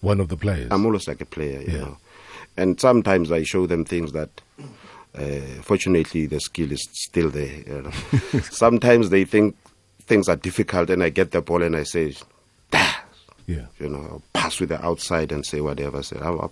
one 0.00 0.20
of 0.20 0.28
the 0.28 0.36
players. 0.36 0.68
I'm 0.70 0.84
almost 0.86 1.08
like 1.08 1.20
a 1.20 1.26
player, 1.26 1.60
you 1.62 1.72
Yeah. 1.72 1.84
know. 1.84 1.96
And 2.58 2.80
sometimes 2.80 3.30
I 3.32 3.42
show 3.42 3.66
them 3.66 3.84
things 3.84 4.12
that, 4.12 4.30
uh, 5.14 5.62
fortunately, 5.62 6.26
the 6.26 6.40
skill 6.40 6.70
is 6.72 6.88
still 6.92 7.28
there. 7.30 7.56
You 7.66 7.82
know. 7.82 7.90
sometimes 8.50 9.10
they 9.10 9.24
think 9.24 9.56
things 10.06 10.28
are 10.28 10.36
difficult, 10.36 10.90
and 10.90 11.02
I 11.02 11.10
get 11.10 11.32
the 11.32 11.40
ball 11.42 11.62
and 11.62 11.76
I 11.76 11.82
say, 11.84 12.14
yeah. 13.46 13.66
you 13.78 13.88
know, 13.88 13.98
I'll 14.10 14.22
pass 14.32 14.60
with 14.60 14.68
the 14.70 14.84
outside 14.84 15.32
and 15.32 15.44
say 15.44 15.60
whatever. 15.60 16.02
Say, 16.02 16.18
I'm, 16.20 16.38
I'm 16.40 16.50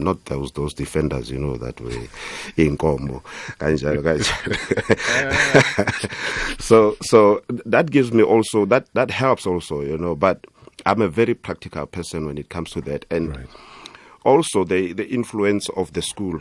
not 0.00 0.24
those 0.26 0.52
those 0.52 0.74
defenders, 0.74 1.30
you 1.30 1.38
know, 1.38 1.56
that 1.56 1.80
way 1.80 2.08
in 2.56 2.76
Combo. 2.76 3.22
so 6.58 6.96
so 7.02 7.42
that 7.48 7.90
gives 7.90 8.12
me 8.12 8.22
also 8.22 8.64
that 8.66 8.86
that 8.94 9.10
helps 9.10 9.46
also, 9.46 9.80
you 9.82 9.96
know. 9.98 10.14
But 10.14 10.46
I'm 10.86 11.00
a 11.02 11.08
very 11.08 11.34
practical 11.34 11.86
person 11.86 12.26
when 12.26 12.38
it 12.38 12.48
comes 12.48 12.70
to 12.72 12.80
that, 12.82 13.04
and 13.10 13.36
Right. 13.36 13.46
also 14.24 14.64
the 14.64 14.92
the 14.92 15.08
influence 15.08 15.68
of 15.70 15.92
the 15.92 16.02
school, 16.02 16.40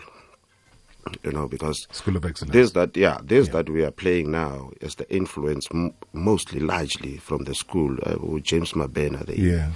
you 1.23 1.31
know, 1.31 1.47
because 1.47 1.87
School 1.91 2.17
of 2.17 2.25
Excellence. 2.25 2.53
this 2.53 2.71
that 2.71 2.95
yeah 2.97 3.19
this 3.23 3.47
Yeah. 3.47 3.53
that 3.53 3.69
we 3.69 3.83
are 3.83 3.91
playing 3.91 4.31
now 4.31 4.71
is 4.81 4.95
the 4.95 5.09
influence 5.13 5.67
m- 5.73 5.93
mostly 6.13 6.59
largely 6.59 7.17
from 7.17 7.43
the 7.43 7.55
school 7.55 7.97
uh, 8.03 8.15
with 8.19 8.43
James 8.43 8.73
Mabena 8.73 9.25
the 9.25 9.39
Yeah. 9.39 9.69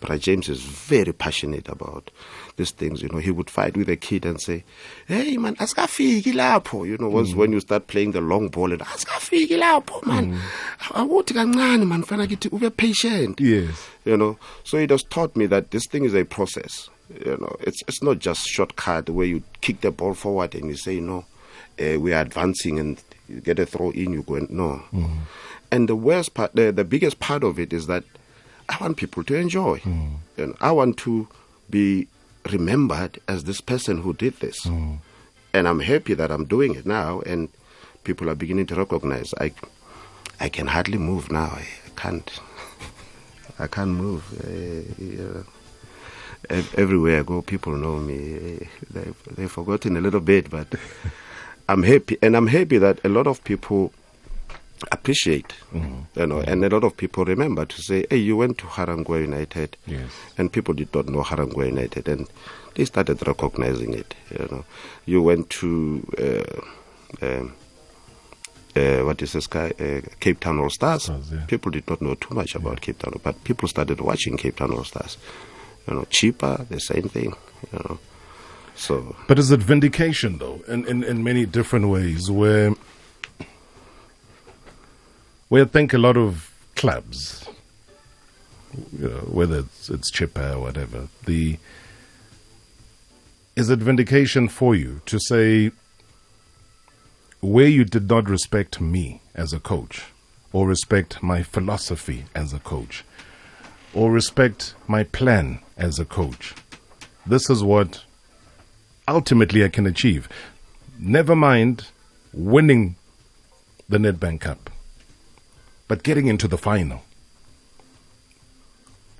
but 0.00 0.10
uh, 0.10 0.16
James 0.18 0.48
is 0.48 0.60
very 0.62 1.12
passionate 1.12 1.68
about 1.68 2.10
these 2.56 2.70
things. 2.72 3.02
You 3.02 3.08
know, 3.10 3.18
he 3.18 3.30
would 3.30 3.48
fight 3.50 3.76
with 3.76 3.88
a 3.88 3.96
kid 3.96 4.24
and 4.26 4.40
say, 4.40 4.64
"Hey 5.06 5.36
man, 5.36 5.56
asikafiki 5.56 6.32
lapho." 6.32 6.86
You 6.86 6.98
know, 6.98 7.08
once 7.08 7.30
mm. 7.32 7.36
when 7.36 7.52
you 7.52 7.60
start 7.60 7.86
playing 7.86 8.12
the 8.12 8.20
long 8.20 8.48
ball 8.48 8.72
and 8.72 8.80
asikafiki 8.80 9.58
lapho 9.58 10.04
man, 10.06 10.34
mm. 10.34 10.40
awuthi 11.00 11.32
kancane 11.34 11.86
man, 11.86 12.02
fana 12.02 12.26
kithi 12.26 12.50
ube 12.52 12.76
patient. 12.76 13.40
Yes. 13.40 13.88
You 14.04 14.16
know, 14.16 14.38
so 14.64 14.76
it 14.78 14.90
has 14.90 15.02
taught 15.02 15.36
me 15.36 15.46
that 15.46 15.70
this 15.70 15.86
thing 15.86 16.04
is 16.04 16.14
a 16.14 16.24
process. 16.24 16.88
You 17.24 17.36
know, 17.40 17.56
it's 17.60 17.82
it's 17.88 18.02
not 18.02 18.18
just 18.20 18.46
shortcut 18.46 19.10
where 19.10 19.26
you 19.26 19.42
kick 19.60 19.80
the 19.80 19.90
ball 19.90 20.14
forward 20.14 20.54
and 20.54 20.66
you 20.68 20.76
say 20.76 21.00
no, 21.00 21.24
uh, 21.80 21.98
we 21.98 22.12
are 22.12 22.20
advancing 22.22 22.78
and 22.78 23.02
you 23.28 23.40
get 23.40 23.58
a 23.58 23.66
throw 23.66 23.90
in, 23.90 24.12
you 24.12 24.22
go 24.22 24.36
and 24.36 24.50
no. 24.50 24.82
And 25.72 25.88
the 25.88 25.96
worst 25.96 26.34
part, 26.34 26.54
the, 26.54 26.72
the 26.72 26.84
biggest 26.84 27.20
part 27.20 27.42
of 27.44 27.58
it 27.58 27.72
is 27.72 27.86
that 27.86 28.04
I 28.68 28.76
want 28.80 28.96
people 28.96 29.24
to 29.24 29.34
enjoy, 29.34 29.80
and 30.36 30.54
I 30.60 30.70
want 30.72 30.96
to 30.98 31.26
be 31.68 32.06
remembered 32.50 33.18
as 33.28 33.44
this 33.44 33.60
person 33.60 34.02
who 34.02 34.12
did 34.14 34.38
this. 34.40 34.64
And 35.52 35.66
I'm 35.68 35.80
happy 35.80 36.14
that 36.14 36.30
I'm 36.30 36.44
doing 36.44 36.74
it 36.76 36.86
now, 36.86 37.20
and 37.26 37.48
people 38.04 38.30
are 38.30 38.34
beginning 38.36 38.66
to 38.66 38.74
recognize 38.76 39.34
I, 39.40 39.52
I 40.38 40.48
can 40.48 40.68
hardly 40.68 40.98
move 40.98 41.30
now. 41.32 41.46
I 41.58 41.66
can't. 41.96 42.30
I 43.58 43.66
can't 43.66 43.90
move. 43.90 44.22
Uh, 44.42 44.94
yeah. 45.02 45.42
Ev- 46.48 46.74
Everywhere 46.78 47.20
I 47.20 47.22
go, 47.22 47.42
people 47.42 47.74
know 47.76 47.96
me. 47.98 48.66
They've, 48.90 49.14
they've 49.36 49.50
forgotten 49.50 49.96
a 49.96 50.00
little 50.00 50.20
bit, 50.20 50.50
but 50.50 50.66
I'm 51.68 51.82
happy, 51.82 52.16
and 52.22 52.36
I'm 52.36 52.46
happy 52.46 52.78
that 52.78 52.98
a 53.04 53.08
lot 53.08 53.26
of 53.26 53.42
people 53.44 53.92
appreciate, 54.90 55.52
you 55.74 56.26
know, 56.26 56.40
and 56.40 56.64
a 56.64 56.68
lot 56.70 56.84
of 56.84 56.96
people 56.96 57.24
remember 57.26 57.66
to 57.66 57.82
say, 57.82 58.06
"Hey, 58.08 58.16
you 58.16 58.36
went 58.36 58.58
to 58.58 58.64
Garankuwa 58.66 59.20
United," 59.20 59.76
Yes. 59.86 60.10
and 60.38 60.50
people 60.50 60.72
did 60.74 60.92
not 60.94 61.08
know 61.08 61.22
Garankuwa 61.22 61.66
United, 61.66 62.08
and 62.08 62.26
they 62.74 62.86
started 62.86 63.24
recognizing 63.26 63.92
it. 63.94 64.14
You 64.30 64.48
know, 64.50 64.64
you 65.06 65.22
went 65.22 65.50
to. 65.50 66.06
Uh, 66.18 67.26
um, 67.26 67.52
uh, 68.76 69.00
what 69.04 69.20
is 69.20 69.32
this 69.32 69.48
guy? 69.48 69.72
Uh, 69.80 70.00
Cape 70.20 70.38
Town 70.40 70.58
All 70.60 70.70
Stars. 70.70 71.02
Stars, 71.04 71.32
yeah. 71.32 71.44
People 71.46 71.72
did 71.72 71.88
not 71.90 72.00
know 72.00 72.14
too 72.14 72.32
much 72.34 72.54
about 72.54 72.80
Cape 72.80 73.00
Town, 73.00 73.20
but 73.22 73.42
people 73.44 73.68
started 73.68 74.00
watching 74.00 74.36
Cape 74.36 74.56
Town 74.56 74.72
All 74.72 74.84
Stars. 74.84 75.18
You 75.90 75.96
know, 75.96 76.06
cheaper, 76.08 76.64
the 76.70 76.78
same 76.78 77.08
thing. 77.08 77.34
You 77.72 77.78
know, 77.80 77.98
so 78.76 79.16
But 79.26 79.38
is 79.38 79.50
it 79.50 79.60
vindication, 79.60 80.38
though, 80.38 80.62
in, 80.68 80.86
in, 80.86 81.02
in 81.02 81.24
many 81.24 81.44
different 81.44 81.88
ways, 81.88 82.30
where, 82.30 82.74
where 85.48 85.64
I 85.64 85.66
think 85.66 85.92
a 85.92 85.98
lot 85.98 86.16
of 86.16 86.54
clubs, 86.76 87.46
you 88.96 89.08
know, 89.08 89.18
whether 89.30 89.58
it's, 89.58 89.90
it's 89.90 90.10
Chippa 90.10 90.54
or 90.54 90.60
whatever, 90.60 91.08
the 91.26 91.58
is 93.56 93.68
it 93.68 93.80
vindication 93.80 94.48
for 94.48 94.74
you 94.74 95.02
to 95.06 95.18
say 95.18 95.72
where 97.40 97.66
you 97.66 97.84
did 97.84 98.08
not 98.08 98.30
respect 98.30 98.80
me 98.80 99.20
as 99.34 99.52
a 99.52 99.60
coach, 99.60 100.04
or 100.52 100.68
respect 100.68 101.22
my 101.22 101.42
philosophy 101.42 102.24
as 102.34 102.52
a 102.54 102.60
coach, 102.60 103.04
or 103.92 104.12
respect 104.12 104.74
my 104.86 105.02
plan 105.02 105.58
as 105.80 105.98
a 105.98 106.04
coach, 106.04 106.54
this 107.26 107.50
is 107.50 107.62
what 107.62 108.04
ultimately 109.08 109.64
I 109.64 109.68
can 109.68 109.86
achieve. 109.86 110.28
Never 110.98 111.34
mind 111.34 111.86
winning 112.32 112.94
the 113.88 113.98
Nedbank 113.98 114.40
Cup, 114.42 114.70
but 115.88 116.02
getting 116.04 116.26
into 116.28 116.46
the 116.46 116.58
final 116.58 117.02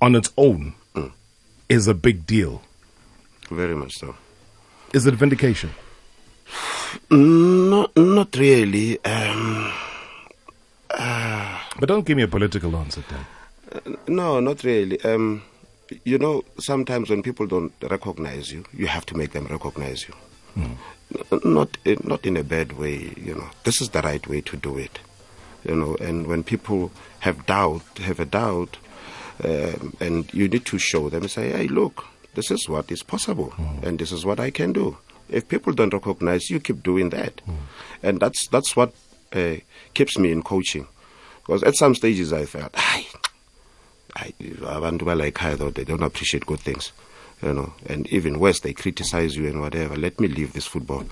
on 0.01 0.15
its 0.15 0.31
own 0.37 0.73
is 1.67 1.87
a 1.87 1.93
big 1.93 2.25
deal. 2.25 2.61
very 3.49 3.75
much 3.75 3.97
so. 3.97 4.15
Is 4.93 5.05
it 5.07 5.15
vindication? 5.15 5.71
Not, 7.09 7.95
not 7.97 8.35
really. 8.37 9.03
Um, 9.05 9.71
But 11.79 11.87
don't 11.87 12.05
give 12.05 12.17
me 12.17 12.23
a 12.23 12.27
political 12.27 12.75
answer 12.75 13.03
then. 13.09 13.97
no, 14.07 14.39
not 14.41 14.63
really. 14.63 15.01
Um, 15.03 15.41
you 16.05 16.17
know, 16.17 16.43
sometimes 16.59 17.09
when 17.09 17.21
people 17.23 17.47
don't 17.47 17.73
recognize 17.89 18.51
you, 18.51 18.63
you 18.73 18.87
have 18.87 19.05
to 19.07 19.17
make 19.17 19.31
them 19.31 19.47
recognize 19.47 20.07
you. 20.07 20.15
N- 20.57 20.77
Not, 21.43 21.77
in- 21.85 22.01
not 22.03 22.25
in 22.25 22.37
a 22.37 22.43
bad 22.43 22.73
way. 22.77 23.13
You 23.17 23.35
know, 23.35 23.49
this 23.63 23.81
is 23.81 23.89
the 23.89 24.01
right 24.01 24.25
way 24.27 24.41
to 24.41 24.57
do 24.57 24.77
it. 24.77 24.99
You 25.63 25.75
know, 25.75 25.95
and 25.97 26.27
when 26.27 26.43
people 26.43 26.91
have 27.19 27.45
doubt, 27.45 27.83
have 27.99 28.19
a 28.19 28.25
doubt, 28.25 28.77
um, 29.43 29.95
and 29.99 30.33
you 30.33 30.47
need 30.47 30.65
to 30.65 30.77
show 30.77 31.09
them, 31.09 31.27
say, 31.27 31.51
hey, 31.51 31.67
look, 31.67 32.05
this 32.35 32.49
is 32.51 32.67
what 32.69 32.91
is 32.91 33.03
possible, 33.03 33.53
and 33.83 33.99
this 33.99 34.11
is 34.11 34.25
what 34.25 34.39
I 34.39 34.49
can 34.51 34.73
do. 34.73 34.97
If 35.29 35.47
people 35.47 35.73
don't 35.73 35.93
recognize, 35.93 36.49
you 36.49 36.59
keep 36.59 36.81
doing 36.83 37.09
that, 37.11 37.41
and 38.03 38.19
that's 38.19 38.47
that's 38.47 38.75
what 38.75 38.93
uh, 39.33 39.55
keeps 39.93 40.17
me 40.17 40.31
in 40.31 40.41
coaching. 40.43 40.87
Because 41.45 41.63
at 41.63 41.75
some 41.75 41.95
stages 41.95 42.33
I 42.33 42.45
felt, 42.45 42.71
"Ay, 42.75 43.05
I, 43.13 43.29
abantu 44.15 45.05
balayikhaya 45.05 45.57
though 45.57 45.69
they 45.69 45.83
don't 45.83 46.03
appreciate 46.03 46.45
good 46.45 46.59
things 46.59 46.91
you 47.41 47.53
know. 47.53 47.73
And 47.87 48.07
even 48.07 48.39
worse 48.39 48.59
they 48.59 48.73
criticize 48.73 49.35
you 49.35 49.47
and 49.47 49.61
whatever. 49.61 49.95
Let 49.95 50.19
me 50.19 50.27
leave 50.27 50.53
this 50.53 50.67
football 50.67 51.05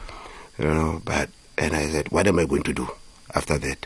you 0.58 0.66
know. 0.66 1.02
But 1.04 1.30
and 1.58 1.76
i 1.76 1.90
said 1.90 2.10
what 2.12 2.28
am 2.28 2.40
i 2.40 2.46
going 2.46 2.64
to 2.64 2.74
do 2.74 2.88
after 3.36 3.58
that? 3.58 3.86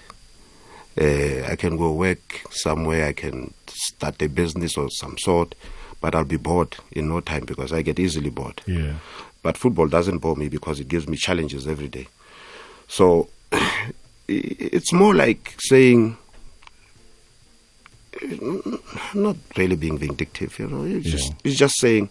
Uh, 0.95 1.47
i 1.51 1.55
can 1.55 1.75
go 1.75 1.91
work 1.91 2.43
somewhere 2.51 3.07
i 3.07 3.13
can 3.13 3.51
start 3.67 4.21
a 4.21 4.27
business 4.29 4.77
of 4.77 4.93
some 4.93 5.17
sort 5.17 5.55
but 6.01 6.13
i'll 6.13 6.23
be 6.23 6.37
bored 6.37 6.77
in 6.91 7.09
no 7.09 7.19
time 7.19 7.43
because 7.45 7.73
i 7.73 7.81
get 7.81 7.97
easily 7.97 8.29
bored. 8.29 8.61
Yeah. 8.67 8.93
but 9.43 9.57
football 9.57 9.87
doesn't 9.87 10.19
bore 10.19 10.35
me 10.35 10.47
because 10.49 10.79
it 10.79 10.87
gives 10.87 11.07
me 11.07 11.17
challenges 11.17 11.67
every 11.67 11.89
day. 11.89 12.07
So 12.87 13.27
it's 14.27 14.91
more 14.93 15.13
like 15.13 15.53
saying, 15.59 16.17
not 19.13 19.35
really 19.57 19.75
being 19.75 19.97
vindictive, 19.97 20.57
you 20.59 20.67
know. 20.67 20.83
It's 20.83 21.09
just, 21.09 21.33
it's 21.43 21.55
just 21.57 21.77
saying, 21.79 22.09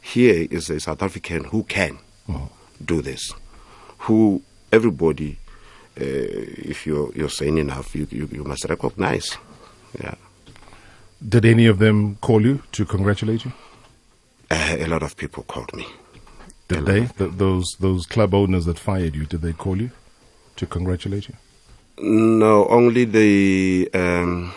here 0.00 0.46
is 0.50 0.70
a 0.70 0.80
South 0.80 1.02
African 1.02 1.44
who 1.44 1.62
can 1.64 1.98
do 2.84 3.02
this, 3.02 3.32
who 3.98 4.42
everybody, 4.72 5.38
uh, 6.00 6.04
if 6.04 6.86
you're 6.86 7.12
you're 7.14 7.30
sane 7.30 7.58
enough, 7.58 7.94
you, 7.94 8.06
you 8.10 8.28
you 8.32 8.44
must 8.44 8.64
recognize. 8.68 9.36
Yeah, 10.02 10.14
Did 11.26 11.44
any 11.46 11.66
of 11.66 11.78
them 11.78 12.16
call 12.20 12.42
you 12.42 12.62
to 12.72 12.84
congratulate 12.84 13.44
you? 13.44 13.52
uh, 14.50 14.76
a 14.78 14.86
lot 14.86 15.02
of 15.02 15.16
people 15.16 15.42
called 15.44 15.74
me. 15.74 15.86
Did 16.68 16.84
they? 16.86 17.06
Th- 17.06 17.30
those 17.32 17.76
those 17.80 18.06
club 18.06 18.34
owners 18.34 18.64
that 18.66 18.78
fired 18.78 19.14
you, 19.14 19.24
did 19.26 19.40
they 19.42 19.52
call 19.52 19.76
you 19.80 19.90
to 20.56 20.66
congratulate 20.66 21.28
you? 21.28 21.34
No, 21.98 22.66
only 22.68 23.04
the 23.06 23.88
um, 23.94 24.52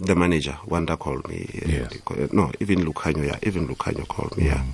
the 0.00 0.14
manager 0.14 0.56
Wanda 0.66 0.96
called 0.96 1.28
me. 1.28 1.48
uh, 1.64 1.68
Yes. 1.68 2.32
No, 2.32 2.50
even 2.60 2.84
Lucanio, 2.84 3.26
yeah, 3.26 3.38
even 3.42 3.68
Lucanio 3.68 4.06
called 4.08 4.36
me. 4.36 4.46
Yeah, 4.46 4.64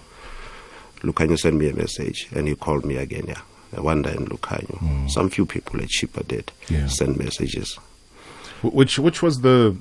Lucanio 1.03 1.39
sent 1.39 1.57
me 1.57 1.69
a 1.69 1.75
message, 1.75 2.29
and 2.35 2.47
he 2.49 2.55
called 2.55 2.85
me 2.85 2.97
again. 2.97 3.25
Yeah, 3.29 3.81
Wanda 3.81 4.11
and 4.11 4.29
Lucanio. 4.31 5.11
Some 5.11 5.29
few 5.31 5.45
people 5.47 5.81
at 5.81 5.89
Chippa 5.89 6.27
did 6.27 6.53
Yeah. 6.69 6.87
send 6.87 7.17
messages. 7.19 7.79
Which 8.63 8.99
which 8.99 9.23
was 9.23 9.41
the 9.43 9.77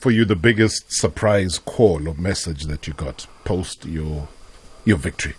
for 0.00 0.10
you 0.10 0.24
the 0.24 0.36
biggest 0.36 0.92
surprise 0.92 1.58
call 1.58 2.08
or 2.08 2.14
message 2.14 2.64
that 2.64 2.86
you 2.86 2.92
got 2.94 3.26
post 3.44 3.86
your 3.86 4.28
your 4.84 4.98
victory? 4.98 5.34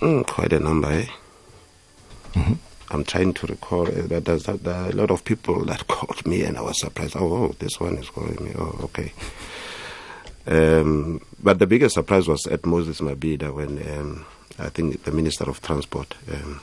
Mm, 0.00 0.26
quite 0.26 0.52
a 0.52 0.60
number, 0.60 0.90
eh? 0.92 1.06
I'm 2.90 3.04
trying 3.04 3.34
to 3.34 3.46
recall, 3.48 3.88
uh, 3.88 4.02
but 4.08 4.24
there's, 4.24 4.44
there 4.44 4.74
are 4.74 4.88
a 4.88 4.92
lot 4.92 5.10
of 5.10 5.24
people 5.24 5.64
that 5.64 5.86
called 5.88 6.24
me, 6.26 6.42
and 6.42 6.56
I 6.56 6.60
was 6.62 6.78
surprised. 6.80 7.16
Oh, 7.16 7.32
oh 7.34 7.54
this 7.58 7.80
one 7.80 7.96
is 7.98 8.08
calling 8.08 8.42
me. 8.44 8.52
Oh, 8.58 8.78
okay. 8.84 9.12
Um, 10.46 11.20
but 11.42 11.58
the 11.58 11.66
biggest 11.66 11.94
surprise 11.94 12.28
was 12.28 12.46
at 12.46 12.64
Moses 12.64 13.00
Mabhida 13.00 13.52
when 13.52 13.78
um, 13.98 14.24
I 14.58 14.68
think 14.68 15.02
the 15.04 15.10
Minister 15.10 15.44
of 15.50 15.60
Transport, 15.60 16.14
um, 16.32 16.60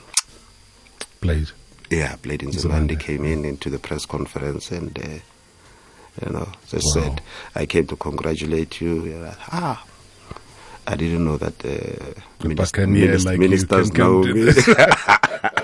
Played. 1.20 1.50
yeah, 1.90 2.16
Blade 2.16 2.40
Nzimande, 2.40 2.98
came 2.98 3.24
in 3.24 3.44
into 3.44 3.68
the 3.68 3.78
press 3.78 4.06
conference 4.06 4.70
and, 4.70 4.98
uh, 4.98 6.24
you 6.26 6.32
know, 6.32 6.48
just 6.68 6.96
Wow. 6.96 7.02
said, 7.02 7.20
I 7.54 7.66
came 7.66 7.86
to 7.88 7.96
congratulate 7.96 8.80
you. 8.80 9.26
Ah. 9.52 9.84
I 10.86 10.96
didn't 10.96 11.24
know 11.24 11.36
that 11.38 11.64
uh, 11.64 12.20
The 12.40 12.48
minis- 12.48 12.56
Buccaneer 12.56 13.14
minis- 13.14 13.24
like 13.26 13.38
ministers 13.38 13.92
know 13.94 14.22
me. 14.22 14.50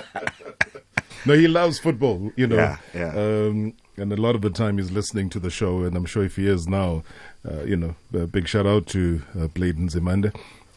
No, 1.25 1.33
he 1.35 1.47
loves 1.47 1.79
football, 1.79 2.31
you 2.35 2.47
know. 2.47 2.55
Yeah, 2.55 2.77
yeah. 2.93 3.11
Um, 3.13 3.73
and 3.97 4.11
a 4.11 4.15
lot 4.17 4.35
of 4.35 4.41
the 4.41 4.49
time 4.49 4.77
he's 4.77 4.91
listening 4.91 5.29
to 5.31 5.39
the 5.39 5.49
show, 5.51 5.83
and 5.83 5.95
I'm 5.95 6.05
sure 6.05 6.23
if 6.23 6.35
he 6.37 6.47
is 6.47 6.67
now, 6.67 7.03
uh, 7.47 7.63
you 7.63 7.75
know, 7.75 7.95
a 8.13 8.25
big 8.25 8.47
shout 8.47 8.65
out 8.65 8.87
to 8.87 9.21
uh, 9.39 9.47
Blade 9.47 9.77
Nzimande. 9.77 10.33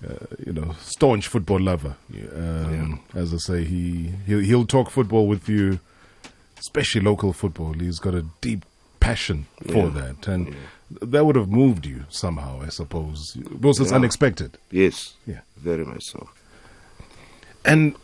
Uh, 0.07 0.27
you 0.45 0.53
know, 0.53 0.75
staunch 0.81 1.29
football 1.29 1.59
lover. 1.61 1.97
Um, 2.37 3.01
As 3.15 3.33
I 3.33 3.39
say, 3.39 3.65
he 3.65 4.13
he'll, 4.27 4.41
he'll 4.41 4.67
talk 4.67 4.91
football 4.91 5.27
with 5.27 5.49
you, 5.49 5.79
especially 6.59 7.01
local 7.01 7.33
football. 7.33 7.73
He's 7.73 8.01
got 8.01 8.15
a 8.15 8.27
deep 8.43 8.67
passion 9.01 9.47
for 9.67 9.73
Yeah. 9.87 9.89
that, 9.89 10.29
and 10.29 10.55
that 11.01 11.25
would 11.25 11.37
have 11.37 11.49
moved 11.49 11.87
you 11.87 12.05
somehow, 12.11 12.61
I 12.61 12.69
suppose. 12.69 13.39
Was 13.63 13.79
this 13.79 13.91
Yeah. 13.91 13.97
unexpected? 13.97 14.59
yes, 14.71 15.15
Yeah. 15.27 15.41
very 15.57 15.87
much 15.87 16.05
so. 16.05 16.29
And 17.65 17.95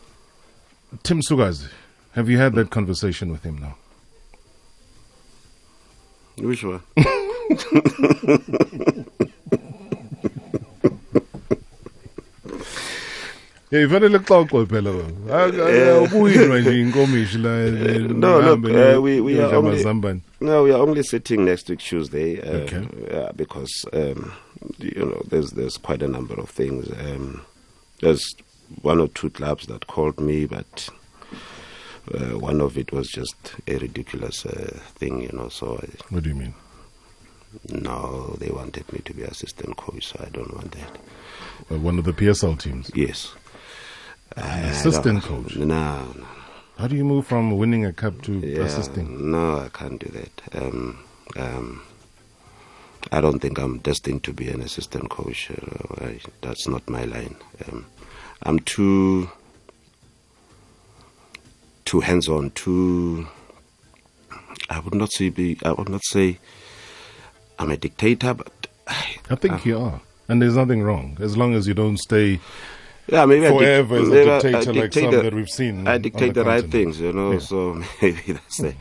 Tim 1.03 1.21
Sukazi, 1.21 1.67
have 2.13 2.29
you 2.29 2.37
had 2.37 2.53
that 2.55 2.69
conversation 2.69 3.31
with 3.31 3.43
him 3.43 3.57
now? 3.57 3.75
Which 6.37 6.63
one? 6.63 6.81
Yeah, 13.71 13.83
ifanele 13.85 14.19
xoxwe 14.19 14.65
phela 14.65 14.91
wena. 14.91 15.43
Awubuyinwa 15.95 16.59
nje 16.59 16.81
inkomishi 16.81 17.37
la. 17.37 17.49
eh, 17.65 17.99
No, 18.09 18.39
look, 18.41 18.65
uh, 18.65 19.01
we- 19.01 19.21
we 19.21 19.39
are 19.39 19.55
only- 19.55 19.83
No, 20.41 20.63
we 20.63 20.71
are 20.73 20.81
only 20.81 21.03
sitting 21.03 21.45
next 21.45 21.69
week 21.69 21.79
Tuesday. 21.79 22.39
Uh, 22.41 22.63
Okay. 22.63 22.83
yeah, 23.11 23.31
because 23.35 23.85
um, 23.93 24.33
you 24.79 25.05
know, 25.05 25.21
there's 25.29 25.51
there's 25.51 25.77
quite 25.77 26.03
a 26.03 26.07
number 26.07 26.33
of 26.33 26.49
things. 26.49 26.89
Um, 26.91 27.41
there's 28.01 28.35
one 28.81 28.99
or 28.99 29.07
two 29.07 29.29
clubs 29.29 29.67
that 29.67 29.87
called 29.87 30.19
me, 30.19 30.45
but 30.45 30.89
uh, 32.13 32.37
one 32.39 32.61
of 32.61 32.77
it 32.77 32.91
was 32.91 33.07
just 33.09 33.35
a 33.67 33.77
ridiculous 33.77 34.45
uh, 34.45 34.79
thing, 34.95 35.21
you 35.21 35.29
know. 35.33 35.49
So 35.49 35.77
I, 35.77 35.87
What 36.09 36.23
do 36.23 36.29
you 36.29 36.35
mean? 36.35 36.53
no, 37.69 38.35
they 38.39 38.49
wanted 38.49 38.91
me 38.93 38.99
to 39.05 39.13
be 39.13 39.23
assistant 39.23 39.75
coach, 39.77 40.07
so 40.07 40.23
I 40.25 40.29
don't 40.29 40.53
want 40.53 40.71
that. 40.71 40.97
Uh, 41.69 41.79
one 41.79 41.99
of 41.99 42.05
the 42.05 42.13
PSL 42.13 42.57
teams. 42.59 42.91
Yes. 42.95 43.33
Uh, 44.37 44.41
assistant 44.63 45.15
no, 45.15 45.43
coach? 45.43 45.55
No, 45.57 45.65
no. 45.65 46.27
How 46.77 46.87
do 46.87 46.95
you 46.95 47.03
move 47.03 47.27
from 47.27 47.57
winning 47.57 47.85
a 47.85 47.93
cup 47.93 48.21
to 48.23 48.39
Yeah, 48.39 48.63
assisting? 48.63 49.31
No, 49.31 49.59
I 49.59 49.69
can't 49.69 49.99
do 49.99 50.09
that. 50.11 50.41
Um, 50.63 51.03
um, 51.37 51.81
I 53.11 53.19
don't 53.21 53.39
think 53.39 53.59
I'm 53.59 53.79
destined 53.79 54.23
to 54.23 54.33
be 54.33 54.47
an 54.49 54.61
assistant 54.61 55.09
coach. 55.09 55.51
Uh, 55.51 56.05
I, 56.05 56.19
that's 56.41 56.67
not 56.67 56.89
my 56.89 57.03
line. 57.03 57.35
Um, 57.67 57.85
I'm 58.43 58.59
too 58.59 59.29
too 61.91 61.99
hands-on. 61.99 62.49
Too. 62.51 63.27
I 64.69 64.79
would 64.79 64.95
not 64.95 65.11
say 65.11 65.27
be. 65.27 65.57
I 65.65 65.73
would 65.73 65.89
not 65.89 66.03
say 66.05 66.39
I'm 67.59 67.69
a 67.69 67.75
dictator, 67.75 68.33
but 68.33 68.51
I 68.87 69.35
think 69.35 69.65
you 69.65 69.77
are. 69.77 69.99
And 70.29 70.41
there's 70.41 70.55
nothing 70.55 70.81
wrong 70.83 71.17
as 71.19 71.35
long 71.35 71.53
as 71.53 71.67
you 71.67 71.73
don't 71.73 71.97
stay. 71.97 72.39
yeah, 73.07 73.25
maybe 73.25 73.45
Forever 73.47 73.97
I 73.97 74.01
as 74.01 74.07
a 74.07 74.11
I- 74.13 74.37
I 74.37 74.39
dictator 74.39 74.73
like 74.73 74.91
dictate 74.91 75.03
some 75.03 75.11
that 75.23 75.33
we've 75.33 75.49
seen 75.49 75.85
I 75.85 75.97
dictate 75.97 76.33
the 76.33 76.43
the, 76.43 76.49
right 76.49 76.71
things, 76.71 77.01
you 77.01 77.11
know. 77.11 77.33
Yeah. 77.33 77.39
So 77.39 77.83
maybe 78.01 78.31
that's 78.31 78.57
the 78.61 78.73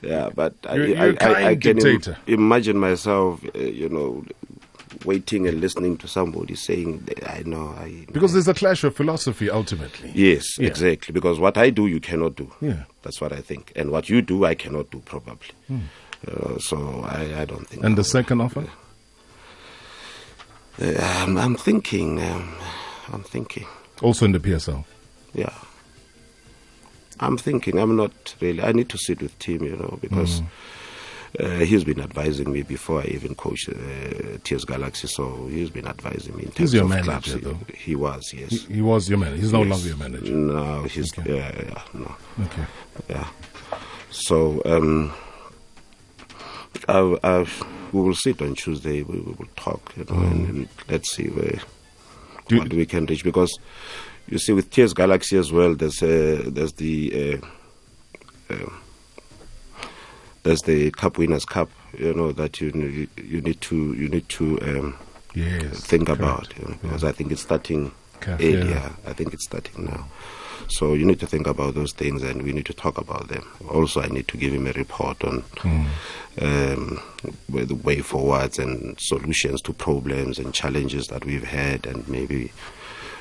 yeah. 0.00 0.30
But 0.34 0.54
I, 0.66 0.74
You're- 0.76 0.96
I, 0.96 1.04
you're 1.04 1.22
I, 1.22 1.34
I 1.50 1.56
kind 1.56 1.62
can 1.62 1.86
Im- 1.86 2.16
imagine 2.26 2.78
myself, 2.78 3.44
uh, 3.54 3.58
you 3.58 3.90
know, 3.90 4.24
waiting 5.04 5.46
and 5.46 5.60
listening 5.60 5.96
to 5.98 6.08
somebody 6.08 6.54
saying, 6.54 7.08
I 7.26 7.42
know, 7.44 7.68
I 7.78 8.06
Because 8.12 8.32
there's 8.32 8.48
a 8.48 8.54
clash 8.54 8.84
of 8.84 8.94
philosophy 8.96 9.50
ultimately. 9.50 10.12
yes, 10.14 10.58
Yeah. 10.58 10.68
exactly. 10.68 11.12
Because 11.12 11.38
what 11.38 11.56
I 11.58 11.70
do, 11.70 11.86
you 11.86 12.00
cannot 12.00 12.36
do. 12.36 12.50
Yeah. 12.60 12.84
that's 13.02 13.20
what 13.20 13.32
I 13.32 13.40
think, 13.40 13.72
and 13.76 13.90
what 13.90 14.08
you 14.08 14.22
do, 14.22 14.44
I 14.44 14.54
cannot 14.54 14.90
do 14.90 15.00
probably. 15.04 15.50
Uh, 16.26 16.58
so 16.58 17.04
I, 17.08 17.42
I 17.42 17.44
don't 17.44 17.66
think. 17.68 17.80
Hmm. 17.82 17.86
And 17.86 17.96
the 17.96 18.00
will. 18.00 18.04
second 18.04 18.40
offer? 18.40 18.66
Uh, 20.80 20.94
I'm, 21.00 21.36
I'm 21.38 21.56
thinking. 21.56 22.20
Um, 22.22 22.54
I'm 23.12 23.22
thinking. 23.22 23.66
Also 24.02 24.24
in 24.24 24.32
the 24.32 24.40
PSL. 24.40 24.84
Yeah. 25.34 25.52
I'm 27.20 27.38
thinking. 27.38 27.78
I'm 27.78 27.96
not 27.96 28.34
really. 28.40 28.62
I 28.62 28.72
need 28.72 28.88
to 28.90 28.98
sit 28.98 29.22
with 29.22 29.38
Tim, 29.38 29.62
you 29.64 29.76
know, 29.76 29.98
because 30.00 30.42
uh, 31.40 31.58
he's 31.60 31.84
been 31.84 32.00
advising 32.00 32.50
me 32.52 32.62
before 32.62 33.00
I 33.02 33.04
even 33.06 33.34
coached 33.34 33.68
uh, 33.68 34.38
TS 34.44 34.64
Galaxy. 34.64 35.06
So 35.08 35.46
he's 35.50 35.70
been 35.70 35.86
advising 35.86 36.36
me 36.36 36.44
in 36.44 36.48
terms 36.50 36.58
He's 36.58 36.74
your 36.74 36.84
of 36.84 36.90
manager, 36.90 37.10
clubs. 37.10 37.32
He- 37.32 37.40
though. 37.40 37.58
He, 37.74 37.94
was, 37.96 38.32
yes. 38.34 38.50
He, 38.50 38.74
he 38.74 38.80
was 38.82 39.08
your 39.08 39.18
manager. 39.18 39.40
He's 39.42 39.52
no 39.52 39.62
Yes. 39.62 39.70
longer 39.70 39.88
your 39.88 39.96
manager. 39.96 40.32
No, 40.32 40.82
he's 40.84 41.18
Okay. 41.18 41.36
yeah, 41.36 41.62
yeah, 41.64 41.82
no, 41.94 42.14
Okay. 42.44 42.64
yeah. 43.10 43.28
So 44.10 44.62
um, 44.64 45.12
I, 46.88 47.16
I, 47.22 47.46
we 47.92 48.00
will 48.00 48.14
sit 48.14 48.40
on 48.42 48.54
Tuesday. 48.54 49.02
We, 49.02 49.18
we 49.18 49.32
will 49.32 49.48
talk, 49.56 49.92
you 49.96 50.04
know, 50.08 50.20
and, 50.20 50.48
and 50.48 50.68
let's 50.88 51.12
see 51.14 51.28
where 51.28 51.58
Do- 52.48 52.58
what 52.58 52.72
we 52.72 52.86
can 52.86 53.06
reach 53.06 53.24
because 53.24 53.58
you 54.28 54.38
see 54.38 54.52
with 54.52 54.70
TS 54.70 54.92
Galaxy 54.92 55.36
as 55.36 55.52
well. 55.52 55.74
There's 55.74 56.02
uh, 56.02 56.44
there's 56.46 56.72
the 56.74 57.40
uh, 58.50 58.54
there's 60.46 60.62
the 60.62 60.90
Cup 60.92 61.18
Winners' 61.18 61.44
Cup. 61.44 61.68
You 61.98 62.14
know 62.14 62.32
that 62.32 62.60
you 62.60 63.08
you 63.16 63.40
need 63.40 63.60
to 63.62 63.76
you 63.94 64.08
need 64.08 64.28
to 64.30 64.60
um, 64.62 64.98
Yes. 65.34 65.80
think 65.84 66.06
correct. 66.06 66.20
about 66.20 66.58
you 66.58 66.64
know, 66.68 66.76
because 66.82 67.04
I 67.04 67.12
think 67.12 67.30
it's 67.32 67.42
starting 67.42 67.92
CAF, 68.20 68.34
earlier. 68.40 68.64
yeah. 68.64 68.92
I 69.06 69.12
think 69.12 69.34
it's 69.34 69.44
starting 69.44 69.84
now. 69.84 70.06
So 70.68 70.94
you 70.94 71.04
need 71.04 71.20
to 71.20 71.26
think 71.26 71.46
about 71.46 71.74
those 71.74 71.92
things, 71.92 72.22
and 72.22 72.42
we 72.42 72.52
need 72.52 72.66
to 72.66 72.72
talk 72.74 72.98
about 72.98 73.28
them. 73.28 73.44
Also, 73.70 74.00
I 74.02 74.08
need 74.08 74.26
to 74.28 74.36
give 74.36 74.52
him 74.52 74.66
a 74.66 74.72
report 74.72 75.22
on 75.22 75.44
um, 76.40 77.00
where 77.48 77.64
the 77.64 77.74
way 77.74 78.00
forwards 78.00 78.58
and 78.58 78.98
solutions 78.98 79.60
to 79.62 79.72
problems 79.72 80.38
and 80.38 80.52
challenges 80.54 81.06
that 81.08 81.24
we've 81.24 81.44
had, 81.44 81.86
and 81.86 82.08
maybe 82.08 82.52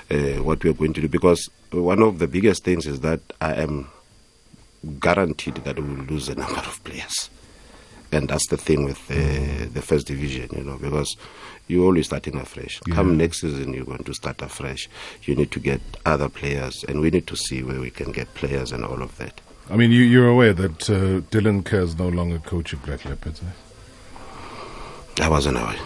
uh, 0.09 0.41
what 0.43 0.63
we're 0.63 0.73
going 0.73 0.93
to 0.93 1.01
do. 1.01 1.07
Because 1.07 1.49
one 1.71 2.01
of 2.01 2.19
the 2.19 2.27
biggest 2.27 2.63
things 2.63 2.87
is 2.87 3.01
that 3.01 3.19
I 3.41 3.53
am 3.55 3.89
guaranteed 4.99 5.55
that 5.55 5.79
we 5.79 5.83
will 5.95 6.05
lose 6.05 6.29
a 6.29 6.35
number 6.35 6.59
of 6.59 6.83
players. 6.83 7.29
And 8.11 8.29
that's 8.29 8.47
the 8.47 8.57
thing 8.57 8.85
with 8.85 9.07
the, 9.07 9.65
the 9.73 9.81
first 9.81 10.07
division, 10.07 10.49
you 10.55 10.63
know, 10.63 10.77
because 10.77 11.17
you're 11.67 11.85
always 11.85 12.05
starting 12.05 12.37
afresh. 12.37 12.79
Come 12.91 13.17
next 13.17 13.41
season, 13.41 13.73
you're 13.73 13.85
going 13.85 14.03
to 14.03 14.13
start 14.13 14.41
afresh. 14.41 14.87
You 15.23 15.35
need 15.35 15.51
to 15.51 15.59
get 15.59 15.81
other 16.05 16.29
players, 16.29 16.85
and 16.87 17.01
we 17.01 17.09
need 17.09 17.27
to 17.27 17.35
see 17.35 17.63
where 17.63 17.79
we 17.81 17.89
can 17.89 18.11
get 18.11 18.33
players 18.35 18.71
and 18.71 18.85
all 18.85 19.01
of 19.01 19.17
that. 19.17 19.41
I 19.69 19.75
mean, 19.75 19.91
you, 19.91 20.03
you're 20.03 20.29
aware 20.29 20.53
that 20.53 20.89
uh, 20.89 21.21
Dylan 21.31 21.65
Kerr 21.65 21.81
is 21.81 21.97
no 21.97 22.07
longer 22.07 22.37
coaching 22.39 22.79
Black 22.85 23.03
Leopards. 23.03 23.41
Eh? 23.41 25.23
I 25.23 25.29
wasn't 25.29 25.57
aware. 25.57 25.79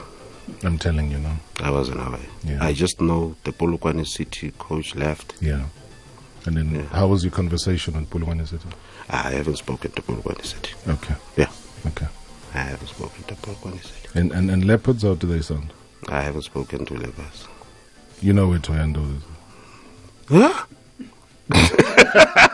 I'm 0.64 0.78
telling 0.78 1.12
you 1.12 1.20
now. 1.20 1.38
I 1.62 1.72
wasn't 1.72 2.06
aware. 2.06 2.20
Yeah. 2.44 2.64
I 2.64 2.74
just 2.74 3.00
know 3.00 3.36
the 3.44 3.52
Polokwane 3.52 4.06
City 4.06 4.52
coach 4.58 4.96
left. 4.96 5.36
Yeah. 5.42 5.66
And 6.46 6.58
then, 6.58 6.86
how 6.86 7.08
was 7.08 7.24
your 7.24 7.32
conversation 7.32 7.96
on 7.96 8.06
Polokwane 8.06 8.48
City? 8.48 8.68
I 9.10 9.32
haven't 9.32 9.58
spoken 9.58 9.92
to 9.92 10.02
Polokwane 10.02 10.46
City. 10.46 10.74
Okay. 10.88 11.16
Yeah, 11.38 11.50
Okay. 11.88 12.08
I 12.54 12.60
haven't 12.60 12.88
spoken 12.88 13.24
to 13.24 13.36
Polokwane 13.36 13.82
City. 13.84 14.10
And, 14.20 14.32
and, 14.32 14.50
and 14.52 14.66
leopards, 14.66 15.04
how 15.04 15.16
do 15.16 15.28
they 15.28 15.42
sound? 15.42 15.72
I 16.08 16.22
haven't 16.22 16.44
spoken 16.44 16.86
to 16.86 16.94
leopards. 16.94 17.48
You 18.22 18.34
know 18.34 18.48
where 18.50 18.60
to 18.60 18.72
handle 18.74 19.06
this. 19.06 19.24
Huh? 20.30 20.66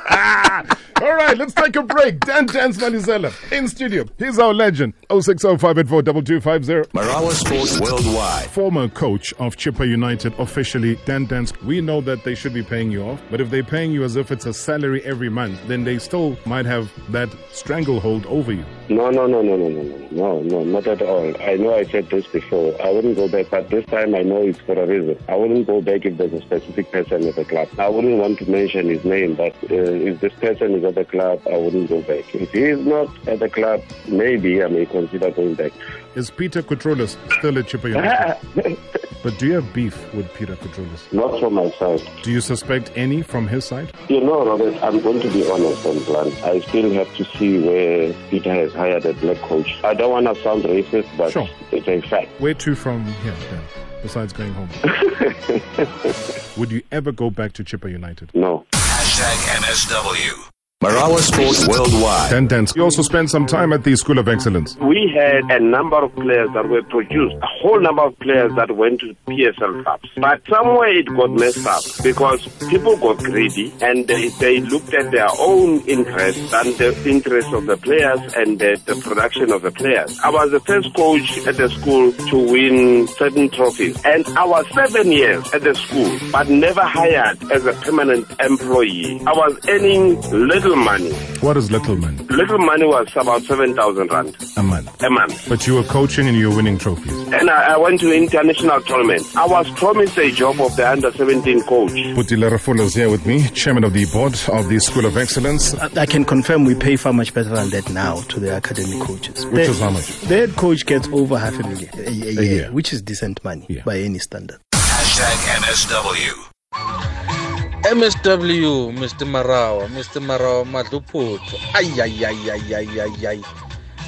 All 1.02 1.14
right, 1.14 1.38
let's 1.38 1.54
take 1.54 1.76
a 1.76 1.84
break. 1.84 2.22
Dan 2.22 2.46
Dance 2.46 2.78
Malesela 2.78 3.34
in 3.52 3.68
studio. 3.68 4.06
He's 4.18 4.40
our 4.40 4.54
legend. 4.54 4.94
0605 5.10 5.76
Marawa 5.76 7.32
Sports 7.34 7.82
Worldwide. 7.82 8.46
Former 8.48 8.88
coach 8.88 9.34
of 9.34 9.58
Chippa 9.58 9.86
United, 9.86 10.34
officially 10.40 10.98
Dan 11.06 11.26
Dance. 11.26 11.52
We 11.64 11.82
know 11.82 12.00
that 12.00 12.24
they 12.24 12.34
should 12.34 12.54
be 12.54 12.64
paying 12.64 12.92
you 12.92 13.04
off, 13.04 13.22
but 13.30 13.42
if 13.42 13.50
they're 13.50 13.62
paying 13.62 13.92
you 13.92 14.06
as 14.06 14.16
if 14.16 14.32
it's 14.32 14.46
a 14.46 14.54
salary 14.54 15.04
every 15.04 15.28
month, 15.28 15.60
then 15.68 15.84
they 15.84 16.00
still 16.00 16.38
might 16.46 16.66
have 16.66 16.90
that 17.12 17.30
stranglehold 17.52 18.26
over 18.28 18.54
you. 18.54 18.64
No, 18.88 19.10
no, 19.10 19.28
no, 19.28 19.42
no, 19.42 19.58
no, 19.58 19.68
no, 19.68 19.84
no, 19.84 20.08
no, 20.12 20.42
no, 20.44 20.64
not 20.64 20.88
at 20.88 21.02
all. 21.02 21.36
I 21.42 21.56
know 21.56 21.76
I 21.76 21.84
said 21.86 22.10
this 22.10 22.26
before. 22.28 22.74
I 22.82 22.90
wouldn't 22.92 23.18
go 23.18 23.28
back, 23.28 23.48
but 23.50 23.70
this 23.70 23.86
time 23.88 24.16
I 24.16 24.22
know 24.22 24.44
it's 24.44 24.60
for 24.60 24.82
a 24.82 24.88
reason. 24.88 25.22
I 25.28 25.36
wouldn't 25.36 25.68
go 25.68 25.82
back 25.82 26.06
if 26.06 26.18
there's 26.18 26.34
a 26.34 26.42
specific 26.42 26.90
person 26.92 27.28
at 27.28 27.36
the 27.36 27.44
club. 27.44 27.68
I 27.78 27.90
wouldn't 27.90 28.18
want 28.18 28.40
to 28.40 28.50
mention 28.50 28.88
his 28.88 29.04
name, 29.04 29.36
but 29.36 29.54
uh, 29.70 29.76
if 29.76 30.22
this 30.22 30.34
person 30.34 30.76
is 30.76 30.85
at 30.86 30.96
the 30.96 31.06
club, 31.06 31.42
I 31.52 31.58
wouldn't 31.58 31.90
go 31.90 32.02
back. 32.02 32.34
If 32.36 32.52
he 32.52 32.64
is 32.64 32.86
not 32.86 33.08
at 33.28 33.40
the 33.40 33.50
club, 33.50 33.82
maybe 34.08 34.64
I 34.64 34.68
may 34.68 34.86
consider 34.86 35.32
going 35.32 35.56
back. 35.56 35.72
Is 36.16 36.30
Peter 36.30 36.62
Kutrulis 36.64 37.18
still 37.40 37.58
at 37.60 37.66
Chippa 37.66 37.90
United? 37.90 38.78
but 39.24 39.38
do 39.38 39.48
you 39.48 39.54
have 39.56 39.74
beef 39.74 40.14
with 40.14 40.34
Peter 40.34 40.56
Kutrulis? 40.56 41.12
Not 41.12 41.40
from 41.42 41.56
my 41.56 41.70
side. 41.72 42.02
Do 42.24 42.32
you 42.32 42.40
suspect 42.40 42.92
any 42.96 43.22
from 43.22 43.48
his 43.48 43.66
side? 43.66 43.92
You 44.08 44.22
know, 44.22 44.46
Robert, 44.46 44.82
I'm 44.82 45.02
going 45.02 45.20
to 45.20 45.30
be 45.32 45.50
honest 45.52 45.86
and 45.86 46.06
blunt. 46.06 46.34
I 46.44 46.62
still 46.62 46.90
have 46.94 47.14
to 47.16 47.26
see 47.38 47.60
where 47.60 48.14
Peter 48.30 48.54
has 48.54 48.72
hired 48.74 49.06
a 49.06 49.14
black 49.16 49.38
coach. 49.40 49.78
I 49.84 49.94
don't 49.94 50.12
want 50.12 50.28
to 50.34 50.42
sound 50.42 50.64
racist, 50.64 51.10
but 51.18 51.32
Sure. 51.34 51.50
it's 51.72 51.88
a 51.88 52.00
fact. 52.08 52.30
Where 52.40 52.54
to 52.54 52.76
from 52.76 53.04
here, 53.04 53.36
then, 53.52 53.62
besides 54.02 54.32
going 54.32 54.54
home? 54.54 54.70
Would 56.58 56.72
you 56.72 56.82
ever 56.94 57.12
go 57.12 57.30
back 57.30 57.52
to 57.54 57.64
Chippa 57.66 57.92
United? 57.92 58.32
No. 58.34 58.66
Hashtag 58.72 59.60
MSW. 59.60 60.50
Marawa 60.84 61.18
Sports 61.20 61.66
Worldwide. 61.70 62.30
Ten 62.32 62.48
Dance. 62.48 62.74
You 62.76 62.84
also 62.84 63.02
spent 63.02 63.30
some 63.30 63.46
time 63.48 63.72
at 63.72 63.86
the 63.86 63.96
School 63.96 64.20
of 64.20 64.28
Excellence. 64.28 64.76
We 64.82 65.10
had 65.16 65.50
a 65.50 65.58
number 65.64 65.96
of 66.04 66.14
players 66.16 66.50
that 66.54 66.68
were 66.68 66.84
produced, 66.84 67.36
a 67.42 67.48
whole 67.62 67.80
number 67.80 68.02
of 68.04 68.20
players 68.20 68.54
that 68.58 68.76
went 68.76 69.00
to 69.00 69.16
PSL 69.26 69.84
clubs. 69.84 70.10
But 70.18 70.42
somewhere 70.50 70.94
it 70.94 71.06
got 71.08 71.32
messed 71.32 71.66
up 71.66 71.82
because 72.04 72.46
people 72.70 72.98
got 72.98 73.20
greedy 73.20 73.74
and 73.82 74.06
they, 74.06 74.28
they 74.40 74.60
looked 74.60 74.94
at 74.94 75.12
their 75.12 75.30
own 75.40 75.80
interests 75.88 76.52
and 76.54 76.78
the 76.78 77.10
interests 77.10 77.54
of 77.54 77.68
the 77.68 77.78
players 77.78 78.34
and 78.34 78.60
the, 78.60 78.78
the 78.86 78.96
production 79.02 79.54
of 79.54 79.62
the 79.62 79.72
players. 79.72 80.20
I 80.26 80.30
was 80.30 80.52
the 80.52 80.60
first 80.60 80.94
coach 80.94 81.38
at 81.48 81.56
the 81.56 81.70
school 81.70 82.12
to 82.12 82.38
win 82.52 83.08
certain 83.08 83.50
trophies 83.50 83.98
and 84.04 84.28
I 84.38 84.44
was 84.44 84.66
seven 84.74 85.10
years 85.14 85.52
at 85.54 85.62
the 85.62 85.74
school 85.74 86.20
but 86.34 86.50
never 86.50 86.82
hired 86.84 87.42
as 87.50 87.66
a 87.66 87.72
permanent 87.74 88.28
employee. 88.42 89.22
I 89.26 89.32
was 89.32 89.58
earning 89.70 90.20
little 90.32 90.75
money. 90.76 91.12
What 91.42 91.58
is 91.58 91.72
Little 91.72 91.96
Man? 91.96 92.18
Little 92.28 92.58
money 92.58 92.86
was 92.86 93.08
about 93.16 93.42
7,000 93.44 94.12
rand 94.12 94.36
A 94.58 94.64
month. 94.64 95.04
a 95.04 95.10
month. 95.10 95.48
But 95.50 95.66
you 95.68 95.76
were 95.76 95.84
coaching 95.84 96.28
and 96.28 96.38
you 96.38 96.50
were 96.50 96.56
winning 96.58 96.78
trophies. 96.78 97.12
And 97.34 97.50
I, 97.50 97.74
I 97.74 97.78
went 97.78 98.00
to 98.02 98.12
international 98.14 98.82
tournaments. 98.82 99.36
I 99.36 99.46
was 99.46 99.70
promised 99.72 100.18
a 100.18 100.32
job 100.32 100.60
of 100.62 100.76
the 100.76 100.90
under 100.90 101.12
17 101.12 101.62
coach. 101.64 101.92
Puti 101.92 102.36
Lerafulo 102.38 102.82
is 102.82 102.94
here 102.96 103.10
with 103.10 103.26
me, 103.26 103.48
chairman 103.50 103.84
of 103.84 103.94
the 103.94 104.06
board 104.14 104.34
of 104.50 104.70
the 104.70 104.80
School 104.80 105.06
of 105.06 105.18
Excellence. 105.18 105.74
I 105.76 105.90
I 106.02 106.06
can 106.06 106.24
confirm 106.26 106.66
we 106.66 106.76
pay 106.76 106.96
far 106.98 107.14
much 107.14 107.34
better 107.34 107.50
than 107.50 107.70
that 107.72 107.90
now 107.92 108.22
to 108.22 108.40
the 108.40 108.56
academy 108.58 109.00
coaches. 109.02 109.46
Which 109.48 109.66
The- 109.66 109.72
is 109.72 109.80
how 109.80 109.90
much? 109.90 110.08
The 110.22 110.36
head 110.36 110.56
coach 110.56 110.86
gets 110.86 111.08
over 111.10 111.38
half 111.38 111.60
a 111.60 111.64
million 111.68 111.90
a, 111.96 112.08
a 112.08 112.12
year, 112.12 112.42
year. 112.44 112.72
which 112.72 112.94
is 112.94 113.02
decent 113.02 113.44
money 113.44 113.66
Yeah. 113.70 113.84
by 113.86 113.98
any 114.00 114.20
standard. 114.20 114.60
Hashtag 114.74 115.62
MSW. 115.62 117.45
MSW, 117.86 118.94
Mr. 118.98 119.26
Marawa, 119.28 119.88
Mr. 119.90 120.20
Marawa 120.22 120.66
madluphuthu 120.66 121.56
Ay 121.76 121.94
ay 122.02 122.26
ay 122.26 122.50
ay 122.50 122.74
ay 122.76 123.02
ay 123.02 123.28
ay. 123.28 123.42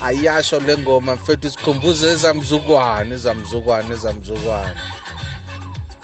Ayasho 0.01 0.59
le 0.65 0.77
ngoma 0.77 1.15
mfethu 1.15 1.49
sikhumbuze 1.51 2.07
ezamzukwane, 2.11 3.15
ezamzukwane, 3.15 3.93
ezamzukwane. 3.95 4.81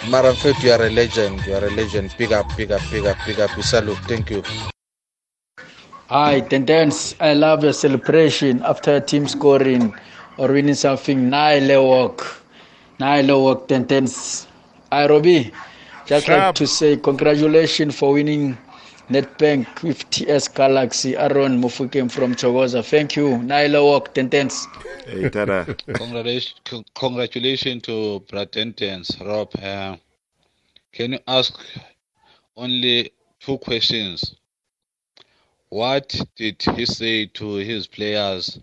Mara 0.10 0.32
mfethu 0.34 0.68
you 0.68 0.74
are 0.74 0.86
a 0.88 0.90
legend, 0.92 1.42
you 1.48 1.56
are 1.56 1.66
a 1.68 1.72
legend. 1.72 2.12
pick 2.18 2.32
up, 2.32 2.48
pick 2.58 2.72
up, 2.72 2.82
pick 2.92 3.06
up, 3.06 3.18
pick 3.26 3.40
up. 3.40 3.58
We. 3.58 3.64
Thank 4.08 4.30
you. 4.32 4.44
Hi, 6.10 6.42
Tendence. 6.42 7.16
I 7.20 7.34
love 7.34 7.64
your 7.64 7.74
celebration 7.74 8.62
after 8.64 8.92
your 8.92 9.02
team 9.02 9.28
scoring 9.28 9.96
or 10.38 10.50
winning 10.50 10.76
something. 10.76 11.30
Nile 11.30 11.84
walk. 11.84 12.44
Nile 13.00 13.42
walk, 13.42 13.68
Tendence. 13.68 14.48
i 14.92 15.08
Robbie. 15.08 15.52
Just 16.06 16.28
like 16.28 16.56
to 16.56 16.68
say 16.68 16.98
congratulations 16.98 17.98
for 17.98 18.14
winning 18.14 18.58
Nedbank 19.10 19.84
with 19.84 20.10
TS 20.10 20.48
Galaxy. 20.50 21.16
Aaron 21.16 21.62
Mufukem 21.62 22.12
from 22.12 22.36
Chogoza. 22.36 22.84
Thank 22.84 23.16
you. 23.16 23.38
Nile 23.38 23.84
walk, 23.84 24.14
Tendence. 24.14 24.66
Hey, 25.06 25.30
Tada. 25.30 25.66
Congratulations, 25.94 26.86
congratulations 26.94 27.82
to 27.84 28.24
Bratentens, 28.32 29.20
Rob. 29.26 29.50
Uh, 29.62 29.98
can 30.92 31.14
you 31.14 31.20
ask 31.28 31.58
only 32.56 33.12
two 33.40 33.58
questions? 33.58 34.36
What 35.70 36.16
did 36.36 36.62
he 36.76 36.86
say 36.86 37.26
to 37.28 37.56
his 37.56 37.88
players 37.88 38.60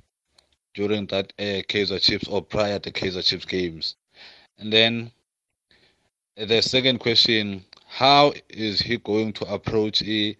during 0.74 1.06
that 1.06 1.32
uh, 1.38 1.62
Kaiser 1.68 1.98
Chiefs 1.98 2.28
or 2.28 2.42
prior 2.42 2.78
to 2.78 2.90
Kaiser 2.90 3.22
Chiefs 3.22 3.44
games? 3.44 3.96
And 4.58 4.72
then 4.72 5.10
the 6.48 6.62
second 6.62 6.98
question: 6.98 7.64
How 7.86 8.32
is 8.48 8.80
he 8.80 8.98
going 8.98 9.32
to 9.34 9.52
approach 9.52 10.02
a, 10.02 10.36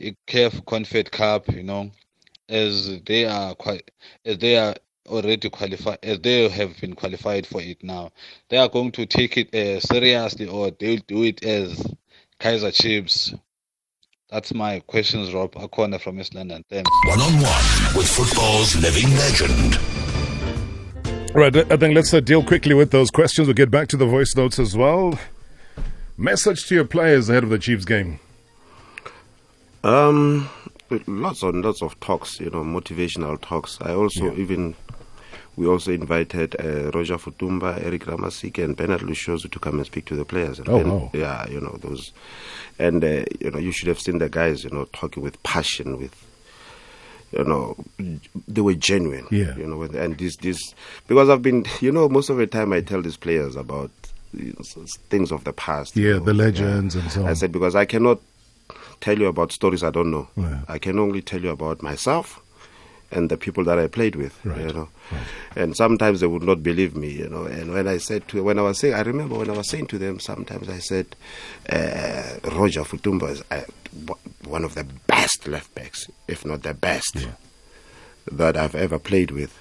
a 0.00 0.16
CAF 0.26 0.64
Confed 0.66 1.10
Cup? 1.10 1.48
You 1.48 1.62
know, 1.62 1.90
as 2.48 3.00
they 3.02 3.24
are 3.24 3.54
quite, 3.54 3.90
as 4.24 4.38
they 4.38 4.56
are 4.56 4.74
already 5.06 5.50
qualified, 5.50 5.98
as 6.02 6.20
they 6.20 6.48
have 6.48 6.80
been 6.80 6.94
qualified 6.94 7.46
for 7.46 7.60
it 7.60 7.82
now. 7.82 8.10
They 8.48 8.56
are 8.56 8.68
going 8.68 8.92
to 8.92 9.06
take 9.06 9.36
it 9.36 9.54
uh, 9.54 9.80
seriously, 9.80 10.46
or 10.46 10.70
they'll 10.70 11.00
do 11.06 11.22
it 11.24 11.44
as 11.44 11.82
Kaiser 12.38 12.70
Chiefs. 12.70 13.34
That's 14.30 14.52
my 14.52 14.80
questions, 14.80 15.32
Rob. 15.32 15.52
Akona 15.52 16.00
from 16.00 16.18
East 16.18 16.34
London. 16.34 16.64
Thanks. 16.68 16.90
One 17.06 17.20
on 17.20 17.34
one 17.34 17.96
with 17.96 18.08
football's 18.08 18.74
living 18.76 19.10
legend. 19.16 19.78
Right, 21.34 21.54
I 21.56 21.76
think 21.76 21.94
let's 21.94 22.14
uh, 22.14 22.20
deal 22.20 22.44
quickly 22.44 22.74
with 22.74 22.90
those 22.90 23.10
questions. 23.10 23.48
We'll 23.48 23.54
get 23.54 23.70
back 23.70 23.88
to 23.88 23.96
the 23.96 24.06
voice 24.06 24.36
notes 24.36 24.58
as 24.58 24.76
well. 24.76 25.18
Message 26.16 26.66
to 26.68 26.74
your 26.76 26.84
players 26.84 27.28
ahead 27.28 27.42
of 27.44 27.50
the 27.50 27.58
Chiefs 27.58 27.84
game. 27.84 28.20
Um, 29.82 30.48
lots 31.06 31.42
and 31.42 31.64
lots 31.64 31.82
of 31.82 31.98
talks, 32.00 32.40
you 32.40 32.50
know, 32.50 32.62
motivational 32.62 33.40
talks. 33.40 33.78
I 33.80 33.94
also 33.94 34.26
Yeah. 34.26 34.40
even 34.40 34.74
we 35.56 35.66
also 35.66 35.92
invited 35.92 36.56
uh, 36.58 36.90
Roger 36.92 37.16
Feutmba, 37.16 37.84
Eric 37.84 38.06
Ramasike, 38.06 38.62
and 38.64 38.76
Bernard 38.76 39.02
Lushozu 39.02 39.50
to 39.50 39.58
come 39.58 39.76
and 39.78 39.86
speak 39.86 40.04
to 40.06 40.16
the 40.16 40.24
players. 40.24 40.58
And 40.58 40.68
Oh, 40.68 40.78
Ben- 40.78 40.90
wow. 40.90 41.10
yeah, 41.12 41.48
you 41.48 41.60
know 41.60 41.76
those, 41.80 42.12
and 42.78 43.04
uh, 43.04 43.24
you 43.40 43.50
know 43.50 43.58
you 43.58 43.70
should 43.72 43.88
have 43.88 44.00
seen 44.00 44.18
the 44.18 44.28
guys, 44.28 44.64
you 44.64 44.70
know, 44.70 44.86
talking 44.92 45.22
with 45.22 45.40
passion, 45.42 45.98
with 45.98 46.14
you 47.36 47.42
know, 47.44 47.76
they 48.48 48.60
were 48.60 48.74
genuine. 48.74 49.26
Yeah. 49.30 49.56
You 49.56 49.66
know, 49.66 49.82
and 49.82 50.16
this 50.18 50.36
this 50.36 50.74
because 51.08 51.28
I've 51.28 51.42
been, 51.42 51.66
you 51.80 51.90
know, 51.92 52.08
most 52.08 52.30
of 52.30 52.36
the 52.36 52.46
time 52.46 52.72
I 52.72 52.80
tell 52.80 53.02
these 53.02 53.16
players 53.16 53.54
about 53.56 53.90
you 54.38 54.52
know, 54.52 54.60
s- 54.60 54.76
s- 54.76 54.96
things 55.10 55.30
of 55.32 55.44
the 55.44 55.52
past. 55.52 55.96
you 55.96 56.08
Yeah, 56.08 56.18
know, 56.18 56.24
the 56.24 56.34
legends 56.34 56.94
and 56.96 57.10
so 57.10 57.22
on. 57.22 57.28
I 57.28 57.34
said 57.34 57.52
because 57.52 57.74
I 57.74 57.84
cannot 57.84 58.20
tell 59.00 59.18
you 59.18 59.26
about 59.26 59.52
stories 59.52 59.82
I 59.82 59.90
don't 59.90 60.10
know. 60.10 60.28
Yeah. 60.36 60.60
I 60.68 60.78
can 60.78 60.98
only 60.98 61.22
tell 61.22 61.40
you 61.42 61.50
about 61.50 61.82
myself 61.82 62.40
and 63.10 63.30
the 63.30 63.36
people 63.36 63.62
that 63.64 63.78
I 63.78 63.86
played 63.86 64.16
with. 64.16 64.38
Right. 64.44 64.60
You 64.66 64.72
know, 64.72 64.88
and 65.54 65.76
sometimes 65.76 66.20
they 66.20 66.26
would 66.26 66.42
not 66.42 66.62
believe 66.62 66.96
me. 66.96 67.10
You 67.10 67.28
know, 67.28 67.44
and 67.44 67.72
when 67.72 67.86
I 67.86 67.98
said 67.98 68.26
to 68.28 68.42
when 68.42 68.58
I 68.58 68.62
was 68.62 68.78
saying, 68.78 68.94
I 68.94 69.02
remember 69.02 69.36
when 69.36 69.50
I 69.50 69.56
was 69.56 69.68
saying 69.68 69.86
to 69.88 69.98
them, 69.98 70.18
sometimes 70.20 70.68
I 70.68 70.78
said, 70.78 71.14
uh, 71.68 72.22
Roger 72.52 72.82
Feutmba 72.82 73.30
is 73.30 73.42
uh, 73.50 73.62
one 74.46 74.64
of 74.64 74.74
the 74.74 74.84
best 75.06 75.46
left 75.46 75.74
backs, 75.74 76.08
if 76.28 76.44
not 76.44 76.62
the 76.62 76.74
best, 76.74 77.26
that 78.30 78.56
I've 78.56 78.74
ever 78.74 78.98
played 78.98 79.30
with. 79.30 79.56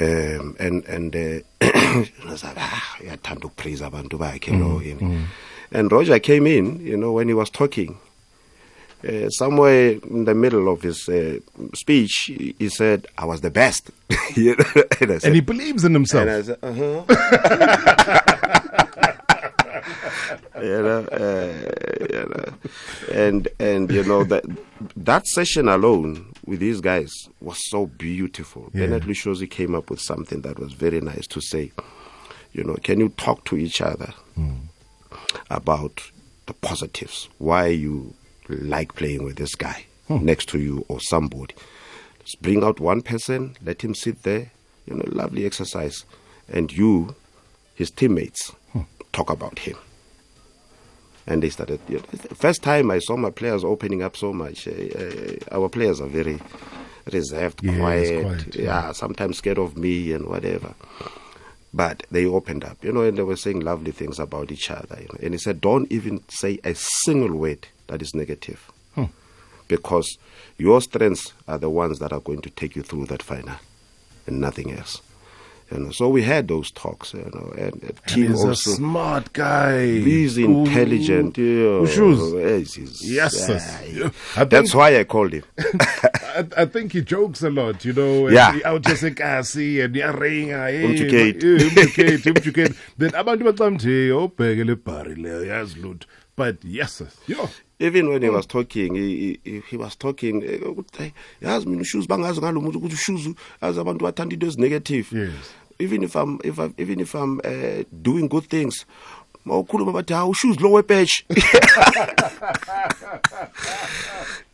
Um, 0.00 0.56
and 0.60 0.84
and 0.84 1.14
uh, 1.16 1.40
I 1.60 2.08
was 2.30 2.44
like, 2.44 2.54
ah, 2.56 2.96
uyathanda 3.00 3.46
ukupraise 3.46 3.80
abantu 3.82 4.18
bakhe 4.18 4.50
lo 4.58 4.80
yini. 4.80 5.26
And 5.72 5.90
Roger 5.92 6.18
came 6.18 6.46
in, 6.46 6.80
you 6.80 6.96
know, 6.96 7.12
when 7.12 7.28
he 7.28 7.34
was 7.34 7.50
talking. 7.50 7.98
Uh, 9.06 9.28
somewhere 9.30 9.90
in 10.10 10.24
the 10.24 10.34
middle 10.34 10.68
of 10.68 10.82
his 10.82 11.08
uh, 11.08 11.38
speech, 11.72 12.12
he 12.26 12.54
he 12.58 12.68
said, 12.68 13.06
"I 13.16 13.24
was 13.26 13.40
the 13.42 13.50
best," 13.50 13.90
You 14.36 14.56
know, 14.56 14.64
and, 15.00 15.10
said, 15.10 15.24
And 15.24 15.34
he 15.36 15.40
believes 15.40 15.84
in 15.84 15.92
himself. 15.94 16.22
and 16.22 16.30
I 16.30 16.42
said, 16.42 16.58
uh-huh. 16.62 17.04
you 20.62 20.82
know, 20.82 21.04
uh, 21.12 21.52
you 22.10 22.26
know, 22.28 22.44
and 23.12 23.48
and 23.60 23.90
you 23.90 24.02
know 24.04 24.24
that 24.24 24.44
that 24.96 25.26
session 25.28 25.68
alone 25.68 26.27
with 26.48 26.60
these 26.60 26.80
guys 26.80 27.28
was 27.40 27.58
so 27.68 27.86
beautiful. 27.86 28.70
Yeah. 28.72 28.86
Bernard 28.86 29.02
Lushosi 29.02 29.48
came 29.50 29.74
up 29.74 29.90
with 29.90 30.00
something 30.00 30.40
that 30.40 30.58
was 30.58 30.72
very 30.72 31.00
nice 31.00 31.26
to 31.28 31.40
say. 31.42 31.72
You 32.52 32.64
know, 32.64 32.76
can 32.82 32.98
you 32.98 33.10
talk 33.10 33.44
to 33.44 33.58
each 33.58 33.82
other 33.82 34.14
hmm. 34.34 34.54
about 35.50 36.10
the 36.46 36.54
positives? 36.54 37.28
Why 37.36 37.66
you 37.66 38.14
like 38.48 38.94
playing 38.94 39.24
with 39.24 39.36
this 39.36 39.54
guy 39.54 39.84
hmm. 40.06 40.24
next 40.24 40.48
to 40.48 40.58
you 40.58 40.86
or 40.88 41.00
somebody? 41.00 41.54
Just 42.24 42.40
bring 42.40 42.64
out 42.64 42.80
one 42.80 43.02
person, 43.02 43.54
let 43.62 43.82
him 43.84 43.94
sit 43.94 44.22
there. 44.22 44.50
You 44.86 44.94
know, 44.94 45.04
lovely 45.08 45.44
exercise, 45.44 46.06
and 46.48 46.72
you, 46.72 47.14
his 47.74 47.90
teammates, 47.90 48.52
hmm. 48.72 48.82
talk 49.12 49.28
about 49.28 49.58
him. 49.58 49.76
And 51.28 51.42
they 51.42 51.50
started. 51.50 51.78
You 51.88 51.98
know, 51.98 52.02
first 52.34 52.62
time 52.62 52.90
I 52.90 52.98
saw 52.98 53.16
my 53.16 53.30
players 53.30 53.62
opening 53.62 54.02
up 54.02 54.16
so 54.16 54.32
much. 54.32 54.66
Uh, 54.66 54.72
uh, 54.72 55.56
our 55.56 55.68
players 55.68 56.00
are 56.00 56.08
very 56.08 56.40
reserved, 57.12 57.62
Yes, 57.62 57.78
quiet, 57.78 58.22
quiet, 58.24 58.56
yeah, 58.56 58.92
sometimes 58.92 59.38
scared 59.38 59.58
of 59.58 59.76
me 59.76 60.12
and 60.12 60.26
whatever. 60.26 60.74
But 61.72 62.04
they 62.10 62.24
opened 62.24 62.64
up, 62.64 62.82
you 62.82 62.92
know, 62.92 63.02
and 63.02 63.16
they 63.16 63.22
were 63.22 63.36
saying 63.36 63.60
lovely 63.60 63.92
things 63.92 64.18
about 64.18 64.50
each 64.50 64.70
other. 64.70 64.98
You 65.00 65.08
know. 65.08 65.18
And 65.22 65.34
he 65.34 65.38
said, 65.38 65.60
don't 65.60 65.90
even 65.92 66.22
say 66.28 66.58
a 66.64 66.74
single 66.74 67.36
word 67.36 67.68
that 67.88 68.00
is 68.00 68.14
negative. 68.14 68.70
Hmm. 68.94 69.04
Because 69.68 70.16
your 70.56 70.80
strengths 70.80 71.34
are 71.46 71.58
the 71.58 71.68
ones 71.68 71.98
that 71.98 72.12
are 72.12 72.20
going 72.20 72.40
to 72.40 72.50
take 72.50 72.74
you 72.74 72.82
through 72.82 73.06
that 73.06 73.22
final 73.22 73.56
and 74.26 74.40
nothing 74.40 74.72
else. 74.72 75.02
You 75.70 75.78
know, 75.80 75.90
so 75.90 76.08
we 76.08 76.22
had 76.22 76.48
those 76.48 76.70
talks, 76.70 77.12
you 77.12 77.30
know, 77.34 77.52
and 77.58 77.82
And 77.82 78.00
team 78.06 78.30
he's 78.30 78.42
a 78.42 78.56
smart 78.56 79.32
guy. 79.34 79.84
He's 79.84 80.38
intelligent. 80.38 81.36
Who- 81.36 81.84
yeah. 81.84 82.64
shoes? 82.64 83.04
Yes, 83.04 83.48
yeah, 83.48 84.10
yeah. 84.36 84.44
That's 84.44 84.74
why 84.74 84.98
I 84.98 85.04
called 85.04 85.34
him. 85.34 85.44
I, 85.58 86.46
I 86.56 86.64
think 86.64 86.92
he 86.92 87.02
jokes 87.02 87.42
a 87.42 87.50
lot, 87.50 87.84
you 87.84 87.92
know. 87.92 88.28
Yeah. 88.28 88.58
Out 88.64 88.82
just 88.82 89.04
kasi 89.14 89.80
ah, 89.80 89.84
and 89.84 89.94
yaringa. 89.94 90.56
Ah, 90.56 90.66
hey, 90.66 90.84
Umjukate. 90.84 91.60
umjukate, 91.60 92.32
umjukate. 92.32 92.76
Then 92.96 93.10
abantu 93.10 93.44
baxa 93.44 93.68
obheke 93.68 94.62
oh, 94.62 94.64
le 94.64 94.76
bhari 94.76 95.16
leyo 95.16 95.44
yazi 95.44 95.76
lutho. 95.82 96.06
But 96.34 96.64
yes. 96.64 97.02
Yo. 97.26 97.48
Even 97.80 98.08
when 98.08 98.22
he 98.22 98.28
was 98.28 98.44
talking, 98.46 98.96
he, 98.96 99.38
he, 99.44 99.60
he 99.70 99.76
was 99.76 99.94
talking, 99.94 100.42
eh, 100.42 100.58
ukuthi, 100.58 100.98
"Hey, 100.98 101.12
yazi 101.40 101.66
mina 101.66 101.82
ushoes 101.82 102.06
bangazi 102.06 102.40
ngalo 102.40 102.60
muntu 102.60 102.78
ukuthi 102.78 102.94
ushoes 102.94 103.28
azi 103.60 103.80
abantu 103.80 104.04
bathanda 104.04 104.34
into 104.34 104.46
ezinegative. 104.46 105.12
Yes. 105.12 105.52
Even 105.78 106.02
if 106.02 106.16
I'm 106.16 106.40
if 106.42 106.58
I, 106.58 106.70
even 106.76 106.98
if 106.98 107.14
I'm 107.14 107.40
uh, 107.44 107.84
doing 108.02 108.26
good 108.26 108.48
things, 108.48 108.84
mawukhuluma 109.46 109.92
bathi 109.92 110.12
hawu 110.14 110.30
ushoes 110.32 110.60
lo 110.60 110.72
wepatch. 110.72 111.22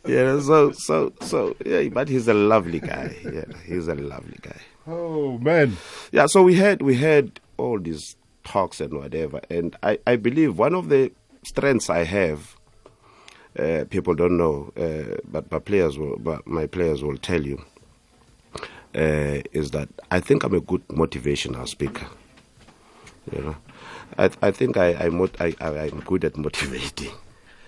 yeah, 0.05 0.39
so 0.39 0.71
so 0.71 1.11
so 1.21 1.55
yeah, 1.65 1.87
but 1.89 2.09
he's 2.09 2.27
a 2.27 2.33
lovely 2.33 2.79
guy. 2.79 3.15
Yeah, 3.23 3.45
he's 3.65 3.87
a 3.87 3.95
lovely 3.95 4.37
guy. 4.41 4.59
Oh 4.87 5.37
man. 5.39 5.77
Yeah, 6.11 6.27
so 6.27 6.43
we 6.43 6.55
had 6.55 6.81
we 6.81 6.95
had 6.95 7.39
all 7.57 7.79
these 7.79 8.15
talks 8.43 8.79
and 8.79 8.93
whatever, 8.93 9.41
and 9.49 9.75
I 9.81 9.97
I 10.05 10.15
believe 10.15 10.57
one 10.59 10.75
of 10.75 10.89
the 10.89 11.11
strengths 11.43 11.89
I 11.89 12.03
have, 12.03 12.54
uh, 13.59 13.85
people 13.89 14.13
don't 14.15 14.37
know, 14.37 14.71
uh, 14.77 15.17
but 15.31 15.49
but 15.49 15.65
players 15.65 15.97
will, 15.97 16.17
but 16.17 16.45
my 16.47 16.67
players 16.67 17.03
will 17.03 17.17
tell 17.17 17.41
you, 17.45 17.63
uh, 18.95 19.41
is 19.53 19.71
that 19.71 19.89
I 20.11 20.19
think 20.19 20.43
I'm 20.43 20.53
a 20.53 20.59
good 20.61 20.87
motivational 20.89 21.67
speaker. 21.67 22.07
You 23.31 23.41
know, 23.41 23.55
I 24.17 24.29
I 24.41 24.51
think 24.51 24.77
I 24.77 24.93
I, 25.05 25.09
mot- 25.09 25.39
I, 25.39 25.53
I 25.61 25.69
I'm 25.87 25.99
good 26.01 26.23
at 26.25 26.37
motivating. 26.37 27.11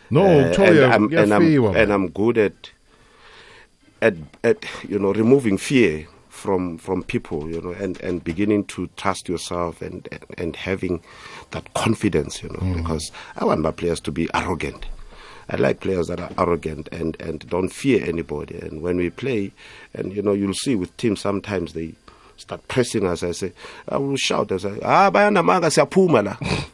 No, 0.09 0.23
Uh, 0.23 0.53
and, 0.63 0.93
I'm, 0.93 1.03
and, 1.17 1.33
I'm, 1.33 1.75
and. 1.75 1.91
I'm 1.91 2.07
good 2.09 2.37
at 2.37 2.71
at 4.01 4.13
at 4.43 4.65
you 4.87 4.97
know 4.99 5.11
removing 5.13 5.57
fear 5.57 6.07
from 6.29 6.77
from 6.77 7.01
people 7.03 7.49
you 7.49 7.59
know 7.61 7.71
and 7.71 7.99
and 8.01 8.23
beginning 8.23 8.63
to 8.65 8.87
trust 8.95 9.27
yourself 9.27 9.81
and 9.81 10.07
and, 10.11 10.23
and 10.37 10.55
having 10.55 11.01
that 11.51 11.73
confidence 11.73 12.43
you 12.43 12.49
know 12.49 12.59
Mm. 12.59 12.75
because 12.77 13.11
I 13.35 13.43
want 13.45 13.61
my 13.61 13.71
players 13.71 13.99
to 14.01 14.11
be 14.11 14.29
arrogant 14.33 14.85
I 15.49 15.55
like 15.55 15.79
players 15.79 16.07
that 16.07 16.19
are 16.19 16.31
arrogant 16.37 16.89
and 16.91 17.15
and 17.21 17.47
don't 17.49 17.69
fear 17.69 18.03
anybody. 18.05 18.57
And 18.59 18.81
when 18.81 18.97
we 18.97 19.09
play 19.09 19.51
and 19.93 20.13
you 20.13 20.21
know 20.21 20.33
you'll 20.33 20.53
see 20.53 20.75
with 20.75 20.95
teams 20.97 21.21
sometimes 21.21 21.73
they 21.73 21.93
start 22.37 22.67
pressing 22.67 23.05
us. 23.07 23.23
I 23.23 23.31
say 23.31 23.53
I 23.87 23.97
will 23.97 24.17
shout. 24.17 24.51
I 24.51 24.57
say 24.57 24.79
ah 24.83 25.09
bayana 25.11 25.43
manga 25.45 25.67
siyaphuma 25.67 26.23
la. 26.25 26.37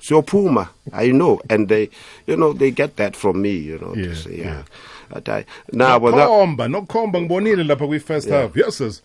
Siyophuma 0.00 0.68
I 0.92 1.08
know. 1.08 1.40
And 1.50 1.68
they 1.68 1.90
you 2.26 2.36
know 2.36 2.52
they 2.52 2.70
get 2.70 2.96
that 2.96 3.16
from 3.16 3.42
me 3.42 3.52
you 3.56 3.78
know 3.78 3.94
Yeah, 3.94 4.04
to 4.08 4.14
say, 4.16 4.36
yeah. 4.38 4.44
yeah, 4.44 4.62
But 5.10 5.28
I, 5.28 5.44
now 5.72 5.98
but 5.98 6.12
that, 6.12 6.28
nokhomba 6.28 6.68
nokhomba 6.68 7.20
ngibonile 7.20 7.64
lapha 7.64 7.86
kwi-first 7.86 8.28
Yeah. 8.28 8.42
half. 8.42 8.56
Yes 8.56 8.76
sis 8.76 9.02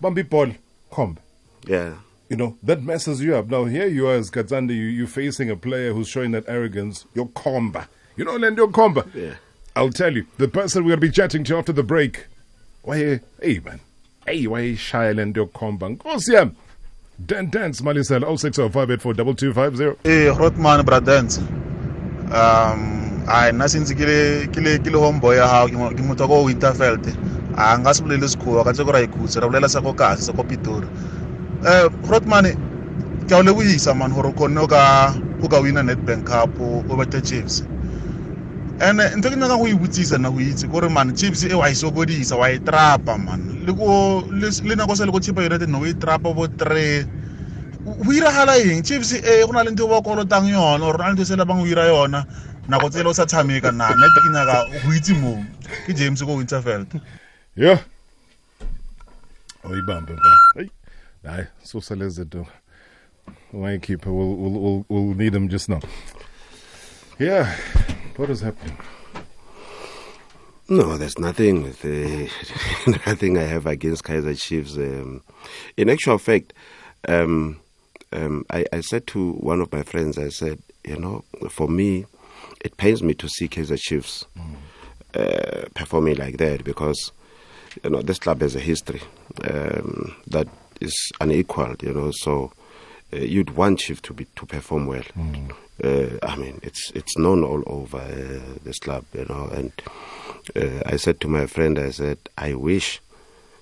bamba 0.00 0.22
ibhola 0.22 0.54
khomba 0.90 1.18
yeah. 1.66 1.94
You 2.28 2.36
know 2.36 2.56
that 2.62 2.82
messes 2.82 3.20
you 3.22 3.36
up. 3.36 3.48
Now 3.48 3.64
here 3.66 3.86
you 3.86 4.08
are 4.08 4.14
as 4.14 4.30
Katsande 4.30 4.70
you, 4.70 4.84
you're 4.86 5.06
facing 5.06 5.48
a 5.50 5.56
player 5.56 5.92
who's 5.92 6.08
showing 6.08 6.30
that 6.32 6.44
arrogance. 6.48 7.04
Your 7.14 7.26
khomba 7.28 7.86
you 8.16 8.24
know 8.24 8.36
lento 8.38 8.66
yokhomba 8.66 9.04
Yeah. 9.14 9.34
I'll 9.74 9.90
tell 9.92 10.14
you 10.16 10.24
the 10.38 10.48
person 10.48 10.84
we're 10.84 10.96
going 10.96 11.00
to 11.00 11.06
be 11.06 11.12
chatting 11.12 11.44
to 11.44 11.56
after 11.58 11.72
the 11.72 11.82
break 11.82 12.26
why 12.82 13.20
hey 13.42 13.60
man 13.64 13.80
hey 14.26 14.46
why 14.46 14.74
shaya 14.74 15.14
lento 15.14 15.40
yokhomba 15.46 15.88
nkosi 15.88 16.34
yami 16.34 16.52
Dan 17.18 17.48
Dance 17.50 17.80
Malesela 17.80 18.26
0605842250 18.26 19.96
Eh 20.04 20.28
Rotman 20.36 20.82
Bradens. 20.84 21.38
Um 22.28 22.80
ai 23.28 23.52
nna 23.52 23.68
sentse 23.68 23.94
ke 23.96 24.04
le 24.04 24.46
ke 24.52 24.60
le 24.60 24.78
ke 24.78 24.90
le 24.92 24.98
homeboy 24.98 25.36
ya 25.36 25.46
hao 25.48 25.66
ke 25.68 25.72
mo- 25.72 25.90
ke 25.90 26.02
motho 26.04 26.26
ko 26.28 26.44
Winterveld. 26.44 27.06
A 27.56 27.78
nga 27.78 27.94
se 27.94 28.02
bolele 28.02 28.28
sekgowa 28.28 28.64
ka 28.64 28.72
tse 28.72 28.84
go 28.84 28.92
ra 28.92 29.00
ikhutse 29.00 29.40
ra 29.40 29.48
bolela 29.48 29.68
sa 29.68 29.80
go 29.80 29.92
kasi 29.94 30.22
sa 30.28 30.32
ko 30.32 30.42
Pitori. 30.44 30.86
Eh 31.64 31.88
Rotman 32.10 32.44
ke 33.28 33.32
a 33.32 33.38
o 33.38 33.42
lebohisa 33.42 33.96
man 33.96 34.12
gore 34.12 34.28
o 34.28 34.32
kgonne 34.32 34.60
o 34.60 34.66
ka 34.66 35.14
o 35.42 35.48
ka 35.48 35.60
wina 35.64 35.82
Nedbank 35.82 36.26
Cup 36.26 36.60
o 36.60 36.84
o 36.88 36.96
bete 37.00 37.24
Chiefs. 37.24 37.62
Ene 38.80 39.16
ntho 39.16 39.30
ke 39.30 39.36
nyaka 39.36 39.56
go 39.56 39.66
e 39.68 39.74
botsisa 39.74 40.18
nna 40.18 40.30
go 40.30 40.40
itse 40.40 40.68
kore 40.68 40.88
man 40.88 41.16
chiefs 41.16 41.44
e 41.44 41.54
wa 41.54 41.68
e 41.70 41.74
sokodisa 41.74 42.36
wa 42.36 42.50
e 42.50 42.58
trapa 42.58 43.16
man 43.18 43.64
le 43.66 43.72
ko 43.72 44.20
le 44.30 44.48
le 44.64 44.74
nako 44.76 44.96
se 44.96 45.06
le 45.06 45.12
ko 45.12 45.20
chipa 45.20 45.40
united 45.40 45.68
no 45.68 45.80
o 45.80 45.86
e 45.86 45.94
trapa 45.94 46.34
bo 46.34 46.46
three 46.46 47.04
go 47.84 48.10
iragala 48.12 48.56
eng 48.60 48.82
chiefs 48.82 49.12
e 49.16 49.44
go 49.46 49.52
na 49.52 49.64
le 49.64 49.70
ntho 49.72 49.88
ba 49.88 50.02
kolotang 50.04 50.48
yona 50.52 50.84
or 50.84 50.98
na 50.98 51.08
le 51.08 51.14
ntho 51.16 51.24
se 51.24 51.36
le 51.36 51.44
bang 51.44 51.60
o 51.60 51.66
yona 51.66 52.26
nako 52.68 52.90
tsele 52.90 53.08
o 53.08 53.12
sa 53.16 53.24
tshameka 53.24 53.72
na 53.72 53.88
nna 53.96 54.06
ke 54.12 54.28
nyaka 54.28 54.56
go 54.84 54.92
itse 54.92 55.14
moo 55.16 55.40
ke 55.86 55.96
james 55.96 56.20
ko 56.22 56.36
winterveld 56.36 56.92
Yeah. 57.56 57.80
Oyibambe. 59.64 60.12
Hey. 60.54 60.68
Hayi, 61.24 61.46
susaleze 61.64 62.28
do. 62.28 62.46
Why 63.50 63.78
keeper 63.78 64.12
we'll, 64.12 64.36
we'll 64.36 64.60
we'll 64.60 64.84
we'll 64.88 65.14
need 65.14 65.34
him 65.34 65.48
just 65.48 65.70
now. 65.70 65.80
Yeah. 67.18 67.56
What 68.16 68.30
is 68.30 68.40
happening? 68.40 68.78
No, 70.68 70.96
there's 70.96 71.18
nothing 71.18 71.62
with 71.62 71.84
uh, 71.84 72.90
nothing 73.06 73.36
I 73.36 73.42
have 73.42 73.66
against 73.66 74.04
Kaiser 74.04 74.34
Chiefs. 74.34 74.76
Um, 74.76 75.22
in 75.76 75.90
actual 75.90 76.16
fact, 76.16 76.54
um, 77.08 77.60
um, 78.12 78.46
I, 78.50 78.64
I 78.72 78.80
said 78.80 79.06
to 79.08 79.32
one 79.32 79.60
of 79.60 79.70
my 79.70 79.82
friends, 79.82 80.16
I 80.18 80.30
said, 80.30 80.58
you 80.84 80.96
know, 80.98 81.24
for 81.50 81.68
me, 81.68 82.06
it 82.64 82.78
pains 82.78 83.02
me 83.02 83.12
to 83.14 83.28
see 83.28 83.48
Kaiser 83.48 83.76
Chiefs 83.76 84.24
uh, 85.14 85.66
performing 85.74 86.16
like 86.16 86.38
that 86.38 86.64
because, 86.64 87.12
you 87.84 87.90
know, 87.90 88.00
this 88.00 88.18
club 88.18 88.40
has 88.40 88.56
a 88.56 88.60
history 88.60 89.02
um, 89.44 90.16
that 90.26 90.48
is 90.80 91.12
unequaled. 91.20 91.82
You 91.82 91.92
know, 91.92 92.10
so 92.12 92.50
uh, 93.12 93.18
you'd 93.18 93.50
want 93.56 93.80
Chief 93.80 94.00
to 94.02 94.14
be 94.14 94.24
to 94.36 94.46
perform 94.46 94.86
well. 94.86 95.04
Uh, 95.82 96.16
I 96.22 96.36
mean, 96.36 96.58
it's 96.62 96.90
it's 96.94 97.18
known 97.18 97.44
all 97.44 97.62
over 97.66 97.98
uh, 97.98 98.58
this 98.64 98.78
club, 98.78 99.04
you 99.12 99.26
know. 99.28 99.48
And 99.52 99.72
uh, 100.54 100.82
I 100.86 100.96
said 100.96 101.20
to 101.20 101.28
my 101.28 101.46
friend, 101.46 101.78
I 101.78 101.90
said, 101.90 102.18
I 102.38 102.54
wish 102.54 103.00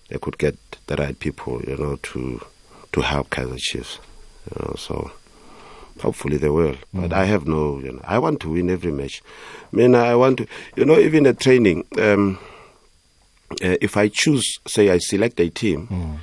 they 0.09 0.19
could 0.19 0.39
get 0.39 0.57
the 0.87 0.97
right 0.97 1.19
people, 1.19 1.61
you 1.63 1.77
know, 1.77 1.97
to 1.97 2.41
to 2.93 3.01
help 3.01 3.31
Kaiser 3.31 3.57
Chiefs, 3.59 3.99
you 4.51 4.65
know. 4.65 4.75
So 4.77 5.11
hopefully 6.01 6.37
they 6.37 6.51
will. 6.51 6.77
But 6.93 7.13
I 7.13 7.25
have 7.25 7.47
no, 7.49 7.79
you 7.81 7.93
know, 7.93 8.03
I 8.05 8.19
want 8.19 8.41
to 8.41 8.51
win 8.51 8.71
every 8.71 8.93
match. 8.93 9.23
I 9.73 9.77
mean, 9.77 9.95
I 9.97 10.15
want 10.15 10.39
to, 10.39 10.47
you 10.77 10.85
know, 10.85 10.99
even 10.99 11.27
at 11.27 11.41
training. 11.41 11.85
Um, 11.99 12.39
uh, 13.63 13.77
if 13.81 13.97
I 13.97 14.09
choose, 14.09 14.59
say, 14.67 14.91
I 14.91 14.99
select 14.99 15.39
a 15.41 15.49
team, 15.51 16.19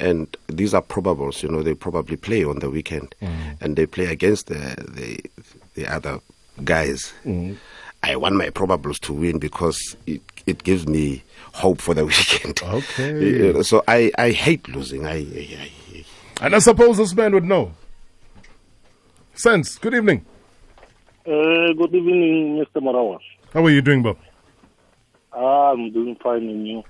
and 0.00 0.36
these 0.48 0.74
are 0.74 0.82
probables, 0.82 1.42
you 1.42 1.48
know, 1.48 1.62
they 1.62 1.74
probably 1.74 2.16
play 2.16 2.44
on 2.44 2.58
the 2.58 2.70
weekend, 2.70 3.14
mm. 3.22 3.60
and 3.60 3.76
they 3.76 3.86
play 3.86 4.06
against 4.06 4.46
the 4.46 4.74
the, 4.88 5.20
the 5.74 5.86
other 5.86 6.20
guys. 6.64 7.12
Mm. 7.24 7.56
I 8.02 8.16
want 8.16 8.34
my 8.34 8.48
probables 8.48 8.98
to 9.00 9.12
win 9.12 9.38
because 9.38 9.96
it 10.06 10.22
it 10.46 10.64
gives 10.64 10.86
me 10.86 11.22
hope 11.52 11.80
for 11.80 11.94
the 11.94 12.04
weekend. 12.12 12.60
Okay. 12.62 13.20
You 13.20 13.52
know, 13.52 13.62
so 13.62 13.82
I, 13.86 14.10
I 14.18 14.30
hate 14.30 14.68
losing. 14.68 15.06
I, 15.06 15.18
I, 15.18 15.58
I 15.62 16.04
And 16.40 16.54
I 16.56 16.58
suppose 16.58 16.96
this 16.96 17.14
man 17.14 17.32
would 17.34 17.44
know. 17.44 17.72
Sense, 19.34 19.78
good 19.78 19.94
evening. 19.94 20.24
Uh, 21.26 21.72
good 21.74 21.94
evening, 21.94 22.64
Mr. 22.64 22.82
Marawa. 22.82 23.18
How 23.52 23.64
are 23.64 23.70
you 23.70 23.82
doing, 23.82 24.02
Bob? 24.02 24.16
Ah, 25.32 25.72
I'm 25.72 25.92
doing 25.92 26.16
fine 26.16 26.48
and 26.48 26.66
you. 26.66 26.82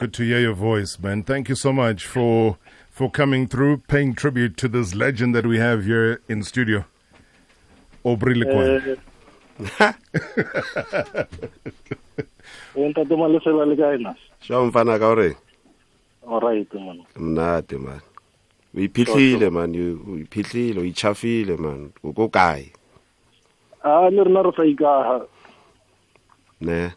Good 0.00 0.14
to 0.14 0.22
hear 0.22 0.40
your 0.40 0.54
voice, 0.54 0.98
man. 0.98 1.24
Thank 1.24 1.50
you 1.50 1.54
so 1.54 1.74
much 1.74 2.06
for 2.06 2.56
for 2.88 3.10
coming 3.10 3.46
through, 3.46 3.82
paying 3.86 4.14
tribute 4.14 4.56
to 4.56 4.66
this 4.66 4.94
legend 4.94 5.34
that 5.34 5.44
we 5.44 5.58
have 5.58 5.84
here 5.84 6.22
in 6.26 6.42
studio. 6.42 6.86
Aubrey 8.02 8.34
Lequan. 8.34 8.96
Uh, 9.78 9.92
Ntate 12.74 13.12
Malesela 13.12 13.66
le 13.68 13.76
kae 13.76 13.98
na? 14.00 14.14
Sho 14.40 14.70
mfana 14.70 14.98
ka 14.98 15.08
hore 15.08 15.36
All 16.26 16.40
right 16.40 16.72
man. 16.72 17.04
mnate 17.16 17.78
man. 17.78 18.00
O 18.74 18.80
iphihlile 18.80 19.52
man, 19.52 19.74
you 19.74 20.00
o 20.08 20.16
iphihlile, 20.16 20.78
o 20.78 20.82
ichafile 20.82 21.58
man. 21.58 21.92
O 22.02 22.14
ko 22.14 22.30
kae? 22.30 22.72
Ah 23.84 24.08
le 24.08 24.24
rena 24.24 24.42
re 24.44 24.52
sa 24.56 24.62
ikaga. 24.62 25.26
Ne. 26.60 26.92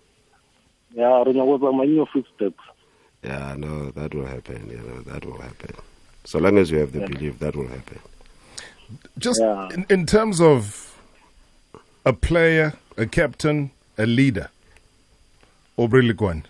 Yeah, 0.95 1.24
re 1.26 1.34
nyaka 1.34 1.45
go 1.45 1.58
tsamaya 1.58 1.84
in 1.84 1.95
your 1.95 2.08
footsteps. 2.08 2.64
Yeah, 3.24 3.55
no, 3.57 3.89
that 3.91 4.13
will 4.13 4.26
happen. 4.26 4.69
You 4.69 4.78
know, 4.78 5.01
that 5.13 5.26
will 5.26 5.39
happen. 5.39 5.76
So 6.26 6.39
long 6.39 6.57
as 6.57 6.71
you 6.71 6.80
have 6.80 6.91
the 6.91 6.99
Yeah. 6.99 7.07
belief, 7.07 7.39
that 7.39 7.55
will 7.55 7.67
happen. 7.67 7.99
Just 9.17 9.39
in, 9.41 9.86
in 9.89 10.05
terms 10.05 10.39
of 10.41 10.97
a 12.05 12.13
player, 12.13 12.74
a 12.97 13.05
captain, 13.05 13.71
a 13.97 14.05
leader, 14.05 14.49
Aubrey 15.78 16.03
Leguan, 16.07 16.43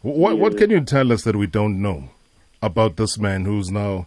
what, 0.00 0.38
what 0.38 0.56
can 0.56 0.70
you 0.70 0.80
tell 0.80 1.12
us 1.12 1.22
that 1.24 1.36
we 1.36 1.46
don't 1.46 1.80
know 1.80 2.10
about 2.62 2.96
this 2.96 3.18
man 3.18 3.44
who's 3.44 3.70
now 3.70 4.06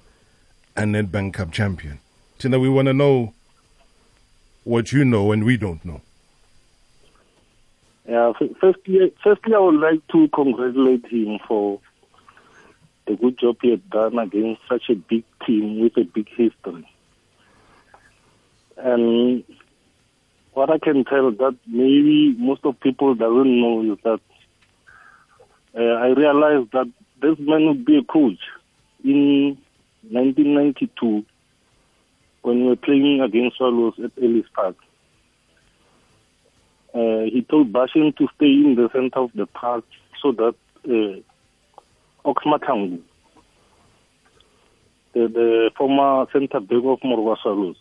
a 0.76 0.82
Nedbank 0.82 1.34
Cup 1.34 1.52
champion? 1.52 2.00
Tina, 2.38 2.60
we 2.60 2.70
want 2.70 2.88
to 2.88 2.94
know 2.94 3.34
what 4.64 4.92
you 4.92 5.06
know 5.06 5.32
and 5.32 5.44
we 5.44 5.58
don't 5.58 5.84
know. 5.86 6.02
Yeah, 8.08 8.32
firstly, 8.62 9.14
firstly, 9.22 9.54
I 9.54 9.60
would 9.60 9.82
like 9.82 10.08
to 10.14 10.30
congratulate 10.30 11.06
him 11.08 11.40
for 11.46 11.82
the 13.06 13.16
good 13.16 13.38
job 13.38 13.58
he 13.62 13.72
had 13.72 13.90
done 13.90 14.18
against 14.18 14.62
such 14.70 14.90
a 14.90 14.96
big 14.96 15.26
team 15.46 15.82
with 15.82 15.98
a 15.98 16.04
big 16.04 16.30
history. 16.30 16.90
And 18.78 19.44
what 20.54 20.70
I 20.70 20.78
can 20.78 21.04
tell 21.04 21.32
that 21.32 21.58
maybe 21.68 22.34
most 22.38 22.62
of 22.64 22.80
people 22.80 23.14
doesn't 23.14 23.62
know 23.62 23.94
is 23.94 24.00
that 24.04 24.22
uh, 25.78 25.82
I 25.82 26.08
realized 26.08 26.72
that 26.72 26.90
this 27.22 27.38
man 27.40 27.68
would 27.68 27.86
be 27.86 27.98
a 27.98 28.04
coach 28.04 28.40
in 29.04 29.58
1992 30.10 31.26
when 32.42 32.62
we 32.62 32.68
were 32.70 32.76
playing 32.78 33.20
against 33.22 33.58
Swallows 33.58 33.96
at 34.02 34.12
Ellis 34.22 34.46
Park. 34.56 34.78
Uh, 36.94 37.30
he 37.32 37.46
told 37.50 37.72
Bashin 37.72 38.16
to 38.18 38.28
stay 38.36 38.46
in 38.48 38.76
the 38.76 38.90
center 38.94 39.20
of 39.20 39.32
the 39.36 39.46
park 39.46 39.84
so 40.22 40.32
that 40.32 40.56
uh, 40.86 41.22
the, 45.14 45.28
the 45.28 45.72
former 45.78 46.26
center 46.32 46.60
back 46.60 46.84
of 46.84 47.00
Moroka 47.02 47.38
Swallows, 47.42 47.78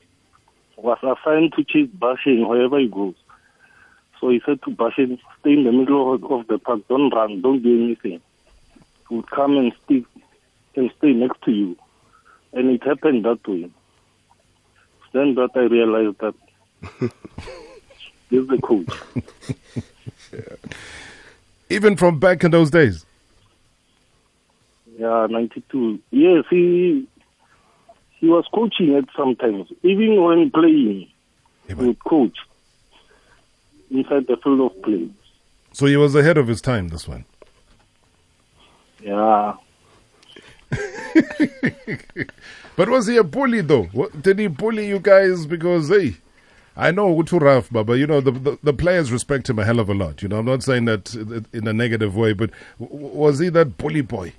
was 0.76 0.98
assigned 1.02 1.52
to 1.54 1.64
chase 1.64 1.88
Bashin 1.98 2.48
wherever 2.48 2.78
he 2.78 2.88
goes. 2.88 3.14
So 4.20 4.30
he 4.30 4.40
said 4.44 4.62
to 4.62 4.70
Bashin, 4.70 5.18
stay 5.40 5.52
in 5.52 5.64
the 5.64 5.72
middle 5.72 6.14
of, 6.14 6.24
of 6.24 6.46
the 6.46 6.58
park, 6.58 6.80
don't 6.88 7.10
run, 7.10 7.40
don't 7.40 7.62
do 7.62 7.84
anything. 7.84 8.20
He 9.08 9.14
would 9.14 9.30
come 9.30 9.56
and 9.56 9.72
stick 9.84 10.04
and 10.74 10.90
stay 10.98 11.12
next 11.12 11.42
to 11.42 11.50
you. 11.50 11.76
And 12.52 12.70
it 12.70 12.82
happened 12.82 13.24
that 13.24 13.46
way. 13.46 13.70
Then 15.12 15.34
that 15.36 15.50
I 15.54 15.60
realized 15.60 16.18
that 16.20 16.34
he's 18.30 18.46
the 18.46 18.58
coach. 18.58 18.88
Even 21.70 21.96
from 21.96 22.18
back 22.18 22.44
in 22.44 22.50
those 22.50 22.70
days. 22.70 23.04
Yeah, 24.98 25.26
92. 25.28 25.98
Yes, 26.10 26.44
he 26.48 27.06
he 28.18 28.28
was 28.28 28.44
coaching 28.54 28.94
at 28.94 29.04
sometimes. 29.16 29.68
Even 29.82 30.22
when 30.22 30.50
playing, 30.50 31.08
he 31.66 31.74
would 31.74 31.98
coach 31.98 32.36
inside 33.90 34.26
the 34.26 34.36
field 34.42 34.60
of 34.72 34.82
play. 34.82 35.08
So 35.72 35.86
he 35.86 35.96
was 35.96 36.14
ahead 36.14 36.38
of 36.38 36.48
his 36.48 36.62
time, 36.62 36.88
this 36.88 37.06
one. 37.06 37.24
Yeah. 39.02 39.54
But 42.76 42.90
was 42.90 43.06
he 43.06 43.16
a 43.16 43.24
bully 43.24 43.62
though? 43.62 43.84
What, 43.84 44.22
did 44.22 44.38
he 44.38 44.46
bully 44.48 44.86
you 44.86 44.98
guys? 44.98 45.46
Because 45.46 45.88
hey, 45.88 46.14
I 46.76 46.90
know 46.90 47.22
too 47.22 47.38
rough, 47.38 47.70
Baba. 47.70 47.96
You 47.96 48.06
know 48.06 48.20
the, 48.20 48.30
the 48.32 48.58
the 48.62 48.72
players 48.72 49.10
respect 49.10 49.48
him 49.48 49.58
a 49.58 49.64
hell 49.64 49.80
of 49.80 49.88
a 49.88 49.94
lot. 49.94 50.22
You 50.22 50.28
know, 50.28 50.38
I'm 50.38 50.44
not 50.46 50.62
saying 50.62 50.84
that 50.86 51.14
in 51.52 51.66
a 51.66 51.72
negative 51.72 52.14
way, 52.16 52.32
but 52.34 52.50
w- 52.78 53.06
was 53.14 53.38
he 53.38 53.48
that 53.50 53.78
bully 53.78 54.02
boy? 54.02 54.34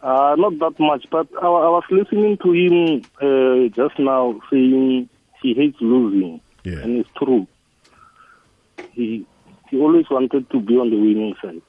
Uh, 0.00 0.36
not 0.38 0.58
that 0.58 0.78
much, 0.78 1.06
but 1.10 1.26
I, 1.42 1.46
I 1.46 1.68
was 1.70 1.84
listening 1.90 2.36
to 2.44 2.52
him 2.52 3.02
uh, 3.22 3.68
just 3.74 3.98
now 3.98 4.38
saying 4.50 5.08
he 5.42 5.54
hates 5.54 5.78
losing, 5.80 6.40
Yeah. 6.62 6.80
and 6.82 6.98
it's 6.98 7.08
true. 7.16 7.46
He 8.92 9.26
he 9.70 9.78
always 9.80 10.08
wanted 10.10 10.48
to 10.50 10.60
be 10.60 10.74
on 10.76 10.90
the 10.90 10.96
winning 10.96 11.34
side, 11.42 11.62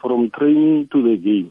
from 0.00 0.30
training 0.30 0.88
to 0.92 1.02
the 1.02 1.16
game. 1.16 1.50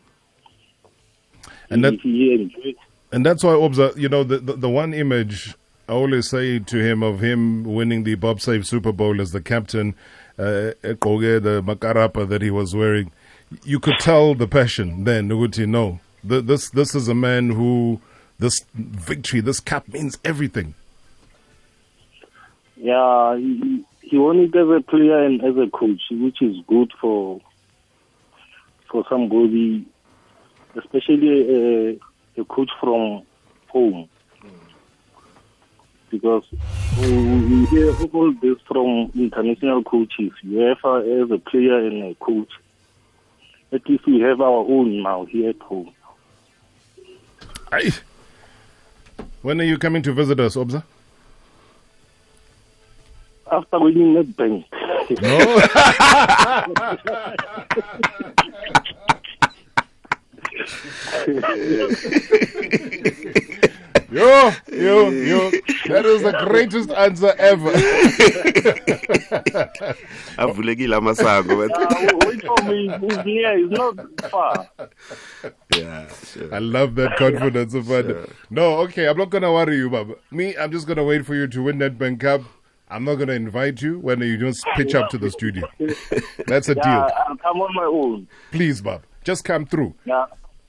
And 1.70 1.84
that 1.84 2.00
he 2.02 2.34
enjoyed 2.34 2.76
And 3.12 3.24
that's 3.26 3.44
why, 3.44 3.52
Obza, 3.52 3.96
you 3.96 4.10
know, 4.10 4.24
the, 4.24 4.40
the, 4.40 4.54
the 4.54 4.70
one 4.70 4.94
image 4.94 5.56
I 5.90 5.94
always 5.94 6.30
say 6.30 6.60
to 6.60 6.78
him 6.78 7.02
of 7.02 7.20
him 7.20 7.64
winning 7.64 8.04
the 8.04 8.14
Bob 8.14 8.42
Save 8.42 8.68
Super 8.68 8.92
Bowl 8.92 9.20
as 9.20 9.32
the 9.32 9.42
captain, 9.42 9.96
uh, 10.38 10.74
the 10.84 11.64
Makarapa 11.66 12.30
that 12.30 12.44
he 12.44 12.52
was 12.52 12.76
wearing, 12.76 13.12
you 13.64 13.80
could 13.80 13.98
tell 14.00 14.36
the 14.36 14.48
passion 14.48 15.04
then, 15.06 15.30
Uguti, 15.30 15.68
no. 15.68 16.00
th- 16.28 16.46
This, 16.46 16.70
this 16.70 16.94
is 16.94 17.08
a 17.08 17.16
man 17.16 17.50
who, 17.50 18.00
this 18.38 18.64
victory, 18.76 19.42
this 19.42 19.60
cap 19.60 19.88
means 19.88 20.20
everything. 20.24 20.76
Yeah, 22.78 23.36
he, 23.38 23.84
he 24.04 24.20
won 24.20 24.38
it 24.42 24.56
as 24.56 24.68
a 24.70 24.82
player 24.88 25.26
and 25.26 25.44
as 25.44 25.58
a 25.58 25.72
coach, 25.72 26.02
which 26.12 26.40
is 26.44 26.56
good 26.68 26.92
for 27.02 27.42
for 28.92 29.04
somebody, 29.10 29.88
especially 30.76 31.98
a, 32.38 32.42
a 32.42 32.46
coach 32.46 32.70
from 32.80 33.24
home. 33.70 34.08
Because 36.10 36.44
we 37.00 37.66
hear 37.68 37.94
all 38.14 38.34
this 38.42 38.58
from 38.68 39.12
international 39.16 39.84
coaches. 39.84 40.32
UEFA 40.46 41.24
as 41.24 41.32
a 41.32 41.38
player 41.38 41.78
and 41.86 42.04
a 42.04 42.16
coach. 42.16 42.50
At 43.72 43.88
least 43.88 44.06
we 44.08 44.20
have 44.22 44.42
our 44.42 44.66
own 44.68 45.04
now 45.04 45.26
here 45.26 45.52
at 45.52 45.60
home. 45.60 45.94
Aye. 47.72 47.92
When 49.42 49.62
are 49.62 49.66
you 49.66 49.78
coming 49.78 50.02
to 50.04 50.12
visit 50.12 50.40
us, 50.40 50.56
Obza? 50.56 50.84
After 53.52 53.80
winning 53.80 54.14
that 54.16 54.36
bank. 54.36 54.66
Yo, 64.12 64.52
yo, 64.72 65.10
yo. 65.10 65.52
That 65.88 66.04
is 66.06 66.24
the 66.24 66.32
greatest 66.48 66.90
answer 66.92 67.34
ever. 67.38 67.72
avulekile 70.38 70.96
amasango 70.96 71.68
but 71.68 71.72
wait 72.26 72.44
for 72.44 72.64
me. 72.64 72.90
It's 72.90 73.26
near. 73.26 73.58
It's 73.60 73.72
not 73.72 73.96
far. 74.32 74.68
yeah 75.76 76.08
sure. 76.26 76.54
I 76.54 76.58
love 76.58 76.96
that 76.96 77.18
confidence 77.18 77.76
of 77.76 77.92
it. 77.92 78.30
No, 78.50 78.80
okay, 78.80 79.08
I'm 79.08 79.18
not 79.18 79.30
gonna 79.30 79.54
worry 79.54 79.78
you, 79.78 79.92
Baba. 79.92 80.16
Me, 80.32 80.56
I'm 80.58 80.72
just 80.72 80.88
gonna 80.88 81.04
wait 81.04 81.24
for 81.26 81.36
you 81.36 81.48
to 81.48 81.64
win 81.64 81.78
that 81.78 82.00
bank 82.00 82.22
cup. 82.22 82.42
I'm 82.90 83.04
not 83.04 83.16
gonna 83.16 83.34
invite 83.34 83.84
you 83.84 84.00
when 84.00 84.22
you 84.22 84.38
just 84.38 84.66
pitch 84.76 84.96
up 84.96 85.10
to 85.10 85.20
the 85.20 85.30
studio. 85.30 85.68
That's 86.48 86.68
a 86.70 86.76
yeah, 86.76 86.84
deal. 86.84 87.10
I'll 87.28 87.38
come 87.38 87.62
on 87.62 87.76
my 87.76 87.84
own. 87.84 88.28
Please, 88.52 88.82
Bob, 88.82 89.04
just 89.24 89.44
come 89.44 89.68
through. 89.68 89.94
Yeah. 90.06 90.26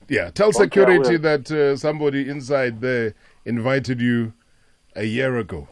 Yeah, 0.07 0.29
tell 0.29 0.49
Okay, 0.49 0.63
security 0.63 1.11
will. 1.11 1.19
that 1.19 1.49
uh, 1.51 1.77
somebody 1.77 2.27
inside 2.29 2.81
there 2.81 3.13
invited 3.45 4.01
you 4.01 4.33
a 4.95 5.03
year 5.03 5.37
ago. 5.37 5.67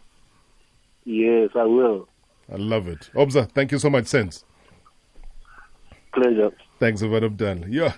Yes, 1.06 1.50
I 1.56 1.64
will. 1.64 2.08
I 2.52 2.56
love 2.56 2.88
it. 2.88 3.10
Obza, 3.14 3.50
thank 3.52 3.72
you 3.72 3.80
so 3.80 3.90
much, 3.90 4.08
Sense. 4.08 4.44
Pleasure. 6.14 6.52
Thanks, 6.80 7.02
Abad 7.02 7.38
done. 7.38 7.66
Yeah. 7.70 7.94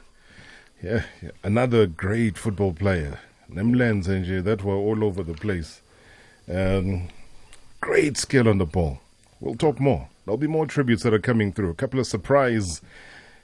yeah, 0.83 1.03
yeah, 1.21 1.31
another 1.43 1.87
great 1.87 2.37
football 2.37 2.73
player. 2.73 3.19
Nemlens 3.49 4.07
and 4.07 4.45
that 4.45 4.63
were 4.63 4.75
all 4.75 5.03
over 5.03 5.23
the 5.23 5.33
place. 5.33 5.81
Um, 6.51 7.09
great 7.79 8.17
skill 8.17 8.47
on 8.47 8.57
the 8.57 8.65
ball. 8.65 8.99
We'll 9.39 9.55
talk 9.55 9.79
more. 9.79 10.09
There'll 10.25 10.37
be 10.37 10.47
more 10.47 10.65
tributes 10.65 11.03
that 11.03 11.13
are 11.13 11.19
coming 11.19 11.51
through. 11.51 11.69
A 11.69 11.75
couple 11.75 11.99
of 11.99 12.07
surprise. 12.07 12.81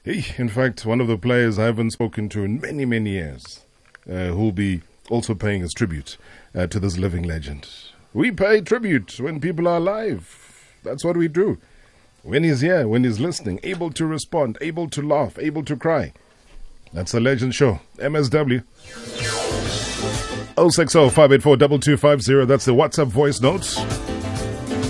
Hey, 0.03 0.25
in 0.37 0.49
fact, 0.49 0.85
one 0.85 1.01
of 1.01 1.07
the 1.07 1.17
players 1.17 1.59
I 1.59 1.65
haven't 1.65 1.91
spoken 1.91 2.29
to 2.29 2.43
in 2.43 2.61
many, 2.61 2.85
many 2.85 3.11
years, 3.11 3.65
uh, 4.09 4.27
who'll 4.27 4.51
be 4.51 4.81
also 5.09 5.33
paying 5.33 5.61
his 5.61 5.73
tribute 5.73 6.17
uh, 6.55 6.67
to 6.67 6.79
this 6.79 6.97
living 6.97 7.23
legend. 7.23 7.67
We 8.13 8.31
pay 8.31 8.61
tribute 8.61 9.19
when 9.19 9.39
people 9.39 9.67
are 9.67 9.77
alive. 9.77 10.73
That's 10.83 11.03
what 11.03 11.17
we 11.17 11.27
do. 11.27 11.57
When 12.23 12.43
he's 12.43 12.61
here, 12.61 12.87
when 12.87 13.03
he's 13.03 13.19
listening, 13.19 13.59
able 13.63 13.91
to 13.91 14.05
respond, 14.05 14.57
able 14.59 14.89
to 14.89 15.01
laugh, 15.01 15.37
able 15.39 15.63
to 15.63 15.75
cry. 15.75 16.13
That's 16.93 17.11
the 17.11 17.19
Legend 17.19 17.53
Show. 17.53 17.79
MSW. 17.97 18.63
060 20.57 21.09
584 21.09 21.57
That's 22.45 22.65
the 22.65 22.73
WhatsApp 22.73 23.07
voice 23.07 23.39
notes. 23.41 23.75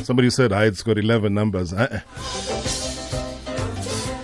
Somebody 0.06 0.30
said, 0.30 0.54
ah, 0.54 0.62
it's 0.62 0.84
got 0.84 0.98
11 0.98 1.34
numbers. 1.34 1.74
Uh-uh. 1.74 2.00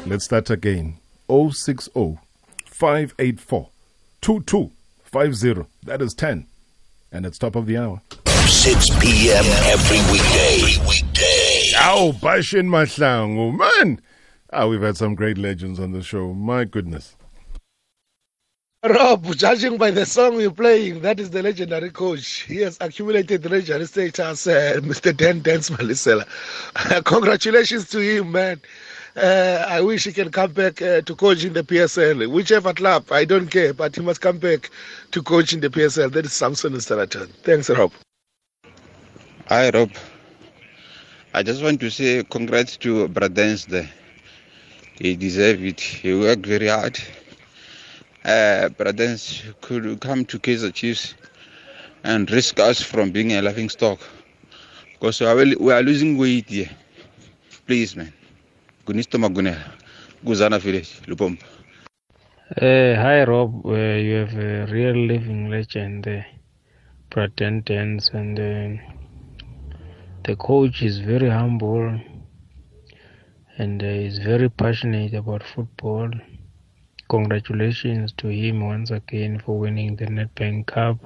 Let's 0.06 0.26
start 0.26 0.50
again. 0.50 0.98
060 1.30 2.20
584 2.66 3.70
2250. 5.14 5.70
That 5.86 6.02
is 6.02 6.14
10. 6.16 6.48
And 7.12 7.26
it's 7.26 7.38
top 7.38 7.56
of 7.56 7.68
the 7.68 7.78
hour. 7.78 8.02
6 8.48 8.90
p.m. 9.00 9.46
every 9.72 10.00
weekday. 10.12 10.60
Every 10.62 10.88
weekday. 10.88 11.72
Ow, 11.78 12.12
Bashin 12.20 12.68
Mahlangu. 12.68 13.56
Man, 13.56 14.02
Ah, 14.52 14.68
we've 14.68 14.82
had 14.82 14.98
some 14.98 15.16
great 15.16 15.38
legends 15.40 15.80
on 15.80 15.94
the 15.94 16.04
show. 16.04 16.32
My 16.34 16.64
goodness. 16.64 17.16
Rob, 18.84 19.26
judging 19.36 19.78
by 19.78 19.90
the 19.90 20.06
song 20.06 20.40
you're 20.40 20.52
playing, 20.52 21.02
that 21.02 21.20
is 21.20 21.30
the 21.32 21.42
legendary 21.42 21.90
coach. 21.90 22.42
He 22.42 22.58
has 22.58 22.78
accumulated 22.82 23.50
legendary 23.50 23.86
status, 23.88 24.46
uh, 24.46 24.80
Mr. 24.84 25.16
Dan 25.16 25.42
Dance 25.42 25.70
Malesela. 25.72 26.26
Congratulations 27.06 27.90
to 27.90 28.00
him, 28.00 28.32
man. 28.34 28.62
Uh, 29.16 29.64
I 29.68 29.82
wish 29.82 30.06
he 30.06 30.12
can 30.12 30.32
come 30.32 30.54
back 30.54 30.82
uh, 30.82 31.02
to 31.02 31.16
coach 31.16 31.44
in 31.44 31.54
the 31.54 31.62
PSL. 31.64 32.32
Whichever 32.32 32.74
club, 32.74 33.12
I 33.12 33.26
don't 33.26 33.48
care, 33.48 33.74
but 33.74 33.96
he 33.96 34.02
must 34.02 34.22
come 34.22 34.40
back 34.40 34.72
to 35.12 35.22
coach 35.22 35.54
in 35.54 35.60
the 35.60 35.70
PSL. 35.70 36.12
That 36.12 36.26
is 36.26 36.34
Samson 36.34 36.74
Stalaton. 36.74 37.30
Thanks, 37.44 37.70
Rob. 37.70 37.92
Hi, 39.50 39.70
Rob. 39.70 39.92
I 41.36 41.44
just 41.44 41.62
want 41.62 41.80
to 41.82 41.92
say 41.92 42.24
congrats 42.24 42.76
to 42.78 43.08
Bradens 43.08 43.68
there. 43.68 43.90
He 44.96 45.16
deserved 45.16 45.62
it. 45.62 45.80
He 45.80 46.14
worked 46.14 46.46
very 46.46 46.68
hard. 46.68 46.98
Uh, 48.26 48.70
Bradens 48.78 49.44
could 49.62 50.00
come 50.02 50.26
to 50.26 50.40
Kaiser 50.40 50.72
Chiefs 50.72 51.14
and 52.04 52.30
risk 52.32 52.60
us 52.60 52.82
from 52.82 53.12
being 53.12 53.34
a 53.34 53.42
laughing 53.44 53.70
stock. 53.70 54.00
Because 54.94 55.20
we 55.20 55.28
are, 55.28 55.36
we 55.36 55.72
are 55.72 55.84
losing 55.84 56.18
weight 56.18 56.50
here. 56.50 56.70
Please, 57.68 57.96
man. 57.96 58.14
Gunisto. 58.86 59.18
Guzana 60.24 60.60
Village, 60.60 61.02
Lupompa. 61.08 61.46
Uh, 62.62 62.96
hi 62.96 63.24
Rob, 63.24 63.66
uh, 63.66 63.72
you 63.72 64.16
have 64.16 64.34
a 64.36 64.66
real 64.72 64.96
living 64.96 65.50
legend 65.50 66.06
Braden 67.10 67.64
and 67.68 68.40
uh, 68.40 68.84
the 70.24 70.36
coach 70.36 70.82
is 70.82 71.00
very 71.00 71.30
humble 71.30 71.98
and 73.58 73.82
uh, 73.82 73.86
is 73.86 74.20
very 74.20 74.50
passionate 74.50 75.14
about 75.14 75.44
football. 75.44 76.10
Congratulations 77.10 78.12
to 78.18 78.28
him 78.28 78.66
once 78.66 78.92
again 78.92 79.40
for 79.40 79.58
winning 79.60 79.96
the 79.96 80.06
Nedbank 80.08 80.68
Cup. 80.68 80.98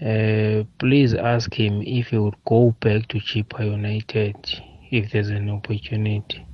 Uh, 0.00 0.64
please 0.78 1.14
ask 1.14 1.54
him 1.54 1.82
if 1.82 2.08
he 2.08 2.18
would 2.18 2.36
go 2.44 2.74
back 2.80 3.08
to 3.08 3.18
Chippa 3.18 3.64
United 3.64 4.36
if 4.94 5.10
there's 5.10 5.30
an 5.30 5.50
opportunity. 5.50 6.46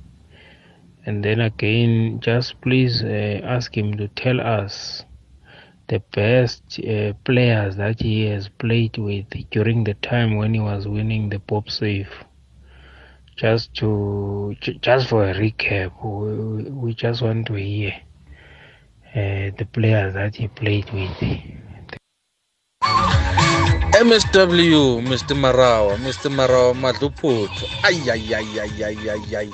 And 1.05 1.23
then 1.23 1.39
again, 1.39 2.19
just 2.21 2.59
please 2.61 3.03
uh, 3.03 3.41
ask 3.43 3.75
him 3.75 3.97
to 3.97 4.07
tell 4.09 4.41
us 4.41 5.03
the 5.87 5.99
best 6.13 6.79
uh, 6.79 7.13
players 7.25 7.75
that 7.75 8.01
he 8.01 8.25
has 8.25 8.47
played 8.47 8.97
with 8.97 9.25
during 9.51 9.83
the 9.83 9.93
time 9.95 10.37
when 10.37 10.53
he 10.53 10.59
was 10.59 10.87
winning 10.87 11.29
the 11.29 11.39
Bob 11.39 11.69
Save. 11.69 12.09
Just 13.35 13.73
to 13.75 14.55
just 14.59 15.09
for 15.09 15.25
a 15.29 15.33
recap, 15.33 15.91
we, 16.03 16.93
just 16.93 17.21
want 17.21 17.47
to 17.47 17.53
hear 17.55 17.93
uh, 19.15 19.51
the 19.57 19.67
players 19.73 20.13
that 20.13 20.35
he 20.35 20.47
played 20.47 20.89
with. 20.91 21.60
MSW, 23.93 25.01
Mr. 25.03 25.35
Marawa, 25.35 25.97
Mr. 25.97 26.31
Marawa 26.31 26.73
Madluputho. 26.73 27.67
Ay, 27.83 27.99
ay, 28.09 28.33
ay, 28.33 28.59
ay, 28.59 28.83
ay, 28.83 29.09
ay, 29.09 29.35
ay. 29.35 29.49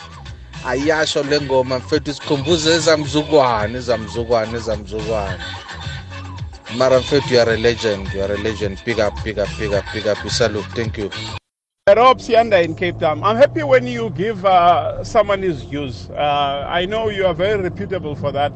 Ayasho 0.65 1.23
le 1.23 1.41
ngoma 1.41 1.79
mfethu 1.79 2.13
sikhumbuze 2.13 2.69
ezamzukwane, 2.75 3.77
ezamzukwane, 3.77 4.57
ezamzukwane. 4.57 5.39
Mara 6.77 6.99
mfethu, 6.99 7.33
you 7.33 7.39
are 7.39 7.53
a 7.53 7.57
legend, 7.57 8.13
you 8.13 8.21
are 8.21 8.33
a 8.33 8.37
legend. 8.37 8.77
Big 8.85 8.99
up, 8.99 9.13
big 9.23 9.39
up, 9.39 9.49
big 9.59 9.73
up, 9.73 9.85
big 9.93 10.07
up. 10.07 10.17
Salute, 10.29 10.65
thank 10.75 10.97
you. 10.97 11.09
Rob 11.87 12.19
Sianda 12.19 12.63
in 12.63 12.75
Cape 12.75 12.99
Town. 12.99 13.23
I'm 13.23 13.37
happy 13.37 13.63
when 13.63 13.87
you 13.87 14.11
give 14.11 14.45
uh, 14.45 15.03
someone 15.03 15.41
his 15.41 15.63
views. 15.63 16.09
Uh, 16.11 16.65
I 16.69 16.85
know 16.85 17.09
you 17.09 17.25
are 17.25 17.33
very 17.33 17.59
reputable 17.61 18.15
for 18.15 18.31
that. 18.33 18.51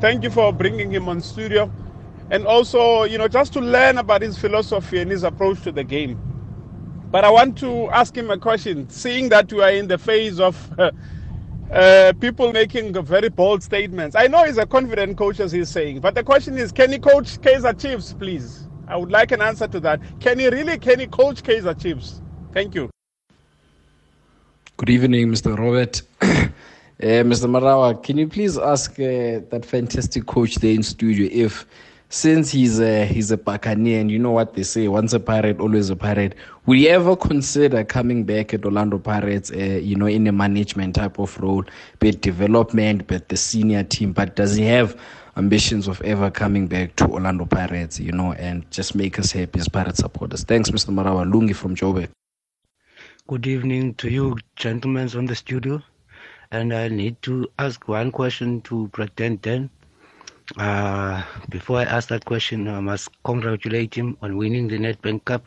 Thank 0.00 0.22
you 0.22 0.30
for 0.30 0.52
bringing 0.52 0.90
him 0.92 1.08
on 1.08 1.20
studio. 1.20 1.70
And 2.30 2.46
also, 2.46 3.04
you 3.04 3.18
know, 3.18 3.28
just 3.28 3.52
to 3.54 3.60
learn 3.60 3.98
about 3.98 4.22
his 4.22 4.38
philosophy 4.38 5.00
and 5.00 5.10
his 5.10 5.24
approach 5.24 5.62
to 5.62 5.72
the 5.72 5.84
game. 5.84 6.18
But 7.10 7.24
I 7.24 7.30
want 7.30 7.58
to 7.58 7.90
ask 7.90 8.16
him 8.16 8.30
a 8.30 8.38
question. 8.38 8.88
Seeing 8.88 9.28
that 9.30 9.52
we 9.52 9.60
are 9.62 9.70
in 9.70 9.88
the 9.88 9.98
phase 9.98 10.38
of 10.38 10.56
uh, 11.72 12.12
people 12.20 12.52
making 12.52 12.92
very 13.04 13.28
bold 13.28 13.64
statements, 13.64 14.14
I 14.14 14.28
know 14.28 14.44
he's 14.44 14.58
a 14.58 14.66
confident 14.66 15.16
coach, 15.16 15.40
as 15.40 15.50
he's 15.50 15.68
saying. 15.68 16.00
But 16.00 16.14
the 16.14 16.22
question 16.22 16.56
is, 16.56 16.70
can 16.70 16.92
he 16.92 17.00
coach 17.00 17.40
Kaiser 17.42 17.72
Chiefs, 17.72 18.14
please? 18.14 18.68
I 18.86 18.96
would 18.96 19.10
like 19.10 19.32
an 19.32 19.40
answer 19.40 19.66
to 19.68 19.80
that. 19.80 20.00
Can 20.20 20.38
he 20.38 20.48
really? 20.48 20.78
Can 20.78 21.00
he 21.00 21.06
coach 21.08 21.42
Kaiser 21.42 21.74
Chiefs? 21.74 22.22
Thank 22.52 22.74
you. 22.76 22.90
Good 24.76 24.90
evening, 24.90 25.28
Mr. 25.28 25.58
Robert. 25.58 26.02
uh, 26.22 26.46
Mr. 27.00 27.48
Marawa, 27.48 28.02
can 28.02 28.18
you 28.18 28.26
please 28.26 28.56
ask 28.56 28.92
uh, 28.92 29.44
that 29.50 29.64
fantastic 29.64 30.26
coach 30.26 30.54
there 30.56 30.74
in 30.74 30.82
studio 30.82 31.28
if, 31.30 31.66
since 32.10 32.50
he's 32.50 32.80
a, 32.80 33.06
he's 33.06 33.30
a 33.30 33.36
Buccaneer 33.36 34.00
and 34.00 34.10
you 34.10 34.18
know 34.18 34.32
what 34.32 34.54
they 34.54 34.64
say, 34.64 34.88
once 34.88 35.12
a 35.12 35.20
pirate, 35.20 35.60
always 35.60 35.90
a 35.90 35.96
pirate, 35.96 36.34
will 36.66 36.74
he 36.74 36.88
ever 36.88 37.14
consider 37.14 37.84
coming 37.84 38.24
back 38.24 38.52
at 38.52 38.64
Orlando 38.64 38.98
Pirates, 38.98 39.52
uh, 39.52 39.56
you 39.56 39.94
know, 39.94 40.06
in 40.06 40.26
a 40.26 40.32
management 40.32 40.96
type 40.96 41.20
of 41.20 41.40
role, 41.40 41.64
be 42.00 42.08
it 42.08 42.20
development, 42.20 43.06
be 43.06 43.14
it 43.14 43.28
the 43.28 43.36
senior 43.36 43.84
team, 43.84 44.12
but 44.12 44.34
does 44.34 44.56
he 44.56 44.64
have 44.64 45.00
ambitions 45.36 45.86
of 45.86 46.02
ever 46.02 46.32
coming 46.32 46.66
back 46.66 46.96
to 46.96 47.06
Orlando 47.06 47.44
Pirates, 47.46 48.00
you 48.00 48.10
know, 48.10 48.32
and 48.32 48.68
just 48.72 48.96
make 48.96 49.16
us 49.20 49.30
happy 49.30 49.60
as 49.60 49.68
Pirate 49.68 49.96
supporters? 49.96 50.42
Thanks, 50.42 50.68
Mr. 50.70 50.92
Marawa. 50.92 51.30
Lungi 51.30 51.54
from 51.54 51.76
Joburg. 51.76 52.08
Good 53.28 53.46
evening 53.46 53.94
to 53.94 54.10
you, 54.10 54.36
gentlemen 54.56 55.08
on 55.16 55.26
the 55.26 55.36
studio. 55.36 55.80
And 56.50 56.74
I 56.74 56.88
need 56.88 57.22
to 57.22 57.46
ask 57.60 57.86
one 57.86 58.10
question 58.10 58.60
to 58.62 58.88
President 58.92 59.42
Den. 59.42 59.70
Uh, 60.58 61.22
before 61.48 61.78
I 61.78 61.84
ask 61.84 62.08
that 62.08 62.24
question, 62.24 62.66
I 62.68 62.80
must 62.80 63.08
congratulate 63.24 63.94
him 63.94 64.16
on 64.22 64.36
winning 64.36 64.68
the 64.68 64.78
Nedbank 64.78 65.24
Cup 65.24 65.44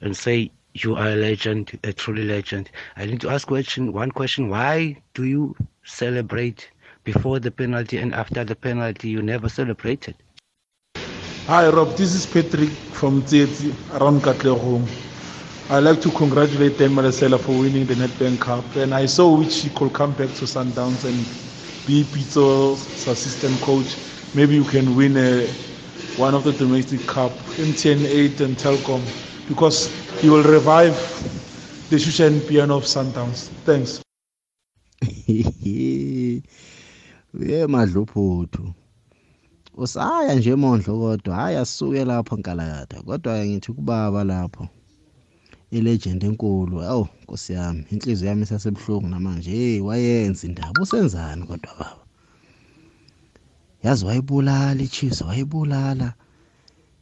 and 0.00 0.16
say 0.16 0.50
you 0.74 0.94
are 0.96 1.08
a 1.10 1.16
legend, 1.16 1.78
a 1.84 1.92
truly 1.92 2.24
legend. 2.24 2.70
I 2.96 3.06
need 3.06 3.20
to 3.22 3.28
ask 3.28 3.46
question 3.46 3.92
one 3.92 4.10
question: 4.10 4.48
Why 4.48 4.96
do 5.14 5.24
you 5.24 5.54
celebrate 5.84 6.70
before 7.04 7.40
the 7.40 7.50
penalty 7.50 7.98
and 7.98 8.14
after 8.14 8.44
the 8.44 8.54
penalty? 8.56 9.10
You 9.10 9.22
never 9.22 9.48
celebrated. 9.48 10.14
Hi 11.46 11.68
Rob, 11.68 11.96
this 11.96 12.14
is 12.14 12.26
Patrick 12.26 12.70
from 12.94 13.22
Tsietsi 13.22 13.76
around 13.90 14.22
Katlehong. 14.22 14.88
I'd 15.68 15.80
like 15.84 16.00
to 16.02 16.10
congratulate 16.12 16.78
Dan 16.78 16.92
Malesela 16.92 17.40
for 17.40 17.58
winning 17.58 17.86
the 17.86 17.94
Nedbank 17.94 18.40
Cup 18.40 18.76
and 18.76 18.94
I 18.94 19.06
saw 19.06 19.36
which 19.36 19.60
he 19.60 19.70
could 19.70 19.92
come 19.92 20.12
back 20.12 20.32
to 20.34 20.44
Sundowns 20.44 21.04
and 21.04 21.26
be 21.86 22.04
Pitso's 22.04 23.06
assistant 23.06 23.60
coach. 23.62 23.96
Maybe 24.34 24.54
you 24.54 24.64
can 24.64 24.96
win 24.96 25.16
a, 25.16 25.46
one 26.16 26.34
of 26.34 26.44
the 26.44 26.52
domestic 26.52 27.06
cup, 27.06 27.32
MTN 27.58 28.06
8 28.06 28.40
and 28.40 28.56
Telkom 28.56 29.02
because 29.48 29.90
he 30.20 30.28
will 30.28 30.44
revive 30.44 30.94
the 31.90 31.96
shoeshine 31.96 32.46
piano 32.48 32.76
of 32.76 32.84
Sundowns. 32.84 33.48
Thanks. 33.64 34.00
ye 37.34 37.66
madluphuthu 37.66 38.72
usaya 39.76 40.34
nje 40.34 40.54
mondlo 40.54 40.98
kodwa 40.98 41.36
hayi 41.36 41.56
asuke 41.56 42.04
lapho 42.04 42.36
nkalayada 42.36 43.02
kodwa 43.02 43.46
ngithi 43.46 43.72
kubaba 43.72 44.24
lapho 44.24 44.68
ilegend 45.70 46.24
enkulu. 46.24 46.82
Awu 46.82 47.08
nkosi 47.22 47.52
yami 47.52 47.84
inhliziyo 47.90 48.28
yami 48.30 48.42
isasebuhlungu 48.42 49.08
namanje. 49.08 49.50
Hey 49.50 49.80
wayenza 49.80 50.46
indaba 50.46 50.82
usenzani 50.82 51.46
kodwa 51.46 51.72
baba? 51.78 51.96
Yazi 53.82 54.04
wayibulala 54.04 54.82
ichiefs 54.82 55.20
wayibulala. 55.20 56.14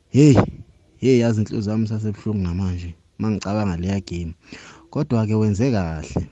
Hey 0.09 0.37
hey 0.97 1.19
yazi 1.19 1.41
inhliziyo 1.41 1.73
yami 1.73 1.85
isasebuhlungu 1.85 2.43
namanje 2.43 2.95
mangicabanga 3.19 3.77
leya 3.77 4.01
game. 4.01 4.35
Kodwa 4.91 5.27
ke 5.27 5.35
wenze 5.35 5.71
kahle. 5.71 6.29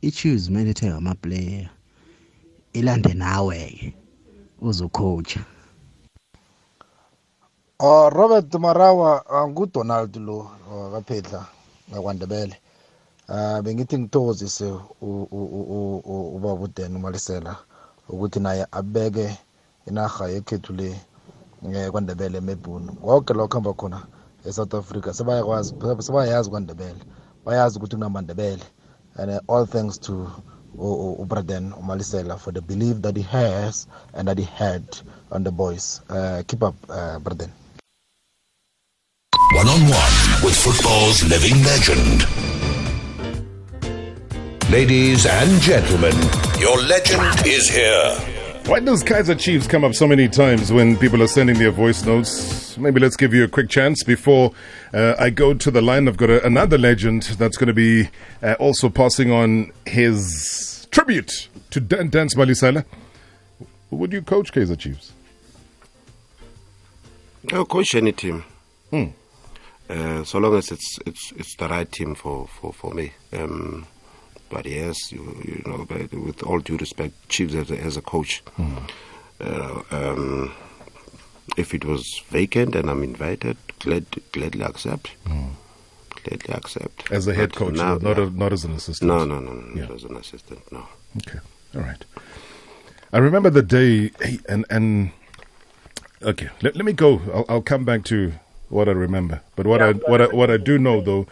Ichiefs 0.00 0.46
kumele 0.46 0.70
ithenga 0.70 0.96
ama 0.96 1.14
player 1.14 1.70
ilande 2.72 3.14
nawe 3.14 3.58
ke 3.80 3.94
uzocoacha 4.60 5.44
Oh 7.86 8.08
Robert 8.08 8.48
Marawa 8.54 9.12
ngudonald 9.48 10.16
lo 10.16 10.48
kaPhedla 10.92 11.40
ngakwandebele. 11.90 12.56
Ah 13.28 13.60
bengithi 13.62 13.98
ngithokozise 13.98 14.72
ubaba 16.36 16.64
uDen 16.64 16.96
uMalisela 16.96 17.56
ukuthi 18.08 18.40
naye 18.40 18.66
abeke 18.72 19.38
inarha 19.88 20.28
yekhethu 20.28 20.72
le 20.72 20.88
kwandebele 21.92 22.38
emebhunu. 22.38 22.92
Konke 23.04 23.34
lokho 23.34 23.54
hamba 23.54 23.72
khona 23.72 23.98
eSouth 24.48 24.74
Africa 24.74 25.12
sebayakwazi 25.12 25.74
sebayazi 26.06 26.50
kwandebele. 26.50 27.00
Bayazi 27.44 27.76
ukuthi 27.76 27.96
kunamandebele 27.96 28.64
and 29.16 29.30
uh, 29.30 29.40
all 29.46 29.66
thanks 29.66 29.98
to 29.98 30.26
uBraden 30.78 31.72
Umalisela 31.76 32.38
for 32.40 32.50
the 32.50 32.62
belief 32.62 33.02
that 33.02 33.14
he 33.16 33.22
has 33.22 33.86
and 34.14 34.26
that 34.28 34.38
he 34.38 34.44
had 34.44 34.82
on 35.30 35.44
the 35.44 35.52
boys. 35.52 36.00
Uh, 36.08 36.42
keep 36.46 36.62
up, 36.62 36.74
uh, 36.88 37.18
Braden. 37.18 37.52
One 39.54 39.68
on 39.68 39.80
one 39.82 40.42
with 40.42 40.56
football's 40.56 41.22
living 41.22 41.62
legend. 41.62 42.26
Ladies 44.68 45.26
and 45.26 45.62
gentlemen, 45.62 46.12
your 46.58 46.76
legend 46.82 47.46
is 47.46 47.68
here. 47.68 48.16
Why 48.66 48.80
does 48.80 49.04
Kaiser 49.04 49.36
Chiefs 49.36 49.68
come 49.68 49.84
up 49.84 49.94
so 49.94 50.08
many 50.08 50.26
times 50.26 50.72
when 50.72 50.96
people 50.96 51.22
are 51.22 51.28
sending 51.28 51.56
their 51.56 51.70
voice 51.70 52.04
notes? 52.04 52.76
Maybe 52.76 52.98
let's 52.98 53.14
give 53.14 53.32
you 53.32 53.44
a 53.44 53.48
quick 53.48 53.70
chance 53.70 54.02
before 54.02 54.50
uh, 54.92 55.14
I 55.20 55.30
go 55.30 55.54
to 55.54 55.70
the 55.70 55.80
line. 55.80 56.08
I've 56.08 56.16
got 56.16 56.30
a, 56.30 56.44
another 56.44 56.76
legend 56.76 57.22
that's 57.38 57.56
going 57.56 57.68
to 57.68 57.74
be 57.74 58.08
uh, 58.42 58.54
also 58.58 58.88
passing 58.88 59.30
on 59.30 59.70
his 59.86 60.88
tribute 60.90 61.48
to 61.70 61.78
Dan 61.78 62.08
Dance 62.08 62.34
Malesela. 62.34 62.84
Would 63.90 64.12
you 64.12 64.22
coach 64.22 64.52
Kaiser 64.52 64.74
Chiefs? 64.74 65.12
I'll 67.52 67.64
coach 67.64 67.94
any 67.94 68.10
team. 68.10 68.42
Hmm. 68.90 69.04
Uh, 69.90 70.24
so 70.24 70.38
long 70.38 70.54
as 70.56 70.70
it's 70.72 70.98
it's 71.06 71.32
it's 71.36 71.56
the 71.56 71.68
right 71.68 71.90
team 71.92 72.14
for 72.14 72.48
for 72.48 72.72
for 72.72 72.92
me. 72.94 73.12
Um, 73.32 73.86
but 74.50 74.66
yes, 74.66 75.12
you, 75.12 75.20
you 75.44 75.62
know, 75.66 75.84
but 75.88 76.12
with 76.12 76.42
all 76.42 76.58
due 76.60 76.76
respect, 76.76 77.12
Chiefs 77.28 77.54
as 77.54 77.70
a, 77.70 77.78
as 77.78 77.96
a 77.96 78.02
coach, 78.02 78.42
uh, 79.40 79.82
um, 79.90 80.52
if 81.56 81.74
it 81.74 81.84
was 81.84 82.22
vacant 82.30 82.74
and 82.74 82.88
I'm 82.88 83.02
invited, 83.02 83.56
glad 83.80 84.06
gladly 84.32 84.62
accept. 84.62 85.10
Gladly 86.22 86.54
accept. 86.54 87.10
As 87.10 87.26
a 87.26 87.34
head 87.34 87.50
But 87.50 87.58
coach, 87.58 87.74
now- 87.74 87.96
not, 87.98 88.18
a, 88.18 88.30
not 88.30 88.52
as 88.52 88.64
an 88.64 88.72
assistant. 88.72 89.08
No, 89.08 89.24
no, 89.24 89.40
no, 89.40 89.52
no, 89.52 89.74
Yeah. 89.74 89.86
not 89.88 89.96
as 89.96 90.04
an 90.04 90.16
assistant. 90.16 90.60
No. 90.72 90.86
Okay, 91.18 91.40
all 91.74 91.82
right. 91.82 92.02
I 93.12 93.18
remember 93.18 93.50
the 93.50 93.62
day, 93.62 94.10
and 94.48 94.64
and 94.70 95.10
okay, 96.22 96.48
let, 96.62 96.74
let 96.76 96.84
me 96.84 96.92
go. 96.92 97.20
I'll, 97.34 97.44
I'll 97.48 97.62
come 97.62 97.84
back 97.84 98.04
to 98.04 98.32
what 98.68 98.88
I 98.88 98.92
remember. 98.92 99.40
But 99.56 99.66
what 99.66 99.82
I 99.82 99.92
what 99.92 100.20
I 100.20 100.26
what 100.26 100.50
I 100.50 100.56
do 100.56 100.78
know 100.78 101.00
though 101.00 101.26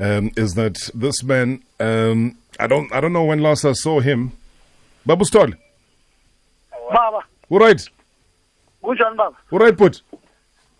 um, 0.00 0.30
is 0.36 0.54
that 0.54 0.76
this 0.94 1.22
man, 1.22 1.62
um, 1.80 2.36
I 2.58 2.66
don't 2.66 2.92
I 2.92 3.00
don't 3.00 3.12
know 3.12 3.24
when 3.24 3.40
last 3.42 3.64
I 3.64 3.72
saw 3.72 4.00
him. 4.00 4.32
Babu 5.06 5.24
Stol, 5.24 5.54
baba 6.92 7.20
all 7.50 7.58
right, 7.58 7.88
kunjani 8.82 9.16
baba 9.16 9.36
all 9.50 9.58
right, 9.58 9.76
put. 9.76 10.02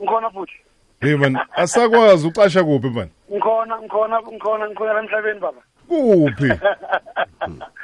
ngikhona 0.01 0.31
futhi 0.31 0.53
Hey 1.01 1.17
man, 1.17 1.37
asakwazi 1.57 2.27
uqasha 2.27 2.65
kuphi 2.65 2.91
man? 2.93 3.11
ngikhona 3.33 3.79
ngikhona 3.81 4.21
ngikhona 4.23 4.69
ngikhona 4.69 4.93
la 4.93 5.01
emhlabeni 5.03 5.41
baba 5.41 5.63
Kuphi? 5.89 6.49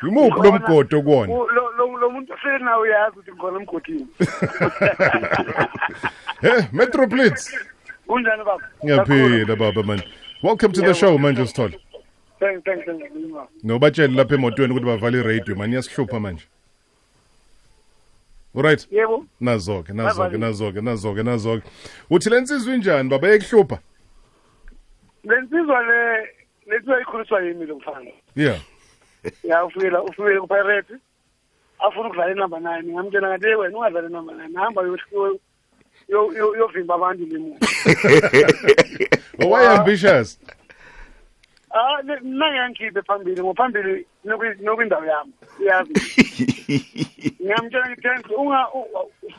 Yimuphi 0.03 0.43
lo 0.43 0.53
mgodo 0.53 1.03
kuwona? 1.03 1.33
U- 1.33 1.49
lo 1.49 1.71
lo- 1.79 1.97
lo 1.99 2.11
muntu 2.11 2.33
nawe 2.61 2.83
uyazi 2.83 3.19
ukuthi 3.19 3.31
ngikhona 3.33 3.59
emgodini 3.61 4.07
Eh, 6.43 6.69
Metro 6.73 7.07
Blitz. 7.07 7.51
Kunjani 8.07 8.45
baba 8.45 8.69
Ngiyaphila 8.85 9.57
baba 9.59 9.83
man. 9.83 10.03
Welcome 10.43 10.73
to 10.73 10.81
the 10.81 10.95
show 10.95 11.19
manje 11.19 11.45
baba. 11.57 13.49
Nobatshele 13.65 14.15
lapha 14.17 14.35
emotweni 14.35 14.73
ukuthi 14.73 14.87
bavale 14.87 15.19
iradio 15.21 15.57
man 15.57 15.73
iyasihlupha 15.73 16.21
manje. 16.21 16.45
Alright. 18.57 18.87
yebo 18.93 19.25
Nazo-ke, 19.41 19.93
nazo-ke, 19.93 20.39
nazo-ke, 20.39 20.81
nazo-ke, 20.81 21.23
nazo-ke. 21.23 21.63
Uthi 22.11 22.31
le 22.31 22.41
nsizwa 22.41 22.75
injani 22.75 23.09
baba 23.09 23.29
yekuhlupha? 23.29 23.79
le 25.25 25.41
nsizwa 25.41 25.83
le 25.83 26.29
lethiwa 26.67 27.01
ikhuliswa 27.01 27.43
yimi 27.43 27.67
lo 27.67 27.77
mfana 27.77 28.11
Yeah. 28.37 28.59
ya 29.45 29.65
ufikela 29.65 30.03
ufikele 30.03 30.41
kupirate 30.41 30.95
afuna 31.79 32.07
ukudlala 32.09 32.33
inamba 32.33 32.61
nine 32.61 32.93
ngamtshela 32.93 33.29
ngathi 33.29 33.47
"Hey, 33.47 33.55
wena 33.55 33.79
ungadlala 33.79 34.09
inamba 34.09 34.33
nine 34.35 34.59
hamba 34.59 34.83
yovimba 36.09 36.95
abantu 36.95 37.27
le 37.27 37.39
muntu 37.39 37.67
why 39.51 39.67
ambitious 39.67 40.39
ah 41.71 42.03
mina 42.03 42.51
ngiyangikhiphe 42.51 43.03
phambili 43.03 43.43
ngophambili 43.43 44.07
nokwindawo 44.63 45.05
yami 45.05 45.33
uyazi 45.61 45.93
ngiyamtshela 47.43 47.91
ngithi 47.91 48.35
unga 48.35 48.67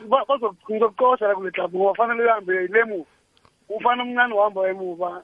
bazokuqosha 0.08 1.28
la 1.28 1.34
kule 1.34 1.50
club 1.50 1.74
ngoba 1.74 1.94
fanele 1.94 2.24
uhambe 2.24 2.66
le 2.66 2.84
muva 2.84 3.10
ufana 3.68 4.02
omncane 4.02 4.34
uhamba 4.34 4.60
wemuva 4.60 5.22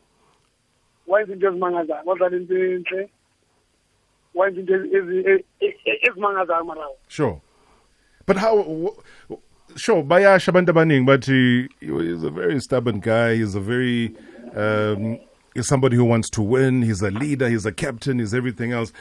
wenza 1.06 1.32
into 1.32 1.46
ezimangazayo 1.48 2.02
wadlala 2.04 2.36
into 2.36 2.54
enhle 2.54 3.08
wenza 4.34 4.60
into 4.60 4.74
ezimangazayo 6.06 6.64
marawo 6.64 6.96
sure 7.08 7.40
but 8.26 8.36
how 8.36 8.56
sure 9.76 10.02
bayasha 10.02 10.52
abantu 10.52 10.70
abaningi 10.72 11.06
bathi 11.06 11.68
he's 11.80 12.22
a 12.22 12.30
very 12.30 12.60
stubborn 12.60 13.00
guy, 13.00 13.34
he's 13.36 13.54
a 13.54 13.60
very 13.60 14.14
um 14.56 15.18
he's 15.54 15.66
somebody 15.68 15.96
who 15.96 16.04
wants 16.04 16.30
to 16.30 16.42
win, 16.42 16.82
he's 16.82 17.02
a 17.02 17.10
leader, 17.10 17.48
he's 17.48 17.66
a 17.66 17.72
captain, 17.72 18.18
he's 18.18 18.34
everything 18.34 18.72
else. 18.72 18.92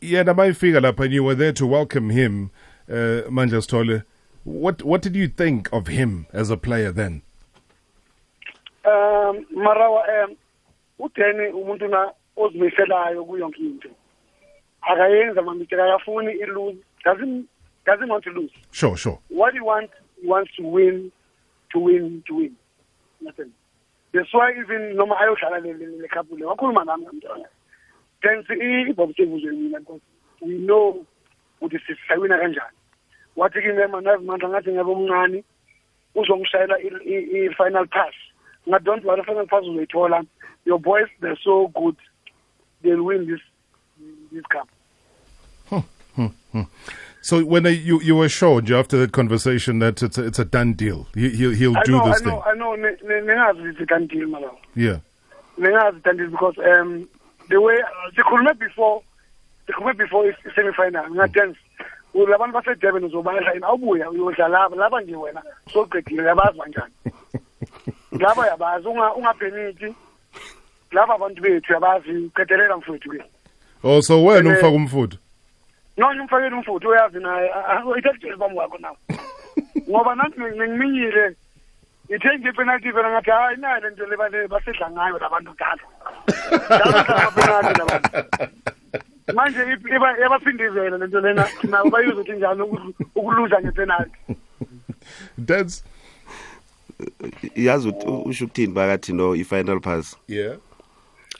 Yena 0.00 0.34
mayifika 0.34 0.80
lapha 0.80 1.04
and 1.04 1.14
you 1.14 1.24
were 1.24 1.34
there 1.34 1.52
to 1.52 1.66
welcome 1.66 2.10
him, 2.10 2.50
uh, 2.90 3.22
Manja 3.30 3.56
sithole 3.58 4.02
What 4.44 4.82
what 4.82 5.02
did 5.02 5.16
you 5.16 5.28
think 5.28 5.68
of 5.72 5.86
him 5.88 6.26
as 6.32 6.50
a 6.50 6.56
player 6.56 6.92
then? 6.92 7.22
um 8.84 9.44
marawa 9.54 10.04
um 10.24 10.36
udeni 10.98 11.48
umuntu 11.52 11.88
na 11.88 12.12
ozimiselayo 12.36 13.24
kuyonke 13.24 13.58
into. 13.60 13.88
Akayenza 14.82 15.42
mamistake 15.42 15.82
akafuni 15.82 16.32
i-lose 16.32 16.78
doesn't 17.04 17.46
doesn't 17.86 18.08
want 18.08 18.24
to 18.24 18.30
lose? 18.30 18.50
Sure, 18.72 18.96
sure. 18.96 19.18
what 19.28 19.54
he 19.54 19.60
wants 19.60 19.92
he 20.20 20.26
wants 20.28 20.50
to 20.56 20.62
win 20.62 21.12
to 21.72 21.78
win 21.78 22.22
to 22.26 22.34
win. 22.36 22.56
Nothing. 23.20 23.52
That's 24.12 24.32
why 24.32 24.52
even 24.52 24.96
noma 24.96 25.14
ayodlala 25.16 25.60
le 25.62 25.72
le- 25.72 26.02
le 26.02 26.08
cup 26.08 26.26
le 26.30 26.46
wakhuluma 26.46 26.84
nami 26.84 27.04
ngamntwana 27.06 27.46
dance 28.22 28.46
ibobusebuzwe 28.90 29.52
mina 29.52 29.78
because 29.80 30.00
we 30.40 30.54
know 30.58 31.04
ukuthi 31.62 31.78
sisawina 31.86 32.38
kanjani. 32.38 32.76
Wathi 33.36 33.60
kimi 33.62 33.86
ma 33.92 34.00
nazimandla 34.00 34.48
ngathi 34.48 34.72
ngabe 34.72 34.90
omncane 34.90 35.44
uzongishayela 36.14 36.78
i-final 36.80 37.86
pass. 37.86 38.14
Nga 38.68 38.78
don't 38.80 39.04
worry 39.04 39.22
final 39.22 39.46
pass 39.46 39.62
uzoyithola. 39.64 40.26
Your 40.64 40.78
boys 40.80 41.06
they're 41.20 41.38
so 41.44 41.68
good. 41.68 41.96
They'll 42.82 43.02
win 43.02 43.26
this 43.26 43.40
this 44.32 44.44
cup. 44.46 44.68
Hmm, 45.68 45.80
Hmm, 46.14 46.26
hmm. 46.52 46.62
So 47.26 47.44
when 47.44 47.66
uh, 47.66 47.70
you 47.70 48.00
you 48.02 48.14
were 48.14 48.28
sure 48.28 48.60
Joe, 48.60 48.78
after 48.78 48.96
that 48.98 49.10
conversation 49.10 49.80
that 49.80 50.00
it's 50.00 50.16
a, 50.16 50.26
it's 50.26 50.38
a 50.38 50.44
done 50.44 50.74
deal, 50.74 51.08
he, 51.12 51.28
he'll 51.30 51.50
he'll 51.60 51.76
I 51.76 51.82
do 51.82 51.92
know, 51.92 52.04
this 52.06 52.22
I 52.22 52.24
know, 52.24 52.30
thing. 52.30 52.42
I 52.46 52.54
know, 52.54 52.74
ne- 52.76 53.02
nengazi 53.02 53.70
it's 53.70 53.80
a 53.80 53.86
done 53.86 54.06
deal 54.06 54.28
malawo 54.28 54.56
Yeah. 54.76 54.98
nengazi 55.58 56.02
done 56.04 56.16
deal 56.18 56.30
because 56.30 56.54
um 56.58 57.08
the 57.50 57.60
way 57.60 57.78
sikhulume 58.16 58.56
before 58.60 59.02
sikhulume 59.66 59.96
before 59.98 60.22
i- 60.30 60.50
semi-final. 60.54 61.10
Ngadance 61.10 61.58
labantu 62.14 62.52
basedurban 62.52 63.04
uzobadla 63.04 63.52
yini 63.54 63.64
awubuya 63.66 64.10
uyodlala 64.10 64.68
laba 64.76 65.00
nje 65.02 65.16
wena. 65.16 65.42
Soqedile 65.72 66.22
uyabazi 66.22 66.58
banjani 66.58 66.94
laba 68.20 68.42
uyabazi 68.42 68.86
unga- 68.88 69.14
ungabhenithi 69.14 69.94
laba 70.92 71.14
abantu 71.14 71.42
bethu 71.42 71.72
uyabazi 71.72 72.30
qedelela 72.36 72.76
mfowethu 72.76 73.10
ke. 73.10 73.22
Oh, 73.82 74.00
so 74.00 74.24
wena 74.24 74.50
umfaka 74.50 74.68
umfutho. 74.68 75.18
Nona 75.96 76.22
umfakele 76.22 76.54
umfutho 76.56 76.88
uyazi 76.88 77.18
naye. 77.18 77.50
Ithathe 77.98 78.36
bami 78.36 78.56
wakho 78.56 78.78
nawo 78.78 78.96
ngoba 79.90 80.14
nathi 80.14 80.40
ngiminyile 80.40 81.34
ngithe 82.10 82.36
nje 82.38 82.52
penalty 82.52 82.92
phela 82.92 83.10
ngathi 83.10 83.30
hayi 83.30 83.56
nayo 83.56 83.80
le 83.80 83.90
nto 83.90 84.06
le 84.06 84.48
basedla 84.48 84.90
ngayo 84.90 85.18
labantu 85.18 85.50
kudala 85.50 87.30
penalty 87.34 87.78
labantu 87.78 88.08
manje 89.34 89.58
yabaphindizela 90.22 90.98
le 90.98 91.06
nto 91.06 91.20
lena. 91.20 91.48
Nabo 91.62 91.90
bayuze 91.90 92.20
ukuthi 92.20 92.32
njani 92.32 92.62
uku- 92.62 92.94
ukuluza 93.14 93.60
ngepenalty. 93.60 94.18
That's 95.46 95.84
yazi 97.56 97.88
ukuthi 97.88 98.28
usho 98.28 98.44
ukuthini 98.44 98.74
phakathi 98.74 99.12
no 99.12 99.34
i-final 99.34 99.80
pass? 99.80 100.16
Yeah. 100.28 100.56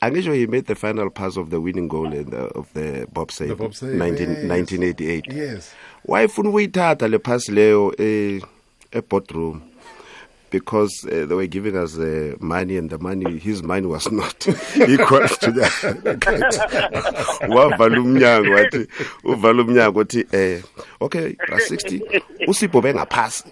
Angisho 0.01 0.33
he 0.33 0.47
made 0.47 0.65
the 0.67 0.75
final 0.75 1.09
pass 1.09 1.37
of 1.37 1.49
the 1.49 1.59
winning 1.59 1.87
goal 1.87 2.09
the, 2.09 2.37
of 2.55 2.67
the 2.73 3.07
bob 3.13 3.31
save, 3.31 3.49
The 3.49 3.55
Bob 3.55 3.73
save, 3.75 3.93
19, 3.93 4.29
yes. 4.29 4.43
1988 4.49 5.25
Yes. 5.33 5.71
wayefuna 6.05 6.49
ukuyithatha 6.49 7.07
le 7.07 7.19
pass 7.19 7.49
leyo 7.49 7.93
eh, 7.99 8.41
e-boardroom 8.93 9.61
because 10.49 11.03
uh, 11.05 11.25
they 11.25 11.35
were 11.35 11.45
giving 11.47 11.75
us 11.75 11.97
uh, 11.97 12.33
money 12.39 12.77
and 12.77 12.89
the 12.89 12.97
money 12.97 13.37
his 13.37 13.61
money 13.61 13.85
was 13.85 14.09
not 14.11 14.47
equal 14.77 15.27
to 15.27 15.51
that. 15.51 15.73
Wavala 17.49 17.97
umnyango 17.99 18.51
wathi 18.53 18.87
uvala 19.23 19.61
umnyango 19.63 19.99
wathi 19.99 20.25
eh 20.31 20.61
okay 21.01 21.35
ra 21.49 21.57
60 21.57 22.01
usipho 22.47 22.81
bengaphasi 22.81 23.43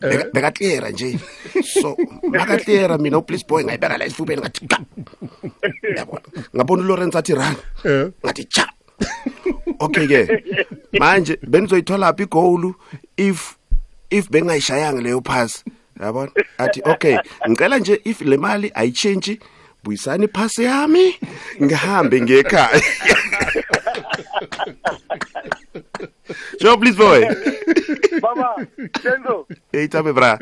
Beka- 0.00 0.30
bekatliera 0.32 0.90
nje. 0.90 1.18
So 1.62 1.96
makatliera 2.22 2.98
mina 2.98 3.18
uplease 3.18 3.44
boy 3.48 3.64
ngayibeka 3.64 3.98
la 3.98 4.04
esifubeni 4.04 4.40
ngathi 4.42 4.66
ka! 4.66 4.78
Yabona. 5.96 6.22
ngabona 6.56 6.82
uLawrence 6.82 7.18
athi 7.18 7.34
run. 7.34 7.56
Ngathi 8.24 8.44
cha. 8.44 8.66
Okay 9.80 10.06
ke 10.06 10.28
manje 10.98 11.38
benizoyithola 11.42 12.12
phi 12.16 12.22
igowulu 12.22 12.74
if 13.16 13.56
if 14.10 14.30
bengayishayanga 14.30 15.00
leyo 15.00 15.20
pass 15.20 15.64
yabona? 16.00 16.30
Athi 16.58 16.80
okay 16.84 17.18
ngicela 17.48 17.78
nje 17.78 18.00
if 18.04 18.20
le 18.20 18.36
mali 18.36 18.70
ayitshentshi 18.74 19.38
buyisani 19.84 20.24
iphasi 20.24 20.64
yami 20.64 21.14
ngihambe 21.62 22.20
ngekhaya. 22.20 22.80
Sure, 26.60 26.76
please, 26.78 26.96
boy. 26.96 27.20
Baba, 28.20 28.66
Tenzo, 29.02 29.46
Hey, 29.72 29.86
tell 29.88 30.02
me, 30.02 30.12
bra. 30.12 30.38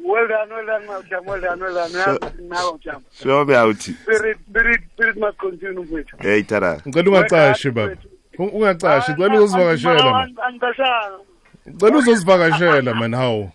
well 0.00 0.26
done, 0.28 0.48
well 0.50 0.66
done, 0.66 0.86
my 0.86 1.02
jam, 1.08 1.24
well 1.26 1.40
done, 1.40 1.60
well 1.60 1.74
done. 1.74 1.90
Sure. 1.90 2.18
Now, 2.40 2.78
jam. 2.82 3.04
Show 3.12 3.44
me 3.44 3.54
out. 3.54 3.76
Spirit, 3.80 4.38
spirit, 4.48 4.80
spirit 4.94 5.16
must 5.18 5.38
continue 5.38 5.82
mfethu. 5.84 6.16
Hey, 6.22 6.42
tada. 6.42 6.80
ngicela 6.86 7.10
ungacashi 7.10 7.70
baba 7.70 7.96
U- 8.38 8.50
ungacashi 8.58 9.12
ngicela 9.12 9.40
uzivakashela 9.40 10.12
man 10.12 10.34
Angicashanga. 10.46 11.18
ngicela 11.68 11.98
uzosivakashela 11.98 12.94
man 12.94 13.14
hawu 13.14 13.42
Angizolivakashela. 13.42 13.52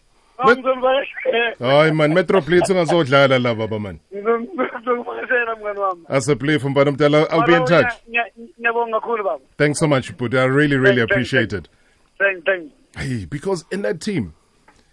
Hayi 1.60 1.92
man 1.92 2.14
metroplate 2.14 2.70
ungazodlala 2.74 3.40
la 3.40 3.56
baba 3.56 3.80
man 3.80 4.00
Ngizokuvakashela 4.14 5.56
mngani 5.56 5.80
wami. 5.80 6.02
aseplief 6.10 6.64
mfana 6.64 6.92
mdala 6.92 7.18
i'll 7.32 7.46
be 7.48 7.56
in 7.56 7.66
touch 7.66 7.94
Nya- 8.10 8.24
nya- 8.38 8.48
Ngiyabonga 8.60 9.00
kakhulu 9.00 9.24
baba. 9.24 9.44
thanks 9.58 9.80
so 9.80 9.88
much 9.88 10.12
but 10.18 10.34
i 10.34 10.46
really 10.48 10.78
really 10.78 10.84
Thank- 10.86 10.98
thank- 10.98 11.12
appreciate 11.12 11.54
it 11.58 11.70
Thank, 12.18 12.46
thank. 12.46 12.72
Hey, 12.98 13.26
because 13.26 13.66
in 13.72 13.82
that 13.82 14.00
team, 14.00 14.34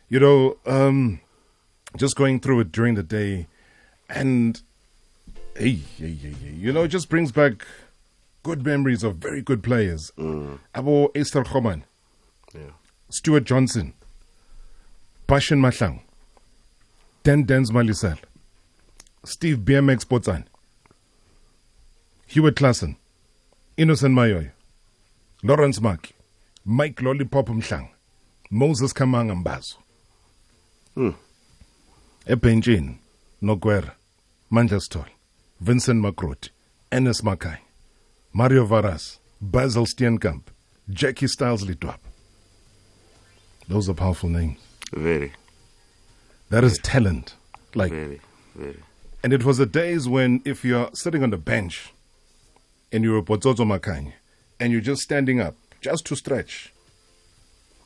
you 0.08 0.18
know, 0.18 0.56
um, 0.64 1.20
just 1.96 2.16
going 2.16 2.40
through 2.40 2.60
it 2.60 2.72
during 2.72 2.94
the 2.94 3.02
day, 3.02 3.46
and 4.08 4.62
hey, 5.54 5.80
hey, 5.98 6.14
hey, 6.22 6.32
hey, 6.42 6.54
you 6.56 6.72
know, 6.72 6.84
it 6.84 6.88
just 6.88 7.10
brings 7.10 7.30
back 7.32 7.66
good 8.44 8.64
memories 8.64 9.04
of 9.04 9.16
very 9.16 9.42
good 9.42 9.62
players. 9.62 10.10
Abo 10.74 11.10
Esther 11.14 11.44
Khoman, 11.44 11.82
Stuart 13.10 13.44
Johnson, 13.44 13.92
Bashin 15.28 15.60
Mahlangu, 15.60 16.00
Dan 17.22 17.44
Dance 17.44 17.70
Malesela, 17.70 18.16
Steve 19.26 19.58
BMX 19.58 20.06
Botan, 20.06 20.44
Hewitt 22.26 22.54
Klassen, 22.54 22.96
Innocent 23.76 24.14
Mayoy, 24.14 24.52
Lawrence 25.42 25.82
Mark, 25.82 26.12
Mike 26.64 27.02
Lollipop 27.02 27.48
Mhlang, 27.48 27.90
Moses 28.50 28.94
Kamanga 28.94 29.34
Mbazo. 29.34 29.76
Hmm. 30.94 31.10
Nogwera, 33.42 33.92
Mandla 34.50 34.80
Stol, 34.80 35.08
Vincent 35.60 36.02
Makroti, 36.02 36.48
Ennis 36.90 37.20
Makai, 37.20 37.58
Mario 38.32 38.64
Varas, 38.66 39.18
Basil 39.42 39.84
Steenkamp, 39.84 40.44
Jackie 40.88 41.28
Styles 41.28 41.66
Litwap. 41.66 41.98
Those 43.68 43.90
are 43.90 43.94
powerful 43.94 44.30
names. 44.30 44.67
Very. 44.92 45.32
That 46.50 46.64
is 46.64 46.78
talent. 46.78 47.34
Like 47.74 47.90
Very, 47.90 48.20
very. 48.54 48.76
And 49.22 49.32
it 49.32 49.44
was 49.44 49.58
the 49.58 49.66
days 49.66 50.08
when 50.08 50.40
if 50.44 50.64
you're 50.64 50.90
sitting 50.94 51.22
on 51.22 51.30
the 51.30 51.36
bench 51.36 51.92
and 52.92 53.04
you're 53.04 53.18
a 53.18 53.22
Potsozo 53.22 53.58
Makanye 53.66 54.12
and 54.60 54.72
you're 54.72 54.80
just 54.80 55.02
standing 55.02 55.40
up 55.40 55.54
just 55.80 56.06
to 56.06 56.16
stretch. 56.16 56.72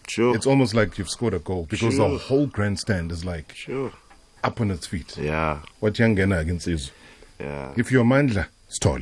Sure. 0.09 0.35
It's 0.37 0.47
almost 0.47 0.75
like 0.75 0.99
you've 0.99 1.09
scored 1.11 1.35
a 1.35 1.39
goal 1.39 1.67
because 1.69 1.95
Sure. 1.95 2.11
the 2.11 2.19
whole 2.19 2.47
grandstand 2.47 3.11
is 3.13 3.25
like 3.25 3.55
sure. 3.55 3.93
up 4.45 4.61
on 4.61 4.71
its 4.71 4.87
feet. 4.87 5.17
Yeah. 5.17 5.63
What 5.81 5.95
yangena 5.95 6.39
against 6.41 6.69
is 6.69 6.91
Yeah. 7.41 7.73
if 7.77 7.91
you're 7.91 8.05
Mandla 8.05 8.47
stall 8.69 9.01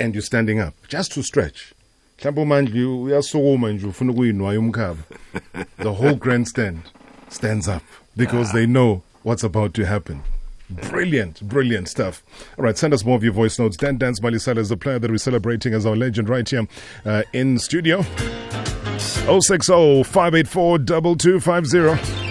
and 0.00 0.14
you're 0.14 0.22
standing 0.22 0.60
up 0.60 0.74
just 0.88 1.12
to 1.12 1.22
stretch. 1.22 1.74
Mhlawumbe 2.18 2.40
umandla 2.42 2.88
uyasukuma 2.88 3.72
nje 3.72 3.86
ufuna 3.86 4.12
ukuyinwaya 4.12 4.60
umkhaba 4.60 5.02
the 5.78 5.88
whole 5.88 6.14
grandstand 6.14 6.78
stands 7.28 7.68
up 7.68 7.82
because 8.16 8.52
they 8.52 8.66
know 8.66 9.02
what's 9.24 9.44
about 9.44 9.72
to 9.74 9.84
happen 9.84 10.20
Brilliant, 10.70 11.42
brilliant 11.42 11.88
stuff. 11.88 12.22
All 12.58 12.64
right, 12.64 12.76
send 12.76 12.94
us 12.94 13.04
more 13.04 13.16
of 13.16 13.22
your 13.22 13.34
voice 13.34 13.58
notes. 13.58 13.76
Dan 13.76 13.98
Dance 13.98 14.20
Malesela 14.20 14.56
is 14.58 14.70
the 14.70 14.78
player 14.78 14.98
that 14.98 15.10
we're 15.10 15.18
celebrating 15.18 15.74
as 15.74 15.84
our 15.84 15.94
legend 15.94 16.30
right 16.30 16.48
here 16.48 16.66
uh, 17.04 17.22
in 17.34 17.58
studio. 17.58 18.00
060 18.98 20.04
584 20.04 20.78
2250. 20.78 22.24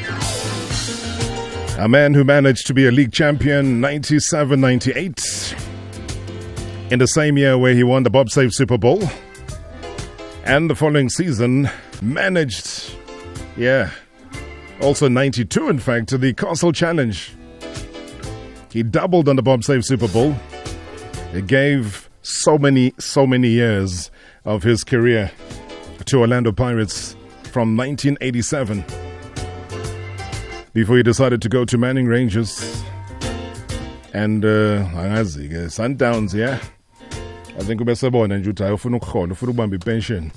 A 1.80 1.88
man 1.88 2.16
who 2.16 2.24
managed 2.24 2.66
to 2.68 2.74
be 2.74 2.88
a 2.88 2.92
league 2.92 3.12
champion 3.12 3.80
97 3.80 4.60
98 4.60 5.56
in 6.90 7.00
the 7.00 7.08
same 7.08 7.38
year 7.38 7.56
where 7.58 7.76
he 7.76 7.84
won 7.84 8.02
the 8.04 8.10
Bob 8.10 8.32
Save 8.32 8.52
Super 8.52 8.80
Bowl. 8.80 9.04
And 10.46 10.70
the 10.70 10.76
following 10.76 11.10
season 11.10 11.70
managed, 12.02 12.94
yeah, 13.56 13.92
also 14.82 15.08
92 15.08 15.70
in 15.70 15.80
fact, 15.80 16.10
to 16.10 16.18
the 16.18 16.34
Castle 16.34 16.74
Challenge. 16.74 17.34
He 18.70 18.84
doubled 18.84 19.30
on 19.30 19.38
the 19.38 19.42
Bob 19.42 19.64
Save 19.64 19.86
Super 19.86 20.08
Bowl. 20.08 20.36
It 21.34 21.48
gave 21.48 22.10
so 22.24 22.58
many, 22.58 22.94
so 23.00 23.26
many 23.26 23.50
years 23.50 24.12
of 24.44 24.64
his 24.64 24.84
career 24.84 25.32
to 26.06 26.20
Orlando 26.20 26.52
Pirates 26.52 27.16
from 27.44 27.78
1987 27.78 28.84
before 30.74 30.98
he 30.98 31.04
decided 31.04 31.42
to 31.42 31.50
go 31.50 31.64
to 31.64 31.78
Manning 31.78 32.08
Rangers 32.08 32.84
and 34.12 34.44
uh, 34.44 34.84
Sundowns 35.70 36.34
yeah 36.34 36.60
I 37.60 37.64
think 37.64 37.82
ubesebona 37.82 38.38
nje 38.38 38.50
ukuthi 38.50 38.64
hayi 38.64 38.76
ufuna 38.76 38.98
ukuhola 38.98 39.34
ufuna 39.34 39.52
ukubamba 39.52 39.76
ipension 39.76 40.32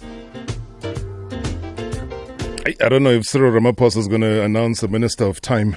I, 2.67 2.89
don't 2.89 3.03
know 3.03 3.13
if 3.13 3.25
Cyril 3.25 3.53
Ramaphosa 3.53 3.99
is 3.99 4.09
going 4.09 4.23
to 4.23 4.43
announce 4.43 4.83
a 4.83 4.89
minister 4.89 5.25
of 5.25 5.41
time 5.41 5.77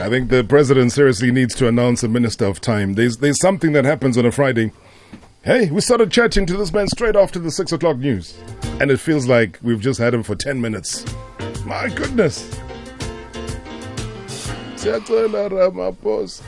I 0.00 0.08
think 0.08 0.28
the 0.28 0.42
president 0.42 0.92
seriously 0.92 1.30
needs 1.30 1.54
to 1.54 1.68
announce 1.68 2.02
a 2.02 2.08
minister 2.08 2.44
of 2.44 2.60
time. 2.60 2.94
There's 2.94 3.18
there's 3.18 3.40
something 3.40 3.72
that 3.72 3.84
happens 3.84 4.18
on 4.18 4.26
a 4.26 4.32
Friday. 4.32 4.72
Hey, 5.44 5.70
we 5.70 5.80
started 5.80 6.10
chatting 6.10 6.44
to 6.46 6.56
this 6.56 6.72
man 6.72 6.88
straight 6.88 7.14
after 7.14 7.38
the 7.38 7.50
six 7.50 7.72
o'clock 7.72 7.98
news, 7.98 8.36
and 8.80 8.90
it 8.90 8.98
feels 8.98 9.28
like 9.28 9.60
we've 9.62 9.80
just 9.80 10.00
had 10.00 10.12
him 10.12 10.24
for 10.24 10.34
ten 10.34 10.60
minutes. 10.60 11.06
My 11.64 11.88
goodness. 11.88 12.52
Siyacela 14.82 15.48
Ramaphosa. 15.48 16.42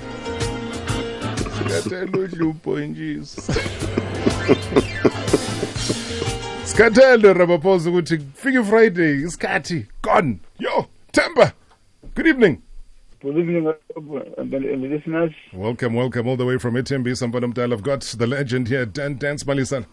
Sikathele 1.59 2.19
uhlupho 2.19 2.81
injisi. 2.81 3.53
Sikathele 6.65 7.33
Ramaphosa 7.33 7.91
ukuthi 7.91 8.19
kufike 8.19 8.63
Friday 8.63 9.23
isikhathi 9.23 9.87
gone. 10.03 10.39
Yo, 10.59 10.87
Temba. 11.13 11.53
Good 12.17 12.27
evening. 12.27 12.59
Good 13.23 13.39
evening, 13.39 13.73
listeners. 14.91 15.33
Welcome, 15.53 15.95
welcome 15.95 16.27
all 16.27 16.37
the 16.37 16.45
way 16.45 16.59
from 16.59 16.75
Itimbi. 16.75 17.15
Sampadam 17.15 17.73
I've 17.73 17.83
got 17.85 18.01
the 18.01 18.27
legend 18.27 18.67
here, 18.67 18.85
Dan 18.85 19.17
Dance 19.17 19.45
Malesela. 19.45 19.87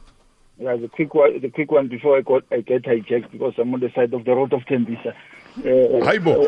Yeah, 0.57 0.77
the 0.77 0.87
quick 0.87 1.13
one, 1.13 1.39
the 1.41 1.49
quick 1.49 1.71
one 1.71 1.89
before 1.89 2.17
I 2.17 2.21
got 2.21 2.43
I 2.51 2.61
get 2.61 2.85
hijacked 2.85 3.31
because 3.31 3.53
I'm 3.59 3.71
on 3.71 3.81
the 3.81 3.91
side 3.93 4.15
of 4.15 4.25
the 4.25 4.31
road 4.31 4.51
of 4.51 4.61
Tembisa. 4.61 5.13
Uh, 5.57 5.99
Haibo. 6.07 6.47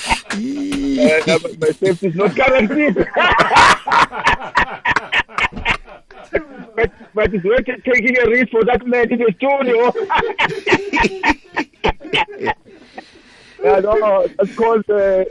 uh, 0.00 1.38
my- 1.42 1.56
my 1.60 1.70
safety 1.72 2.06
is 2.08 2.14
not 2.14 2.34
guaranteed. 2.34 2.94
but, 6.76 6.90
but 7.14 7.34
it's 7.34 7.44
worth 7.44 7.66
taking 7.84 8.16
a 8.18 8.26
risk 8.30 8.50
for 8.50 8.64
that 8.64 8.86
man 8.86 9.10
in 9.12 9.18
the 9.18 9.32
studio. 9.36 9.92
yeah, 13.62 13.80
no, 13.80 14.26
it's 14.38 14.54
called 14.56 14.84
uh, 14.88 14.94
uh, 14.94 15.24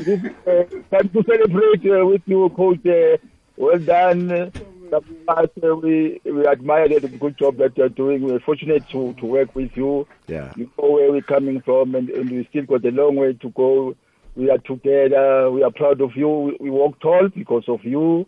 this, 0.00 0.20
uh, 0.46 0.64
time 0.90 1.08
to 1.10 1.22
celebrate 1.24 1.84
uh, 1.90 2.04
with 2.06 2.22
you, 2.26 2.48
Coach. 2.50 2.84
Uh, 2.86 3.16
well 3.56 3.78
done. 3.78 4.52
We, 4.92 6.20
we 6.24 6.46
admire 6.46 6.88
the 6.88 7.08
good 7.08 7.38
job 7.38 7.56
that 7.58 7.76
you're 7.76 7.88
doing. 7.88 8.22
We're 8.22 8.40
fortunate 8.40 8.88
to, 8.90 9.14
to 9.14 9.26
work 9.26 9.54
with 9.54 9.70
you. 9.74 10.06
Yeah. 10.26 10.52
You 10.56 10.70
know 10.78 10.90
where 10.90 11.10
we're 11.10 11.22
coming 11.22 11.62
from, 11.62 11.94
and, 11.94 12.10
and 12.10 12.30
we 12.30 12.46
still 12.50 12.64
got 12.64 12.84
a 12.84 12.90
long 12.90 13.16
way 13.16 13.32
to 13.32 13.50
go. 13.50 13.96
We 14.36 14.50
are 14.50 14.58
together. 14.58 15.50
We 15.50 15.62
are 15.62 15.70
proud 15.70 16.00
of 16.00 16.16
you. 16.16 16.28
We, 16.28 16.56
we 16.60 16.70
walk 16.70 17.00
tall 17.00 17.28
because 17.34 17.64
of 17.68 17.84
you. 17.84 18.26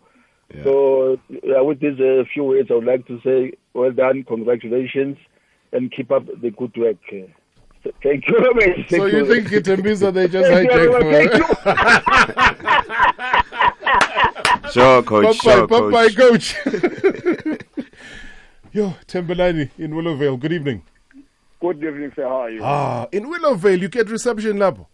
Yeah. 0.53 0.63
So, 0.63 1.19
yeah, 1.43 1.61
with 1.61 1.79
these 1.79 1.99
uh, 1.99 2.23
few 2.33 2.43
words, 2.43 2.69
I 2.71 2.75
would 2.75 2.85
like 2.85 3.07
to 3.07 3.19
say, 3.21 3.53
well 3.73 3.91
done, 3.91 4.23
congratulations, 4.23 5.17
and 5.71 5.91
keep 5.91 6.11
up 6.11 6.25
the 6.25 6.51
good 6.51 6.75
work. 6.77 6.97
Thank 8.01 8.27
you 8.27 8.39
very 8.39 8.53
much. 8.53 8.89
So 8.89 8.97
Thank 8.97 9.13
you 9.13 9.25
think 9.27 9.47
Itembisa 9.49 10.11
they 10.13 10.27
just 10.27 10.49
Thank 10.49 10.71
you 10.71 10.85
very 14.73 15.01
hijacked 15.01 15.11
much. 15.11 15.37
for 15.37 15.43
Sure, 15.43 15.43
coach. 15.43 15.43
Bye 15.43 15.53
Sure, 15.53 15.67
bye, 15.67 15.89
bye, 15.89 16.09
coach. 16.09 16.55
coach. 16.63 16.63
Yo, 18.73 18.93
Tembelani 19.07 19.69
in 19.77 19.91
Willowvale. 19.91 20.39
Good 20.39 20.53
evening. 20.53 20.81
Good 21.61 21.83
evening, 21.83 22.11
sir. 22.15 22.23
How 22.23 22.41
are 22.43 22.49
you? 22.49 22.61
Ah, 22.63 23.07
in 23.11 23.25
Willowvale, 23.31 23.79
you 23.81 23.87
get 23.89 24.09
reception 24.09 24.57
lab. 24.59 24.85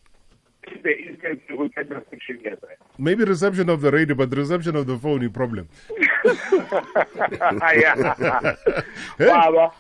We 0.84 1.18
get 1.70 1.90
the 1.90 2.04
section. 2.10 2.40
Maybe 2.98 3.24
reception 3.24 3.70
of 3.70 3.82
the 3.82 3.92
radio, 3.92 4.16
but 4.16 4.30
the 4.30 4.36
reception 4.38 4.76
of 4.76 4.86
the 4.86 4.98
phone 4.98 5.24
is 5.24 5.32
problem. 5.32 5.68
yeah. 7.76 7.96
Baba, 9.18 9.72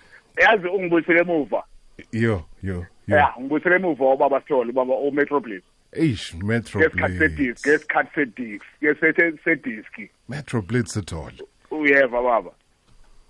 yazi 0.41 0.67
ungibuyisele 0.67 1.19
emuva. 1.21 1.63
Yo, 2.11 2.45
yo, 2.63 2.73
yo. 2.73 2.85
Yeah, 3.07 3.33
ngibuyisele 3.39 3.75
emuva 3.75 4.05
ubaba 4.13 4.41
Sithole, 4.41 4.69
ubaba 4.71 4.93
uMetropolis. 4.95 5.61
Eish, 5.93 6.33
Metro 6.43 6.81
ngesikhathi 6.81 7.17
Blitz. 7.17 7.61
sedisk 7.61 7.67
ngesikhathi 7.67 8.09
sedisk 8.15 8.65
ngesikhathi 8.83 9.37
sedisk 9.43 9.99
Metro 10.29 10.61
Blitz 10.61 10.97
at 10.97 11.13
all. 11.13 11.31
uyeva 11.71 12.21
baba 12.23 12.49
ya 12.49 12.55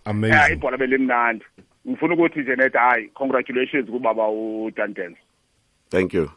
Amazing. 0.06 0.54
ibhola 0.54 0.78
belimnandi 0.78 1.46
ngifuna 1.88 2.14
ukuthi 2.14 2.40
nje 2.40 2.56
net 2.56 2.74
hayi 2.74 3.08
congratulations 3.08 3.90
kubaba 3.90 4.30
uDantens 4.30 5.18
thank 5.90 6.14
you 6.14 6.30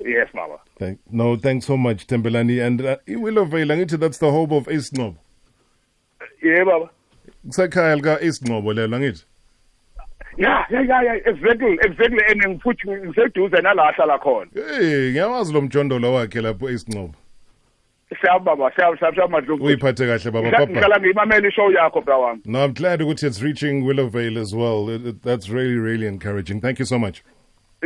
yes 0.00 0.28
baba 0.34 0.58
Thank, 0.78 0.98
no, 1.10 1.36
thanks 1.36 1.66
so 1.66 1.76
much, 1.76 2.06
Tembelani. 2.08 2.58
And 2.66 2.80
uh, 2.80 2.96
Willowvale, 3.06 3.72
angithi 3.72 4.00
that's 4.00 4.18
the 4.18 4.30
hope 4.32 4.50
of 4.50 4.68
Ace 4.68 4.92
Nob. 4.92 5.16
yeah 6.42 6.64
baba 6.64 6.90
Kusekhaya 7.46 7.96
lika 7.96 8.18
Ace 8.20 8.42
Nob 8.42 8.64
lelo 8.64 8.96
angithi. 8.96 9.24
Ya 10.36 10.66
ya 10.70 10.80
ya 10.80 11.02
ya 11.02 11.14
exactly 11.14 11.72
exactly 11.84 12.20
and 12.30 12.42
ngifuthi 12.46 12.90
ngiseduze 12.90 13.60
nala 13.62 13.88
ahlala 13.88 14.18
khona 14.18 14.50
Hey, 14.54 15.10
ngiyawazi 15.10 15.52
lo 15.52 15.60
mjondolo 15.60 16.12
wakhe 16.14 16.40
lapho 16.40 16.68
Ace 16.68 16.84
Nob. 16.94 17.14
siyababa 18.20 18.72
siyababa 18.76 19.28
madlu 19.28 19.54
Uyiphathe 19.64 20.06
kahle 20.06 20.30
baba 20.30 20.50
papa. 20.50 20.66
ngihlala 20.66 21.00
ngiyimamela 21.00 21.48
ishow 21.48 21.70
yakho 21.72 22.00
bra 22.00 22.18
wami 22.18 22.40
No, 22.44 22.64
I'm 22.64 22.72
glad 22.74 23.00
ukuthi 23.02 23.26
it's 23.26 23.42
reaching 23.42 23.84
Willowvale 23.84 24.40
as 24.40 24.54
well. 24.54 24.88
It- 24.90 25.06
it- 25.06 25.22
that's 25.22 25.48
really, 25.48 25.76
really 25.78 26.06
encouraging. 26.06 26.60
Thank 26.60 26.78
you 26.78 26.84
so 26.86 26.98
much. 26.98 27.22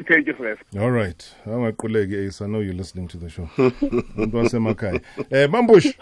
thank 0.08 0.26
you 0.26 0.34
sir 0.38 0.56
All 0.80 0.90
right. 0.90 1.34
Angaquleki 1.46 2.26
Ace, 2.26 2.42
I 2.42 2.46
know 2.48 2.60
you're 2.60 2.74
listening 2.74 3.08
to 3.08 3.16
the 3.18 3.28
show. 3.30 3.48
Umuntu 3.56 4.36
wasemakhaya. 4.36 5.00
Eh, 5.30 5.46
Mambush. 5.48 5.94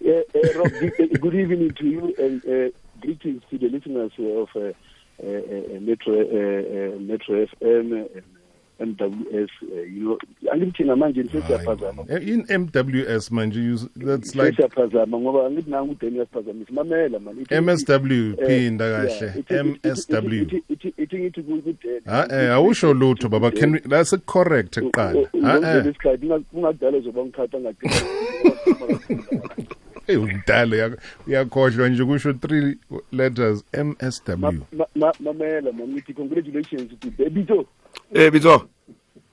Yeah, 0.00 0.22
uh, 0.34 0.58
Rob, 0.58 0.72
good, 0.80 0.92
uh, 1.00 1.18
good 1.20 1.34
evening 1.34 1.70
to 1.74 1.84
you 1.86 2.14
and 2.18 2.42
uh, 2.46 2.70
greetings 3.02 3.42
to 3.50 3.58
the 3.58 3.68
listeners 3.68 4.12
of 4.18 4.48
uh, 4.56 4.72
uh, 5.22 5.80
Metro 5.80 6.14
uh, 6.14 6.94
uh, 6.94 7.00
Metro 7.00 7.46
FM 7.46 8.06
and 8.80 8.96
MWS. 8.96 9.48
Uh, 9.62 9.82
you 9.82 10.04
know, 10.04 10.18
angithi 10.52 10.84
namanje 10.84 11.24
sesiyaphazama. 11.24 12.04
Eh, 12.08 12.28
In 12.28 12.44
MWS 12.46 13.30
manje 13.30 13.60
you 13.62 13.76
that's 13.96 14.34
like 14.34 14.56
Sesiyaphazama 14.56 15.18
ngoba 15.20 15.46
angithi 15.46 15.70
nangu 15.70 15.92
udeni 15.92 16.16
uyaphazamisa. 16.16 16.72
Mamela 16.72 17.18
man. 17.18 17.34
MSW 17.50 18.34
eh, 18.40 18.46
phinda 18.46 18.90
kahle. 18.90 19.32
MSW. 19.64 20.42
ithi- 20.42 20.62
ithi- 20.70 20.92
Ithi 20.98 21.18
ngithi 21.18 21.42
kudeni. 21.42 22.00
Ah 22.06 22.26
eh 22.30 22.52
awusho 22.54 22.94
lutho 22.94 23.28
baba 23.28 23.50
can 23.50 23.72
we, 23.72 23.80
that's 23.80 24.14
correct 24.26 24.78
kuqala. 24.80 25.28
Ah 25.44 25.76
eh 25.76 25.84
Isikhathi 25.84 26.26
kungadala 26.52 26.98
uzoba 26.98 27.24
ngikhatha 27.24 27.60
ngathi. 27.60 27.86
hey 30.10 30.16
udala 30.16 30.76
uya- 30.76 30.96
uyakhohlwa 31.26 31.88
nje 31.88 32.04
kusho 32.04 32.32
three 32.32 32.76
letters 33.12 33.64
MSW. 33.72 34.60
Ma- 34.72 34.86
ma- 34.94 35.12
Mamela 35.20 35.72
man. 35.72 35.88
Ngithi 35.88 36.14
congratulations 36.14 36.90
to 37.00 37.10
Bebito. 37.10 37.66
Eh 38.14 38.30
Bitso. 38.30 38.68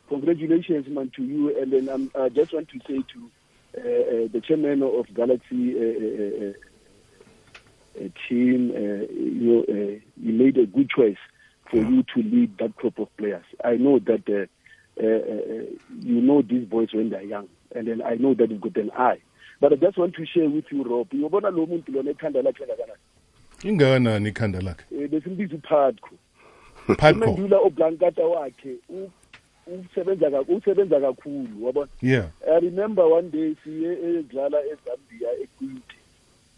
congratulations 0.10 0.88
man 0.88 1.10
to 1.16 1.24
you 1.24 1.62
and 1.62 1.72
then 1.74 1.90
um, 1.90 2.10
i 2.16 2.30
just 2.30 2.54
want 2.54 2.68
to 2.70 2.80
say 2.88 3.04
to 3.12 3.30
uh, 3.78 3.82
uh, 3.82 4.28
the 4.32 4.40
chairman 4.48 4.82
of 4.82 5.06
galaxy 5.14 5.76
uh, 5.76 5.84
uh, 5.84 6.46
uh, 6.46 6.54
uh, 8.06 8.10
team 8.30 8.72
uh, 8.72 9.04
you 9.12 9.42
know 9.48 9.62
uh, 9.68 10.00
you 10.16 10.32
made 10.34 10.58
a 10.58 10.66
good 10.66 10.90
choice 10.90 11.18
for 11.70 11.78
you 11.78 12.04
to 12.04 12.22
lead 12.24 12.58
that 12.58 12.74
group 12.78 12.98
of 13.00 13.10
players 13.18 13.44
i 13.66 13.76
know 13.76 14.00
that 14.00 14.24
uh, 14.30 15.04
uh, 15.04 15.06
uh, 15.06 15.66
you 16.02 16.22
know 16.22 16.42
these 16.42 16.66
boys 16.66 16.88
when 16.94 17.10
they're 17.10 17.22
young 17.24 17.48
and 17.76 17.86
then 17.88 18.02
i 18.02 18.16
know 18.16 18.34
that 18.34 18.50
you've 18.50 18.62
got 18.62 18.78
an 18.78 18.92
eye 18.98 19.20
but 19.62 19.74
i 19.74 19.76
just 19.76 19.98
want 19.98 20.14
to 20.16 20.26
share 20.26 20.48
with 20.50 20.72
you 20.72 20.84
rob 20.84 21.08
uyobona 21.14 21.50
lo 21.50 21.66
muntu 21.66 21.92
lona 21.92 22.12
ekhanda 22.12 22.42
lakhe 22.42 22.66
kangakanani 22.66 23.00
Ingakanani 23.64 24.30
ikhanda 24.30 24.62
lakhe? 24.62 24.86
Eh, 25.04 25.10
besimbiza 25.10 25.56
uphadko 25.56 26.10
Padco. 26.98 27.26
umendula 27.26 27.58
oblankata 27.60 28.24
wakhe 28.26 28.76
usebenza 29.68 30.42
usebenza 30.42 31.00
kakhulu 31.00 31.66
wabona? 31.66 31.88
Yeah. 32.02 32.30
i 32.48 32.60
remember 32.60 33.04
one 33.06 33.30
day 33.30 33.56
siye 33.64 33.92
edlala 34.20 34.58
ezambia 34.62 35.32
ekwinte 35.44 35.96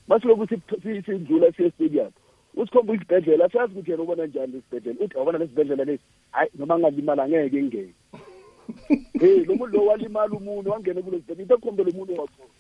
masiloku 0.08 0.48
si- 0.48 0.62
si- 0.84 1.02
sidlula 1.02 1.52
siye 1.52 1.72
stadium 1.72 2.12
usikhomba 2.56 2.94
isibhedlela 2.94 3.50
sazi 3.50 3.74
ukuthi 3.74 3.92
yena 3.92 4.04
ubona 4.04 4.26
njani 4.26 4.58
isibhedlela? 4.58 5.06
Uthi 5.06 5.18
awubona 5.18 5.38
lesibhedlela 5.38 5.84
lesi? 5.84 6.04
Hayi 6.32 6.50
noma 6.60 6.80
ngalimala 6.80 7.24
angeke 7.24 7.58
ngingene 7.64 7.94
hey 9.22 9.46
lo 9.46 9.56
muntu 9.56 9.78
lo 9.78 9.86
walimala 9.86 10.34
umuntu 10.36 10.72
wangena 10.72 11.02
kulo 11.02 11.18
sibhedlela 11.18 11.42
into 11.42 11.56
ekhombe 11.56 11.84
lo 11.84 11.92
muntu 11.92 12.14
wakhona 12.20 12.54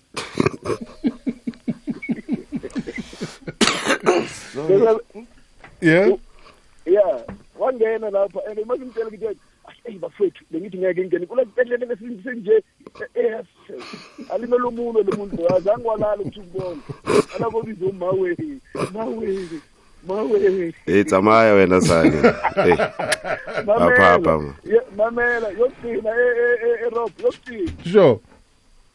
Yeah. 5.81 6.17
yeah 6.85 7.23
wangena 7.59 8.09
lapha 8.09 8.39
and 8.49 8.59
masimtshela 8.65 9.07
ukuthi 9.07 9.39
eyi 9.85 9.97
bafowethu 9.99 10.43
bengithi 10.51 10.77
ngeke 10.77 11.01
ngingene 11.01 11.25
kula 11.25 11.45
sibhedlela 11.45 11.85
lesinje 11.85 12.63
yes 13.15 13.47
alimele 14.29 14.63
umuntu 14.63 15.03
lo 15.03 15.17
muntu 15.17 15.55
azange 15.55 15.87
walala 15.87 16.21
ukuthi 16.21 16.39
ukubona. 16.39 16.81
Alako 17.35 17.61
biza 17.61 17.85
umawe 17.85 18.37
mawe 18.37 18.57
mawe. 18.93 19.61
Eh 20.87 21.05
tsamaya 21.05 21.53
wena 21.53 21.81
sane. 21.81 22.15
Eh. 22.15 22.77
Apha 23.67 24.13
apha. 24.13 24.37
mamela 24.37 24.53
ye- 24.65 24.87
mamela 24.97 25.49
yokugcina 25.49 26.09
erob 26.85 27.11
yokugcina 27.19 27.71
Sure. 27.85 28.19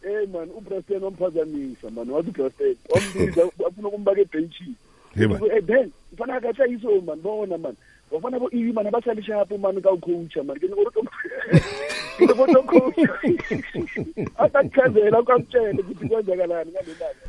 Eh 0.05 0.27
man 0.33 0.49
uPresident 0.57 1.03
wamphazamisa 1.05 1.91
man 1.91 2.11
wathi 2.11 2.31
uPresident 2.31 2.79
wambiza 2.89 3.43
afuna 3.67 3.89
ukumbaka 3.89 4.21
ebhenchini 4.21 4.75
Hey 5.15 5.27
man. 5.27 5.41
eh 5.53 5.61
ben 5.63 5.91
ufana 6.13 6.41
kahle 6.41 6.71
yiso 6.73 7.01
man 7.07 7.21
bona 7.21 7.59
man 7.59 7.77
wafana 8.11 8.39
bo 8.39 8.49
iyi 8.53 8.73
man 8.73 8.87
abahlali 8.87 9.23
shapo 9.23 9.59
man 9.59 9.81
ka 9.83 9.91
coach 9.97 10.37
man 10.37 10.59
ke 10.59 10.67
ngoto 10.69 11.01
ke 12.19 12.25
ngoto 12.27 12.63
coach 12.63 12.99
atakuchazela 14.39 15.21
ukamtshela 15.21 15.81
ukuthi 15.81 16.09
kwenzakalani 16.09 16.71
ngalelanga 16.73 17.29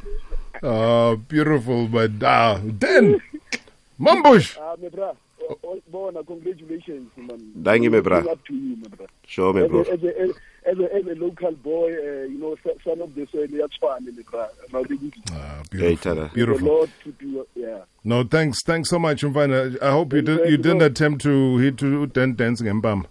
Oh, 0.64 1.18
beautiful 1.28 1.88
but 1.88 2.12
ah, 2.24 2.60
then 2.80 3.20
Mambush. 4.00 4.58
ah 4.60 4.76
me 4.82 4.90
bra 4.90 5.14
o- 5.50 5.58
o- 5.64 5.82
bona 5.88 6.24
congratulations 6.24 7.08
man 7.18 7.40
Thank 7.64 7.84
you, 7.84 7.92
me 7.92 8.02
bra. 8.02 8.22
Big 8.22 8.30
up 8.32 8.44
to 8.46 8.54
you 8.54 8.76
me 8.78 8.88
bra 8.98 9.06
Sure 9.26 9.54
me 9.54 9.62
as 9.64 9.70
bro. 9.70 9.80
a, 9.82 9.94
as 9.94 10.04
a, 10.04 10.22
as 10.70 10.80
a, 10.80 10.96
as 10.96 11.06
a 11.08 11.16
local 11.16 11.52
boy 11.54 11.92
uh, 11.94 12.24
you 12.28 12.38
know 12.40 12.56
son- 12.64 12.80
son 12.84 13.02
of 13.02 13.14
the 13.16 13.26
soil 13.32 13.48
yatswana 13.48 14.12
me 14.16 14.24
bra 14.30 14.48
Beautiful. 15.72 16.30
Beautiful. 16.34 16.60
The 16.60 16.66
Lord 16.66 16.90
keep 17.04 17.22
you 17.22 17.48
yeah 17.56 17.84
No, 18.04 18.24
thanks. 18.24 18.62
Thanks 18.64 18.90
so 18.90 19.00
much, 19.00 19.24
Mfana. 19.24 19.82
I 19.82 19.92
hope 19.92 20.14
you 20.14 20.22
did, 20.22 20.48
you 20.50 20.58
didn't 20.58 20.84
attempt 20.84 21.22
to 21.24 21.58
hit 21.58 21.78
to 21.80 22.06
den 22.08 22.36
dance 22.36 22.62
ngempama. 22.62 23.06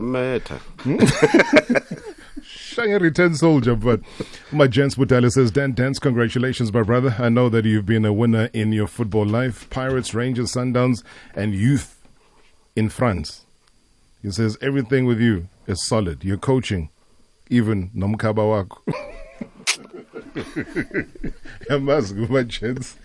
Matter. 0.00 0.60
Shange 2.74 3.00
return 3.00 3.36
soldier, 3.36 3.76
but 3.76 4.00
my 4.50 4.66
gents 4.66 4.96
Butale 4.96 5.30
says, 5.30 5.52
Dan 5.52 5.74
Dance, 5.74 6.00
congratulations, 6.00 6.72
my 6.72 6.82
brother. 6.82 7.14
I 7.20 7.28
know 7.28 7.48
that 7.48 7.64
you've 7.64 7.86
been 7.86 8.04
a 8.04 8.12
winner 8.12 8.50
in 8.52 8.72
your 8.72 8.88
football 8.88 9.24
life. 9.24 9.70
Pirates, 9.70 10.12
Rangers, 10.12 10.52
Sundowns, 10.52 11.04
and 11.36 11.54
youth 11.54 12.02
in 12.74 12.88
France. 12.88 13.42
He 14.22 14.32
says, 14.32 14.58
everything 14.60 15.04
with 15.04 15.20
you 15.20 15.46
is 15.68 15.86
solid. 15.86 16.24
You're 16.24 16.36
coaching, 16.36 16.90
even 17.48 17.90
Nomkaba 17.90 18.44
wako. 18.44 18.82
Yamazi, 21.70 22.28
my 22.28 22.42
gents. 22.42 22.96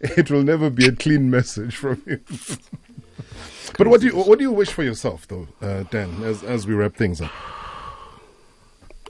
It 0.00 0.30
will 0.30 0.44
never 0.44 0.70
be 0.70 0.86
a 0.86 0.92
clean 0.92 1.28
message 1.28 1.74
from 1.74 2.00
you. 2.06 2.20
but 3.76 3.88
what 3.88 4.02
do 4.02 4.06
you 4.06 4.12
what 4.12 4.38
do 4.38 4.44
you 4.44 4.52
wish 4.52 4.70
for 4.70 4.84
yourself, 4.84 5.26
though, 5.26 5.48
uh, 5.60 5.82
Dan, 5.90 6.22
as 6.22 6.44
as 6.44 6.64
we 6.64 6.74
wrap 6.74 6.94
things 6.94 7.20
up? 7.20 7.32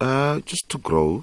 Uh, 0.00 0.40
just 0.40 0.68
to 0.70 0.78
grow 0.78 1.22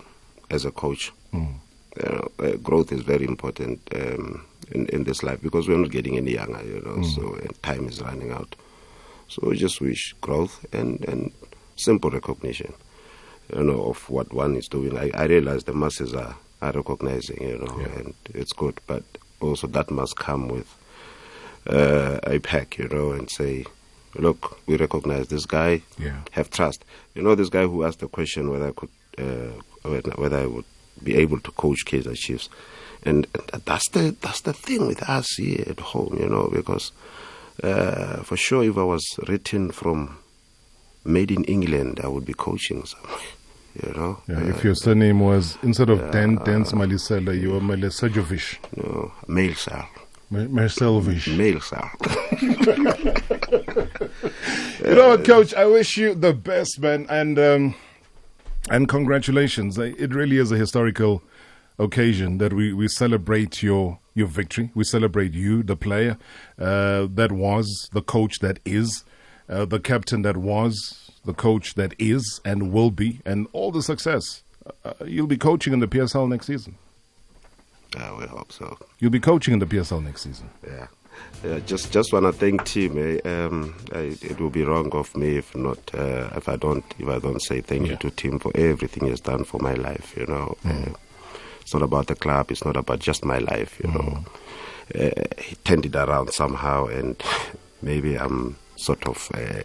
as 0.51 0.65
a 0.65 0.71
coach. 0.71 1.11
You 1.33 1.59
know, 2.03 2.27
uh, 2.39 2.51
growth 2.57 2.91
is 2.91 3.01
very 3.01 3.25
important 3.25 3.79
um, 3.95 4.45
in, 4.71 4.85
in 4.89 5.03
this 5.03 5.23
life 5.23 5.41
because 5.41 5.67
we're 5.67 5.77
not 5.79 5.89
getting 5.91 6.15
any 6.17 6.33
younger, 6.33 6.63
you 6.63 6.81
know, 6.85 6.97
Mm. 6.97 7.15
so 7.15 7.33
and 7.41 7.63
time 7.63 7.87
is 7.87 8.01
running 8.01 8.31
out. 8.31 8.55
So 9.29 9.47
we 9.49 9.57
just 9.57 9.81
wish 9.81 10.13
growth 10.21 10.63
and, 10.71 11.03
and 11.05 11.31
simple 11.75 12.11
recognition, 12.11 12.73
you 13.55 13.63
know, 13.63 13.81
of 13.89 14.07
what 14.09 14.31
one 14.31 14.55
is 14.55 14.67
doing. 14.67 14.95
I, 14.97 15.09
I 15.15 15.25
realize 15.25 15.63
the 15.63 15.73
masses 15.73 16.13
are, 16.13 16.35
are 16.61 16.71
recognizing, 16.73 17.41
you 17.41 17.57
know, 17.57 17.79
and 17.97 18.13
it's 18.35 18.53
good, 18.53 18.79
but 18.85 19.03
also 19.41 19.65
that 19.67 19.89
must 19.89 20.15
come 20.17 20.47
with 20.49 20.67
uh, 21.67 22.19
a 22.23 22.37
pack, 22.39 22.77
you 22.77 22.87
know, 22.89 23.11
and 23.11 23.27
say, 23.29 23.65
look, 24.15 24.59
we 24.67 24.77
recognize 24.77 25.27
this 25.27 25.45
guy, 25.45 25.81
Yeah. 25.99 26.17
have 26.31 26.49
trust. 26.49 26.83
You 27.15 27.21
know, 27.21 27.35
this 27.35 27.49
guy 27.49 27.63
who 27.67 27.83
asked 27.83 27.99
the 27.99 28.07
question 28.07 28.49
whether 28.49 28.67
I 28.67 28.71
could, 28.71 28.89
uh, 29.17 29.89
whether 30.17 30.37
I 30.37 30.45
would 30.45 30.65
be 31.03 31.15
able 31.15 31.39
to 31.39 31.51
coach 31.51 31.85
Kaiser 31.85 32.15
Chiefs, 32.15 32.49
and 33.03 33.27
that's 33.65 33.89
the 33.89 34.15
that's 34.21 34.41
the 34.41 34.53
thing 34.53 34.87
with 34.87 35.01
us 35.09 35.27
here 35.37 35.63
at 35.67 35.79
home, 35.79 36.17
you 36.19 36.27
know, 36.27 36.49
because 36.51 36.91
uh, 37.63 38.23
for 38.23 38.35
sure, 38.37 38.63
if 38.63 38.77
I 38.77 38.83
was 38.83 39.03
written 39.27 39.71
from 39.71 40.17
made 41.05 41.31
in 41.31 41.43
England, 41.45 41.99
I 42.03 42.07
would 42.07 42.25
be 42.25 42.33
coaching 42.33 42.85
somewhere, 42.85 43.19
you 43.85 43.93
know. 43.93 44.21
Yeah, 44.27 44.41
if 44.49 44.63
your 44.63 44.75
surname 44.75 45.19
was 45.21 45.57
instead 45.63 45.89
of 45.89 46.11
Dan 46.11 46.35
Dance 46.43 46.71
Malesela, 46.73 47.39
you 47.39 47.51
were 47.51 47.59
Malisejovic. 47.61 48.57
No, 48.77 49.11
Male 49.27 49.55
Sal. 49.55 49.87
Marcelvic. 50.31 51.23
you 53.51 54.95
know 54.95 55.09
what, 55.09 55.25
Coach? 55.25 55.53
I 55.53 55.65
wish 55.65 55.97
you 55.97 56.13
the 56.13 56.33
best, 56.33 56.79
man, 56.79 57.05
and 57.09 57.37
um, 57.39 57.75
and 58.69 58.87
congratulations. 58.87 59.77
Uh, 59.79 59.93
It 59.97 60.13
really 60.13 60.37
is 60.37 60.51
a 60.51 60.57
historical 60.57 61.21
occasion 61.79 62.39
that 62.39 62.53
we, 62.53 62.73
we 62.73 62.87
celebrate 62.87 63.61
your 63.63 63.99
your 64.15 64.27
victory. 64.27 64.71
We 64.73 64.83
celebrate 64.83 65.33
you, 65.33 65.63
the 65.63 65.75
player 65.75 66.17
uh, 66.59 67.07
that 67.13 67.31
was, 67.31 67.89
the 67.93 68.01
coach 68.01 68.39
that 68.39 68.59
is, 68.65 69.03
uh, 69.47 69.65
the 69.65 69.79
captain 69.79 70.23
that 70.23 70.37
was, 70.37 71.11
the 71.23 71.33
coach 71.33 71.75
that 71.75 71.93
is 71.99 72.41
and 72.43 72.71
will 72.73 72.89
be, 72.89 73.19
and 73.25 73.47
all 73.53 73.71
the 73.71 73.83
success. 73.83 74.41
Uh, 74.83 74.93
you'll 75.05 75.27
be 75.27 75.37
coaching 75.37 75.71
in 75.71 75.79
the 75.79 75.87
PSL 75.87 76.27
next 76.27 76.47
season. 76.47 76.75
I 77.95 78.11
will 78.11 78.27
hope 78.27 78.51
so. 78.51 78.77
You'll 78.99 79.11
be 79.11 79.19
coaching 79.19 79.53
in 79.53 79.59
the 79.59 79.65
PSL 79.65 80.03
next 80.03 80.23
season. 80.23 80.49
Yeah. 80.65 80.87
Yeah, 81.43 81.59
just 81.59 81.91
just 81.91 82.11
want 82.13 82.25
to 82.25 82.31
thank 82.31 82.65
Tim. 82.65 82.97
Eh? 82.97 83.19
Um, 83.23 83.75
I, 83.93 84.17
it 84.21 84.39
will 84.39 84.49
be 84.49 84.63
wrong 84.63 84.89
of 84.93 85.15
me 85.15 85.37
if 85.37 85.55
not 85.55 85.77
uh, 85.93 86.29
if 86.35 86.49
I 86.49 86.55
don't 86.55 86.83
if 86.97 87.07
I 87.07 87.19
don't 87.19 87.41
say 87.41 87.61
thank 87.61 87.87
you 87.87 87.95
to 87.97 88.09
Tim 88.09 88.39
for 88.39 88.51
everything 88.55 89.07
he's 89.07 89.21
done 89.21 89.43
for 89.43 89.59
my 89.59 89.73
life. 89.75 90.15
You 90.17 90.25
know, 90.25 90.57
uh, 90.65 90.93
it's 91.61 91.73
not 91.73 91.83
about 91.83 92.07
the 92.07 92.15
club. 92.15 92.49
It's 92.51 92.65
not 92.65 92.75
about 92.75 92.99
just 92.99 93.23
my 93.23 93.37
life. 93.37 93.79
You 93.83 93.91
know, 93.91 94.25
uh, 94.95 95.23
he 95.39 95.55
turned 95.63 95.85
it 95.85 95.95
around 95.95 96.31
somehow, 96.33 96.87
and 96.87 97.21
maybe 97.83 98.15
I'm 98.17 98.57
sort 98.75 99.07
of 99.07 99.29
uh, 99.35 99.61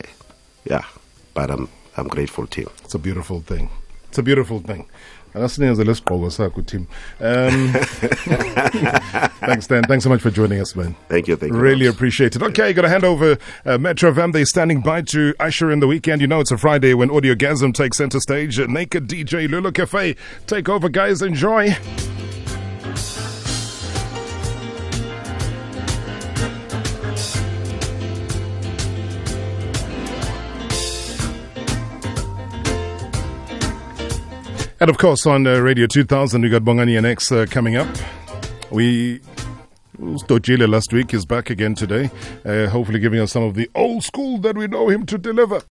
yeah, 0.64 0.84
but 1.32 1.50
I'm 1.50 1.68
I'm 1.96 2.08
grateful 2.08 2.46
to 2.46 2.60
him. 2.62 2.70
It's 2.84 2.94
a 2.94 2.98
beautiful 2.98 3.40
thing. 3.40 3.70
It's 4.08 4.18
a 4.18 4.22
beautiful 4.22 4.60
thing. 4.60 4.88
Akasinikeze 5.34 5.84
lesigqoko 5.84 6.30
sakho 6.30 6.66
Tim. 6.66 6.86
Um, 7.20 7.72
thanks, 9.46 9.66
Dan. 9.66 9.82
Thanks 9.84 10.04
so 10.04 10.10
much 10.10 10.20
for 10.20 10.30
joining 10.30 10.60
us, 10.60 10.76
man. 10.76 10.94
Thank 11.08 11.28
you. 11.28 11.36
Thank 11.36 11.52
you. 11.52 11.58
Really 11.58 11.86
appreciate 11.86 12.36
it. 12.36 12.42
Okay, 12.42 12.72
got 12.72 12.82
to 12.82 12.88
hand 12.88 13.04
over 13.04 13.38
uh, 13.64 13.78
Metro 13.78 14.12
FM. 14.12 14.32
They're 14.32 14.44
standing 14.44 14.80
by 14.80 15.02
to 15.02 15.34
usher 15.40 15.70
in 15.70 15.80
the 15.80 15.86
weekend. 15.86 16.20
You 16.20 16.26
know, 16.26 16.40
it's 16.40 16.50
a 16.50 16.58
Friday 16.58 16.94
when 16.94 17.08
Audiogasm 17.08 17.74
takes 17.74 17.96
center 17.96 18.20
stage. 18.20 18.58
Naked 18.58 19.08
DJ 19.08 19.48
Lulu 19.48 19.72
Cafe. 19.72 20.16
Take 20.46 20.68
over, 20.68 20.88
guys. 20.88 21.22
Enjoy. 21.22 21.74
And 34.82 34.90
of 34.90 34.98
course, 34.98 35.26
on 35.26 35.46
uh, 35.46 35.60
Radio 35.60 35.86
2000, 35.86 36.42
we 36.42 36.48
got 36.48 36.62
Bongani 36.62 36.98
and 36.98 37.06
X 37.06 37.30
uh, 37.30 37.46
coming 37.48 37.76
up. 37.76 37.86
We. 38.72 39.20
Stojile 40.00 40.68
last 40.68 40.92
week 40.92 41.14
is 41.14 41.24
back 41.24 41.50
again 41.50 41.76
today, 41.76 42.10
uh, 42.44 42.66
hopefully 42.66 42.98
giving 42.98 43.20
us 43.20 43.30
some 43.30 43.44
of 43.44 43.54
the 43.54 43.70
old 43.76 44.02
school 44.02 44.38
that 44.38 44.56
we 44.56 44.66
know 44.66 44.88
him 44.88 45.06
to 45.06 45.18
deliver. 45.18 45.62